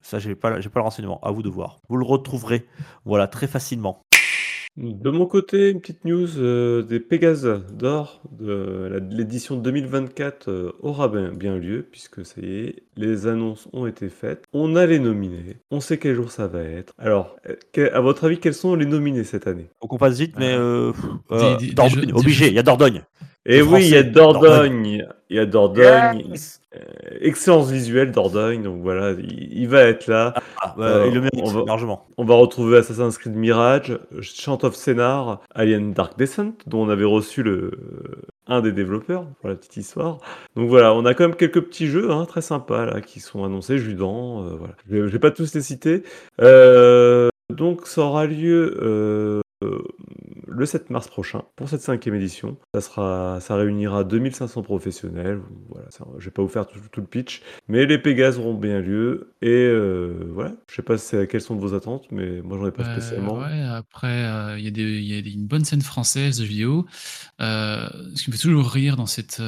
[0.00, 1.20] ça j'ai pas, j'ai pas le renseignement.
[1.22, 1.78] À vous de voir.
[1.88, 2.66] Vous le retrouverez,
[3.04, 4.02] voilà, très facilement.
[4.76, 7.44] De mon côté, une petite news euh, des Pégases
[7.76, 13.68] d'or de l'édition 2024 euh, aura bien, bien lieu, puisque ça y est, les annonces
[13.72, 14.44] ont été faites.
[14.52, 16.94] On a les nominés, on sait quel jour ça va être.
[16.98, 19.68] Alors, euh, que- à votre avis, quels sont les nominés cette année?
[19.82, 22.46] Faut qu'on passe vite, mais euh, pff, euh, Des- des- des Dordogne, jeux- des obligé,
[22.48, 23.02] il y a Dordogne.
[23.46, 26.78] Et oui, il y a Dordogne, il y a Dordogne, Yes euh,
[27.20, 30.34] excellence visuelle Dordogne, donc voilà, il, il va être là.
[30.62, 32.06] Ah, bah, Euh, il le mérite on va- largement.
[32.16, 37.04] On va retrouver Assassin's Creed Mirage, Chant of Scénar, Alien Dark Descent, dont on avait
[37.04, 37.72] reçu le
[38.46, 40.18] un des développeurs pour la petite histoire.
[40.54, 43.42] Donc voilà, on a quand même quelques petits jeux hein, très sympas là qui sont
[43.44, 44.74] annoncés, Judan, euh, voilà.
[44.88, 46.04] Je je vais pas tous les citer.
[46.40, 49.82] Euh, donc ça aura lieu euh, euh,
[50.46, 52.56] le 7 mars prochain pour cette cinquième édition.
[52.74, 55.40] Ça sera, ça réunira 2500 professionnels.
[55.68, 58.54] Voilà, ça- je vais pas vous faire tout, tout le pitch, mais les Pégases auront
[58.54, 59.34] bien lieu.
[59.42, 60.96] Et euh, voilà, je sais pas
[61.26, 63.38] quelles sont vos attentes, mais moi j'en ai pas Euh, spécialement.
[63.38, 66.86] ouais, après, euh, il y a, y une bonne scène française de vidéo.
[67.38, 69.40] Ce qui me fait toujours rire dans cette.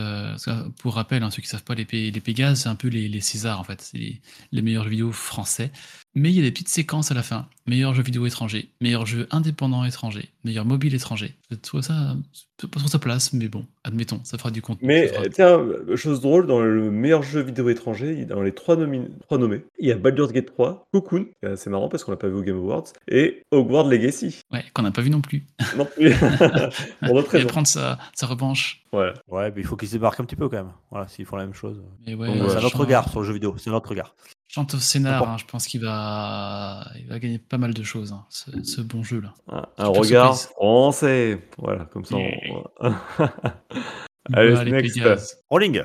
[0.81, 3.21] pour rappel, hein, ceux qui savent pas, les, les Pégases, c'est un peu les, les
[3.21, 3.81] Césars, en fait.
[3.81, 4.21] C'est les,
[4.53, 5.71] les meilleurs jeux vidéo français.
[6.15, 7.47] Mais il y a des petites séquences à la fin.
[7.67, 11.35] Meilleur jeu vidéo étranger, meilleur jeu indépendant étranger, meilleur mobile étranger.
[11.51, 12.17] Je trouve ça
[12.61, 14.87] c'est pas sur sa place, mais bon, admettons, ça fera du contenu.
[14.87, 18.77] Mais fera- euh, tiens, chose drôle, dans le meilleur jeu vidéo étranger, dans les trois,
[18.77, 22.11] nomi- trois nommés, il y a Baldur's Gate 3, Cocoon, euh, c'est marrant parce qu'on
[22.13, 24.41] l'a pas vu au Game Awards, et Hogwarts Legacy.
[24.53, 25.45] Ouais, qu'on n'a pas vu non plus.
[25.77, 26.13] Non plus.
[27.01, 27.47] Pour d'autres Il va raisons.
[27.49, 28.85] prendre sa, sa revanche.
[28.93, 29.15] Voilà.
[29.29, 30.73] Ouais, mais il faut qu'ils se démarquent un petit peu quand même.
[30.91, 31.81] Voilà, s'ils font la même chose.
[32.07, 33.89] Mais ouais, Donc, c'est un autre Chant- regard sur le jeu vidéo, c'est un autre
[33.91, 34.15] regard.
[34.55, 38.13] Chant of Scénar, hein, je pense qu'il va, il va gagner pas mal de choses,
[38.13, 39.33] hein, ce, ce bon jeu-là.
[39.49, 41.43] Un, regard français.
[41.57, 42.17] Voilà, comme ça.
[42.17, 42.65] on-
[44.35, 45.43] Allez, Voilà, next.
[45.51, 45.83] Rolling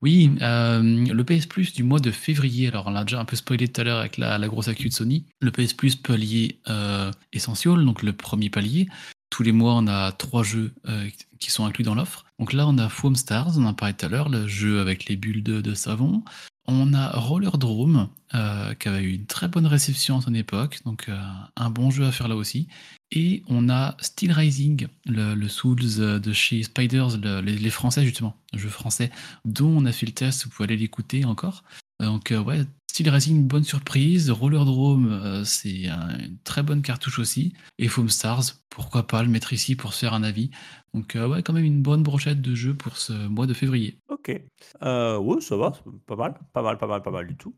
[0.00, 3.36] Oui, euh, le PS Plus du mois de février, alors on l'a déjà un peu
[3.36, 5.26] spoilé tout à l'heure avec la, la grosse actu de Sony.
[5.40, 8.88] Le PS Plus palier euh, Essential, donc le premier palier.
[9.30, 11.06] Tous les mois, on a trois jeux euh,
[11.38, 12.24] qui sont inclus dans l'offre.
[12.38, 15.04] Donc là, on a Foam Stars, on en parlait tout à l'heure, le jeu avec
[15.06, 16.22] les bulles de, de savon.
[16.66, 20.80] On a Roller Drome, euh, qui avait eu une très bonne réception à son époque,
[20.86, 21.18] donc euh,
[21.56, 22.68] un bon jeu à faire là aussi.
[23.12, 25.76] Et on a Steel Rising, le, Souls
[26.20, 29.10] de chez Spiders, le- les, les Français justement, le jeu français,
[29.44, 31.64] dont on a fait le test, vous pouvez aller l'écouter encore.
[32.00, 32.62] Donc euh, ouais,
[32.94, 34.30] Steel Rising, bonne surprise.
[34.30, 37.52] Roller Drome, euh, c'est un- une très bonne cartouche aussi.
[37.76, 40.50] Et Foam Stars, pourquoi pas le mettre ici pour se faire un avis.
[40.94, 43.98] Donc euh, ouais, quand même une bonne brochette de jeux pour ce mois de février.
[44.10, 44.40] Ok.
[44.84, 45.72] Euh, ouais, ça va,
[46.06, 47.56] pas mal, pas mal, pas mal, pas mal du tout.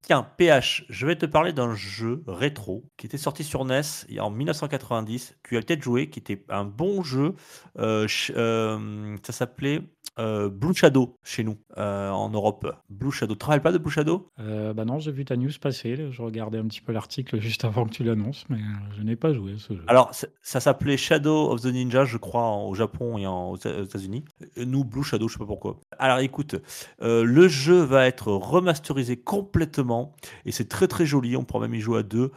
[0.00, 3.82] Tiens, PH, je vais te parler d'un jeu rétro qui était sorti sur NES
[4.20, 5.38] en 1990.
[5.42, 7.34] Tu as peut-être joué, qui était un bon jeu.
[7.76, 9.82] Ça s'appelait
[10.18, 12.70] euh, Blue Shadow chez nous, euh, en Europe.
[12.90, 13.34] Blue Shadow.
[13.34, 14.28] Tu te rappelles pas de Blue Shadow?
[14.40, 16.10] Euh, bah non, j'ai vu ta news passer.
[16.10, 19.16] Je regardais un petit peu l'article juste avant que tu l'annonces, mais euh, je n'ai
[19.16, 19.82] pas joué à ce jeu.
[19.88, 23.50] Alors, ça, ça s'appelait Shadow of the Ninja, je crois, en- au Japon et en-
[23.50, 24.24] aux Éta- aux États-Unis.
[24.56, 25.80] Nous, Blue Shadow, je sais pas pourquoi.
[25.98, 26.56] Alors, écoute,
[27.00, 30.12] le jeu va être remasterisé complètement
[30.44, 31.36] et c'est très très joli.
[31.36, 32.30] On pourra même y jouer à deux.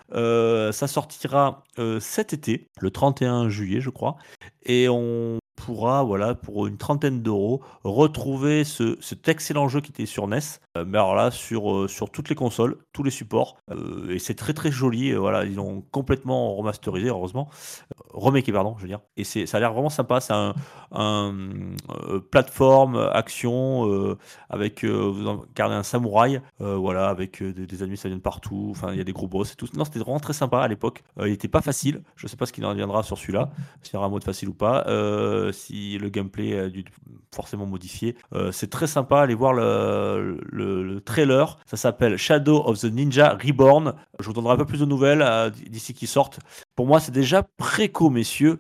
[0.72, 1.64] Ça sortira
[1.99, 4.15] cet été, le 31 juillet, je crois,
[4.65, 10.06] et on pourra, voilà, pour une trentaine d'euros, retrouver ce, cet excellent jeu qui était
[10.06, 10.38] sur NES,
[10.78, 14.20] euh, mais alors là, sur, euh, sur toutes les consoles, tous les supports, Euh, et
[14.20, 15.14] c'est très très joli.
[15.14, 17.50] voilà, ils ont complètement remasterisé, heureusement,
[18.14, 19.00] remaké, pardon, je veux dire.
[19.18, 20.20] Et ça a l'air vraiment sympa.
[20.20, 20.54] C'est un,
[20.92, 21.34] un,
[22.32, 24.18] plateforme action
[24.50, 28.68] avec vous incarnez un samouraï, voilà, avec des, des ennemis ça vient de partout.
[28.72, 29.68] Enfin, il y a des gros boss et tout.
[29.76, 31.04] Non, c'était vraiment très sympa à l'époque.
[31.20, 32.02] Il était pas facile.
[32.16, 33.50] Je sais pas ce qu'il en viendra sur celui-là,
[33.82, 34.86] s'il y aura un mode facile ou pas.
[35.56, 36.86] Si le gameplay a dû
[37.34, 38.15] forcément modifié.
[38.34, 41.57] Euh, c'est très sympa, allez voir le, le- le trailer.
[41.65, 43.94] Ça s'appelle Shadow of the Ninja Reborn.
[44.19, 46.40] Je vous donnerai un peu plus de nouvelles euh, d'ici qu'ils sortent.
[46.76, 48.60] Pour moi, c'est déjà préco, messieurs.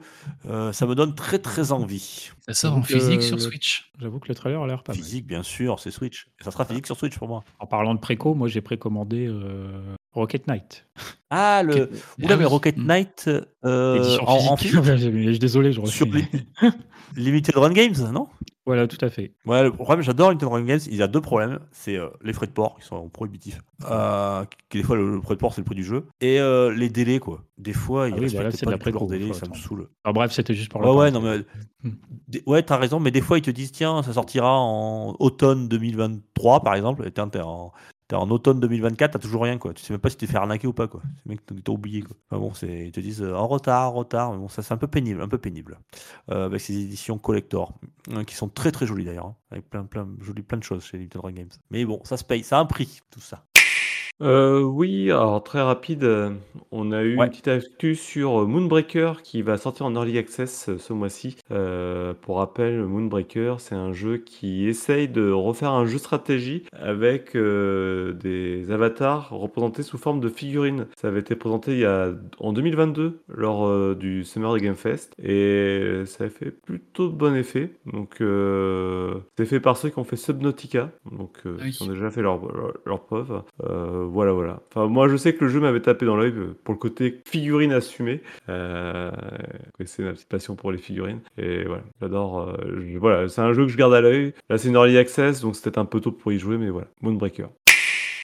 [0.49, 2.31] Euh, ça me donne très très envie.
[2.47, 3.91] Ça sort en physique euh, sur Switch.
[3.99, 5.01] J'avoue que le trailer a l'air pas mal.
[5.01, 6.27] Physique, bien sûr, c'est Switch.
[6.39, 7.43] Et ça sera physique sur Switch pour moi.
[7.59, 10.85] En parlant de préco, moi j'ai précommandé euh, Rocket Knight.
[11.29, 11.73] Ah, le.
[11.73, 11.87] Oula,
[12.23, 12.83] Oula, mais Rocket Mm.
[12.85, 13.29] Knight
[13.65, 14.81] euh, Édition en, en physique.
[14.81, 16.25] physique je suis désolé, je sur li-
[17.15, 18.27] Limited Run Games, non?
[18.65, 19.33] Voilà, tout à fait.
[19.45, 20.79] Ouais, le problème, j'adore Limited Run Games.
[20.87, 21.59] Il y a deux problèmes.
[21.71, 23.59] C'est euh, les frais de port qui sont prohibitifs.
[23.89, 26.07] Euh, qui, des fois, le, le frais de port, c'est le prix du jeu.
[26.21, 27.43] Et euh, les délais, quoi.
[27.57, 29.33] Des fois, ils Ah oui, bah c'est pas leurs délais.
[29.33, 29.87] Ça me saoule.
[30.03, 31.39] Enfin, bref, c'était juste pour Ouais, ouais, non, mais.
[32.27, 35.67] Des- Ouais, t'as raison, mais des fois, ils te disent tiens, ça sortira en automne
[35.67, 37.05] 2023, par exemple.
[37.07, 37.71] Et t'es en.
[38.07, 39.73] T'es en automne 2024, t'as toujours rien quoi.
[39.73, 41.01] Tu sais même pas si t'es fait arnaquer ou pas quoi.
[41.23, 42.15] Ces mecs t'ont oublié quoi.
[42.37, 44.31] Bon, ils te disent euh, en retard, en retard.
[44.31, 45.79] Mais bon, ça c'est un peu pénible, un peu pénible.
[46.29, 47.73] Euh, avec ces éditions collector,
[48.11, 50.83] hein, qui sont très très jolies d'ailleurs, hein, avec plein plein jolies plein de choses
[50.83, 51.49] chez Run Games.
[51.71, 53.43] Mais bon, ça se paye, ça a un prix tout ça.
[54.21, 56.29] Euh, oui, alors très rapide, euh,
[56.71, 57.25] on a eu Ouais.
[57.25, 61.35] une petite actu sur euh, Moonbreaker qui va sortir en Early Access euh, ce mois-ci.
[62.21, 68.71] Pour rappel, Moonbreaker, c'est un jeu qui essaye de refaire un jeu stratégie avec des
[68.71, 70.87] avatars représentés sous forme de figurines.
[70.97, 76.03] Ça avait été présenté il y a, en 2022 lors du Summer Game Fest et
[76.05, 77.71] ça a fait plutôt bon effet.
[77.85, 78.15] Donc,
[79.37, 82.39] c'est fait par ceux qui ont fait Subnautica, donc Ah qui ont déjà fait leur,
[83.05, 83.43] preuve.
[84.05, 84.61] Voilà, voilà.
[84.69, 87.21] Enfin, moi, je sais que le jeu m'avait tapé dans l'œil euh, pour le côté
[87.25, 88.21] figurine assumée.
[88.49, 89.11] Euh,
[89.85, 91.19] c'est ma petite passion pour les figurines.
[91.37, 92.55] Et voilà, j'adore.
[92.59, 94.33] euh, voilà, c'est un jeu que je garde à l'œil.
[94.49, 96.87] Là, c'est une early access, donc c'était un peu tôt pour y jouer, mais voilà.
[97.01, 97.49] Moonbreaker.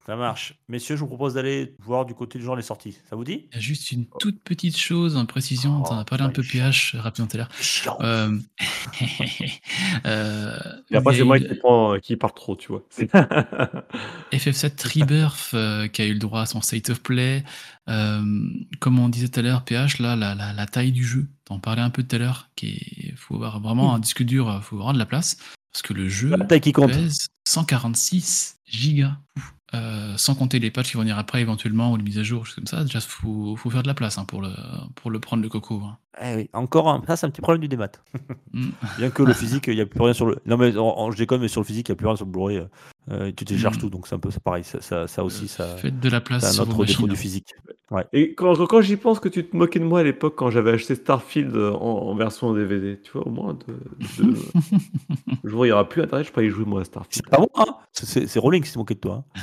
[0.05, 0.55] Ça marche.
[0.67, 2.97] Messieurs, je vous propose d'aller voir du côté du genre les sorties.
[3.07, 3.47] Ça vous dit?
[3.51, 6.41] Il y a juste une toute petite chose en précision, as Oh, parlé un peu
[6.41, 6.63] chiant.
[6.63, 7.49] PH rapidement tout à l'heure.
[7.59, 7.97] Chiant.
[8.01, 8.35] Euh,
[10.05, 10.57] euh,
[10.89, 12.83] Et après, il y c'est a moi eu qui, prend, qui part trop, tu vois.
[14.31, 17.43] FF7 Rebirth euh, qui a eu le droit à son state of play.
[17.89, 18.23] Euh,
[18.79, 21.59] comme on disait tout à l'heure, PH, là, la, la, la taille du jeu, t'en
[21.59, 24.77] parlais un peu tout à l'heure, il faut avoir vraiment un disque dur, euh, faut
[24.77, 25.37] avoir de la place,
[25.71, 26.91] parce que le jeu La taille qui compte.
[26.91, 29.17] pèse 146 gigas.
[29.73, 32.45] Euh, sans compter les patchs qui vont venir après éventuellement ou les mises à jour,
[32.45, 34.49] choses comme ça, déjà faut, faut faire de la place hein, pour, le,
[34.95, 35.81] pour le prendre le coco.
[35.85, 35.97] hein.
[36.21, 37.01] Eh oui, encore un.
[37.07, 37.87] Ça, c'est un petit problème du démat.
[38.51, 38.69] Mm.
[38.97, 40.39] Bien que le physique, il n'y a plus rien sur le.
[40.45, 42.31] Non, mais je déconne, mais sur le physique, il n'y a plus rien sur le
[42.31, 42.61] Blu-ray.
[43.09, 43.79] Euh, euh, tu télécharges Mm.
[43.81, 44.63] tout, donc c'est un peu ça pareil.
[44.63, 47.53] Ça, ça, ça aussi, ça, Faites de la place c'est un autre défaut du physique.
[48.13, 50.71] Et quand, quand- j'y pense que tu te moquais de moi à l'époque quand j'avais
[50.71, 54.33] acheté Starfield en, en version DVD, tu vois, au moins, de, de...
[55.43, 57.13] le jour où il n'y aura plus internet, je pourrais y jouer moi à Starfield.
[57.15, 59.25] C'est pas bon, hein C'est- C'est c'est Rowling qui s'est moqué de toi.
[59.35, 59.41] hein.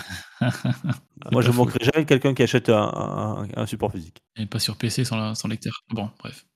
[1.32, 4.22] Moi, je moquerai jamais de quelqu'un qui achète un, un- un support physique.
[4.36, 5.72] Et pas sur PC sans, la- sans lecteur.
[5.90, 6.46] Bon, bref.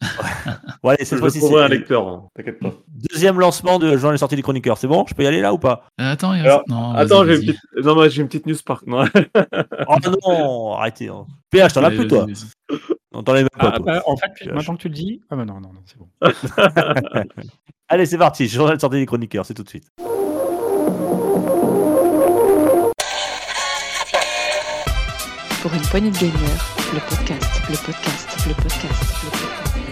[0.83, 2.73] Bon, allez, cette Je fois-ci, trouverai un lecteur, hein, t'inquiète pas.
[3.11, 4.79] deuxième lancement de Jean les sorties des chroniqueurs.
[4.79, 5.05] C'est bon?
[5.09, 5.87] Je peux y aller là ou pas?
[6.01, 7.61] Euh, attends, il Alors, non, Attends, j'ai une, petite...
[7.83, 9.05] non, moi, j'ai une petite news par non.
[9.89, 9.97] Oh
[10.29, 11.09] non Arrêtez.
[11.09, 11.27] hein.
[11.51, 12.27] PH, t'en as plus, toi?
[12.27, 12.79] Vas-y, vas-y.
[13.13, 13.85] Non, t'en as même pas, Ah, toi.
[13.85, 15.21] bah, en fait, maintenant que tu le dis.
[15.29, 16.09] Ah, bah non, non, non, c'est bon.
[17.89, 18.49] Allez, c'est parti.
[18.49, 19.89] Journal de sortie des chroniqueurs, c'est tout de suite.
[25.63, 29.91] Pour une poignée de gamers, le podcast, le podcast, le podcast, le podcast.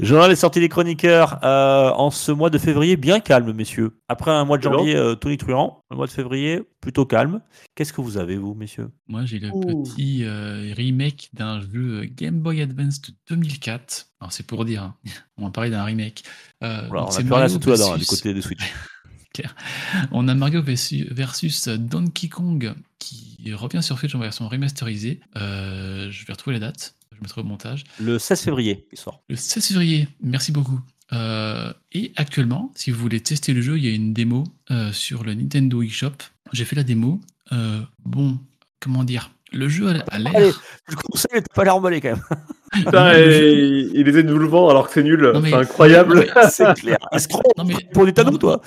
[0.00, 3.98] Journal des sorties des chroniqueurs euh, en ce mois de février, bien calme, messieurs.
[4.08, 7.40] Après un mois de janvier euh, tonitruant, un mois de février plutôt calme.
[7.74, 8.90] Qu'est-ce que vous avez, vous, messieurs?
[9.08, 9.82] Moi, j'ai le Ouh.
[9.82, 14.06] petit euh, remake d'un jeu Game Boy Advance de 2004.
[14.20, 14.94] Alors, c'est pour dire, hein.
[15.36, 16.22] on va parler d'un remake.
[16.62, 18.60] Euh, Voilà, On plus rien du côté Switch.
[20.12, 25.20] A Mario versus, versus Donkey Kong qui revient sur Switch en version remasterisée.
[25.36, 27.84] Euh, je vais retrouver la date, je mettrai au montage.
[27.98, 29.22] Le 16 février, il sort.
[29.28, 30.80] Le 16 février, merci beaucoup.
[31.12, 34.92] Euh, et actuellement, si vous voulez tester le jeu, il y a une démo euh,
[34.92, 36.12] sur le Nintendo eShop.
[36.52, 37.20] J'ai fait la démo.
[37.52, 38.38] Euh, bon,
[38.80, 39.30] comment dire?
[39.52, 40.62] Le jeu a, l'air.
[40.86, 42.24] le conseil, t'as pas l'air emballé quand même.
[42.72, 45.32] Putain, et il essaie de nous le vendre alors que c'est nul.
[45.44, 46.26] C'est incroyable.
[46.50, 46.98] c'est clair.
[47.12, 48.60] Escroc Non, mais- pour Nintendo, non, toi.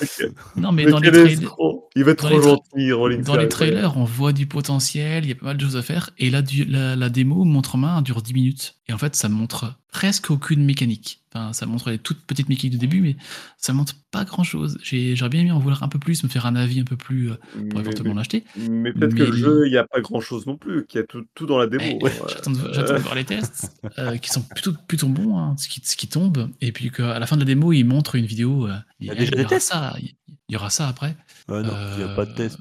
[0.55, 1.55] Non, mais Mais dans les, trailers.
[1.95, 3.21] Il va être dans trop gentil, Rolling.
[3.23, 5.81] dans les trailers, on voit du potentiel, il y a pas mal de choses à
[5.81, 6.09] faire.
[6.17, 8.75] Et là, du- la, la démo montre en main dure 10 minutes.
[8.87, 11.19] Et en fait, ça montre presque aucune mécanique.
[11.33, 13.15] Enfin, ça montre les toutes petites mécaniques de début, mais
[13.57, 14.77] ça montre pas grand chose.
[14.83, 17.31] J'aurais bien aimé en vouloir un peu plus, me faire un avis un peu plus
[17.31, 17.35] euh,
[17.69, 18.43] pour Mais, éventuellement l'acheter.
[18.57, 21.03] mais peut-être que le jeu, il n'y a pas grand chose non plus, qu'il y
[21.03, 21.83] a tout, tout dans la démo.
[21.83, 22.11] Eh, Ouais.
[22.27, 25.95] J'attends de, voir les tests, euh, qui sont plutôt, plutôt bons, hein, ce, qui, ce
[25.95, 26.49] qui tombe.
[26.61, 28.67] Et puis qu'à la fin de la démo, ils montrent une vidéo.
[28.67, 31.15] euh, Il y a déjà des aura tests ça, il y aura ça après.
[31.49, 32.59] Euh, non, il n'y a pas de test.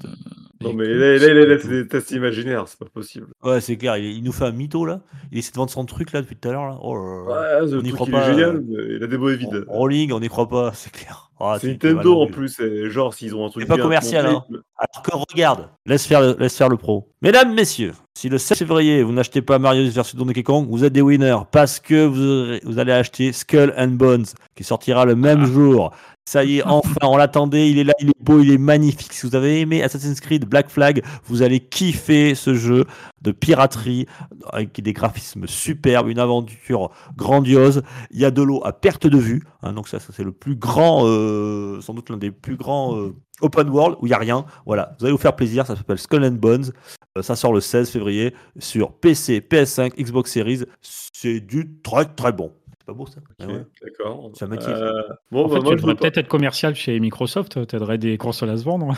[0.62, 3.28] Euh, Non, mais là, là, c'est là, c'est des tests imaginaires, c'est pas possible.
[3.42, 5.00] Ouais, c'est clair, il, il nous fait un mytho là.
[5.32, 6.78] Il essaie de vendre son truc là depuis tout à l'heure là.
[6.82, 7.62] Oh là là.
[7.62, 8.22] Ouais, on y truc, croit il pas.
[8.28, 9.64] est génial, euh, mais il a des mots vides.
[9.68, 11.30] Rolling, on n'y croit pas, c'est clair.
[11.42, 12.60] Ah, C'est Nintendo en plus,
[12.90, 14.44] genre s'ils ont un truc C'est pas commercial, hein.
[14.76, 17.08] Alors que regarde, laisse faire, le, laisse faire le pro.
[17.22, 20.92] Mesdames, messieurs, si le 7 février vous n'achetez pas Mario vs Donkey Kong, vous êtes
[20.92, 25.16] des winners parce que vous, aurez- vous allez acheter Skull and Bones qui sortira le
[25.16, 25.94] même jour.
[26.30, 29.12] Ça y est, enfin, on l'attendait, il est là, il est beau, il est magnifique.
[29.12, 32.84] Si vous avez aimé Assassin's Creed Black Flag, vous allez kiffer ce jeu
[33.20, 34.06] de piraterie
[34.52, 37.82] avec des graphismes superbes, une aventure grandiose.
[38.12, 40.30] Il y a de l'eau à perte de vue, hein, donc ça, ça, c'est le
[40.30, 44.14] plus grand, euh, sans doute l'un des plus grands euh, open world où il y
[44.14, 44.44] a rien.
[44.66, 45.66] Voilà, vous allez vous faire plaisir.
[45.66, 46.70] Ça s'appelle Skull and Bones.
[47.18, 50.62] Euh, ça sort le 16 février sur PC, PS5, Xbox Series.
[50.80, 52.52] C'est du très très bon.
[52.90, 53.64] Pas beau ça Ah Ok, ouais.
[53.84, 54.32] D'accord.
[54.42, 57.98] Euh, bon, En bah, fait, moi, tu je devrais peut-être être commercial chez Microsoft, t'aiderais
[57.98, 58.96] des consoles à se vendre.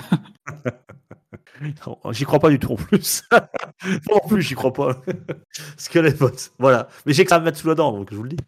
[2.12, 3.22] J'y crois pas du tout en plus.
[3.32, 4.96] non en plus, j'y crois pas.
[5.76, 6.32] Skull and Bones.
[6.58, 6.88] Voilà.
[7.04, 8.38] Mais j'ai que ça à me mettre sous la dent, donc je vous le dis.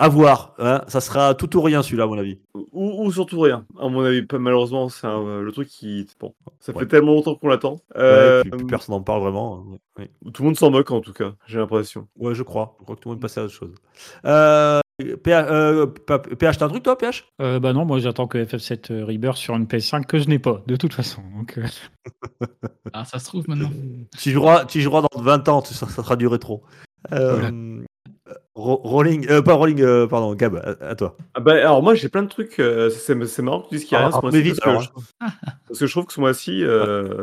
[0.00, 0.54] À voir.
[0.58, 0.82] hein.
[0.86, 2.38] Ça sera tout ou rien celui-là, à mon avis.
[2.54, 3.66] Ou, ou surtout rien.
[3.80, 6.06] À mon avis, malheureusement, c'est un- le truc qui.
[6.20, 6.86] Bon, ça fait Ouais.
[6.86, 7.72] tellement longtemps qu'on l'attend.
[7.94, 9.64] Ouais, Euh, puis plus personne n'en parle vraiment.
[9.72, 9.78] hein.
[9.98, 10.10] Ouais.
[10.32, 12.06] Tout le monde s'en moque en tout cas, j'ai l'impression.
[12.16, 12.76] Ouais, je crois.
[12.78, 13.74] Je crois que tout le monde est passé à autre chose.
[14.24, 14.80] Euh,
[15.24, 18.92] PH, euh, PH, t'as un truc toi, PH Euh, bah non, moi j'attends que FF7
[18.92, 21.22] euh, Rebirth sur une PS5 que je n'ai pas, de toute façon.
[21.36, 21.64] Donc, euh,
[22.92, 23.70] Ah, ça se trouve maintenant.
[24.16, 26.62] Tu joueras, tu joueras dans 20 ans, ça, ça sera du rétro.
[27.12, 27.82] Euh,
[28.58, 31.16] Ro- Rolling, euh, pas Rolling, euh, pardon, Gab, à, à toi.
[31.34, 33.96] Ah bah, alors moi j'ai plein de trucs, euh, c'est marrant que tu dises qu'il
[33.96, 35.26] y a rien ce mois-ci vite, parce, que je-
[35.68, 36.64] parce que je trouve que ce mois-ci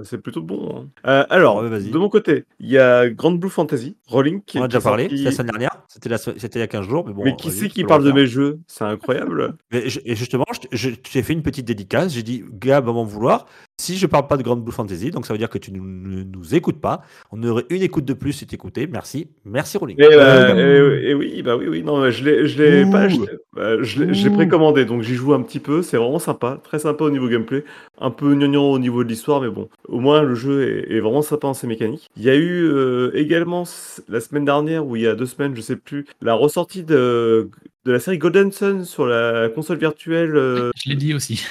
[0.04, 0.88] c'est plutôt bon.
[1.04, 1.26] hein.
[1.30, 4.68] Alors, Ouais, de mon côté, il y a Grand Blue Fantasy, Rolling qui On a
[4.68, 6.18] déjà qui parlé, c'était la semaine dernière, c'était la
[6.56, 7.24] il y a 15 jours, mais bon.
[7.26, 8.60] mais qui c'est qui parle de mes jeux?
[8.68, 9.56] C'est incroyable.
[9.72, 12.14] Mais je- Et justement, je, t'ai fait une petite dédicace.
[12.14, 13.46] J'ai dit, Gab va m'en vouloir.
[13.78, 15.80] Si je parle pas de Grand Blue Fantasy, donc ça veut dire que tu ne
[15.80, 17.02] nous, nous écoutes pas.
[17.32, 18.88] On aurait une écoute de plus si t'écoutais.
[18.88, 19.28] Merci.
[19.44, 19.98] Merci, Rolling.
[20.00, 20.58] Et, Euh, euh, Gab.
[20.58, 22.92] et- et oui, bah oui, oui, non, je l'ai, je l'ai Ouh.
[22.92, 23.32] pas acheté.
[23.54, 24.36] Bah, je l'ai, je l'ai Ouh.
[24.38, 25.82] précommandé, donc j'y joue un petit peu.
[25.82, 27.64] C'est vraiment sympa, très sympa au niveau gameplay,
[28.00, 31.00] un peu gnangnan au niveau de l'histoire, mais bon, au moins le jeu est, est
[31.00, 32.10] vraiment sympa dans ses mécaniques.
[32.18, 33.64] Il y a eu euh, également
[34.10, 37.50] la semaine dernière ou il y a deux semaines, je sais plus, la ressortie de
[37.86, 40.36] de la série Golden Sun sur la console virtuelle.
[40.36, 41.46] euh, Je l'ai dit aussi.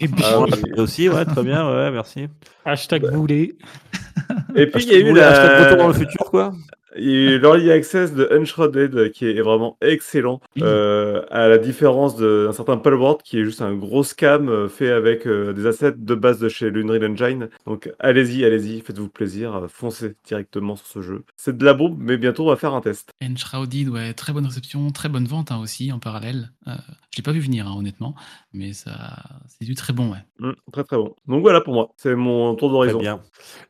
[0.00, 0.50] et puis, Ah oui.
[0.76, 2.26] aussi, ouais, très bien, ouais, merci.
[2.64, 3.54] hashtag boulet.
[4.56, 6.52] Et puis il y a eu Hashtag la, retour dans le futur, quoi.
[6.98, 11.58] Il y a eu l'Early Access de Unshrouded qui est vraiment excellent, euh, à la
[11.58, 15.66] différence d'un certain Palworld qui est juste un gros scam euh, fait avec euh, des
[15.66, 17.48] assets de base de chez l'Unreal Engine.
[17.66, 21.24] Donc allez-y, allez-y, faites-vous plaisir, euh, foncez directement sur ce jeu.
[21.36, 23.10] C'est de la bombe, mais bientôt on va faire un test.
[23.22, 26.50] Enshrouded, ouais, très bonne réception, très bonne vente hein, aussi en parallèle.
[26.66, 26.74] Euh,
[27.10, 28.14] je l'ai pas vu venir, hein, honnêtement,
[28.52, 28.92] mais ça,
[29.46, 30.18] c'est du très bon, ouais.
[30.38, 31.14] Mm, très très bon.
[31.26, 32.98] Donc voilà pour moi, c'est mon tour Très d'horizon.
[32.98, 33.22] bien.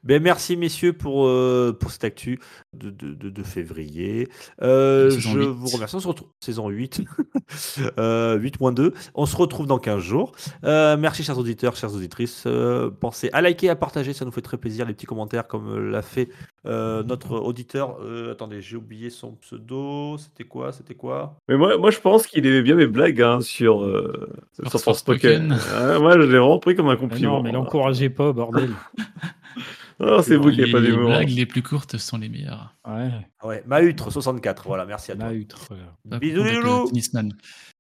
[0.03, 2.41] Ben, merci, messieurs, pour, euh, pour cette actu
[2.75, 4.29] de, de, de- de février.
[4.63, 5.47] Euh, je 8.
[5.47, 5.97] vous remercie.
[5.97, 6.29] On se retrouve.
[6.41, 7.03] Saison 8.
[7.99, 8.93] euh, 8 moins 2.
[9.15, 10.33] On se retrouve dans 15 jours.
[10.65, 12.45] Euh, merci, chers auditeurs, chères auditrices.
[12.47, 14.13] Euh, pensez à liker, à partager.
[14.13, 14.87] Ça nous fait très plaisir.
[14.87, 16.29] Les petits commentaires, comme l'a fait
[16.67, 17.99] euh, notre auditeur.
[18.03, 20.17] Euh, attendez, j'ai oublié son pseudo.
[20.19, 20.73] C'était quoi?
[20.73, 21.37] C'était quoi?
[21.49, 24.81] Mais moi, moi je pense qu'il aimait bien mes blagues hein, sur, euh, Sur sur.
[24.81, 25.53] Forspoken.
[25.53, 27.37] Ouais, moi je l'ai vraiment pris comme un Mais compliment.
[27.39, 28.71] non, mais l'encouragez pas, bordel.
[30.01, 31.09] Non, c'est vous qui n'avez les pas d'humour.
[31.09, 32.75] blagues les plus courtes sont les meilleures.
[32.87, 33.11] Ouais,
[33.41, 34.65] Ah Ouais, Mahutre 64.
[34.67, 35.29] Voilà, merci à toi.
[35.69, 35.83] voilà.
[36.09, 36.91] Pas Bisous, les loulous.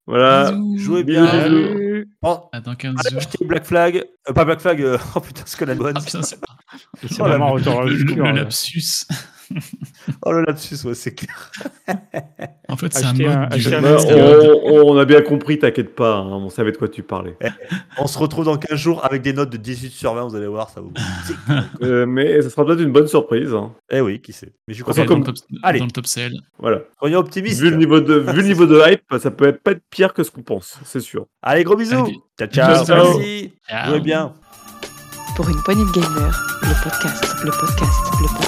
[0.06, 0.50] Voilà.
[0.52, 0.78] Bisous.
[0.78, 1.48] Jouez Bisous, bien.
[1.48, 2.04] bisous.
[2.20, 3.18] Pen- À dans 15 Allez jours.
[3.18, 4.04] acheter Black Flag.
[4.28, 4.82] Euh, pas Black Flag.
[4.82, 5.92] euh, oh putain, Skull and Bones.
[5.96, 6.38] Ah, putain, c'est
[7.20, 8.16] Oh, la- vraiment le le, futur.
[8.16, 8.32] le là.
[8.32, 9.06] lapsus.
[10.24, 11.50] Oh le lapsus, ouais, c'est clair.
[12.68, 13.74] En fait, c'est un mode un- du jeu.
[13.76, 13.82] un
[14.64, 17.36] on, on a bien compris, t'inquiète pas, hein, on savait de quoi tu parlais.
[17.98, 20.46] On se retrouve dans 15 jours avec des notes de 18 sur 20, vous allez
[20.46, 20.92] voir, ça vous.
[21.82, 23.54] Euh, mais ça sera peut-être une bonne surprise.
[23.54, 23.72] hein.
[23.90, 24.52] eh oui, qui sait.
[24.66, 25.78] Mais je crois Ouais, comme- dans, le top, Allez.
[25.78, 26.32] dans le top sell.
[26.58, 26.80] Voilà.
[26.98, 27.60] Soyons optimistes.
[27.60, 30.12] Vu le niveau de, vu le niveau de hype, ça peut être pas être pire
[30.12, 31.26] que ce qu'on pense, c'est sûr.
[31.42, 32.04] Allez, gros bisous.
[32.04, 32.20] Allez.
[32.38, 32.84] Ciao, ciao.
[32.84, 33.04] Ciao.
[33.18, 33.52] Merci.
[33.68, 33.88] Ciao.
[33.90, 34.32] Jouez bien.
[35.36, 38.47] Pour une poignée de gamers, le podcast, le podcast, le podcast.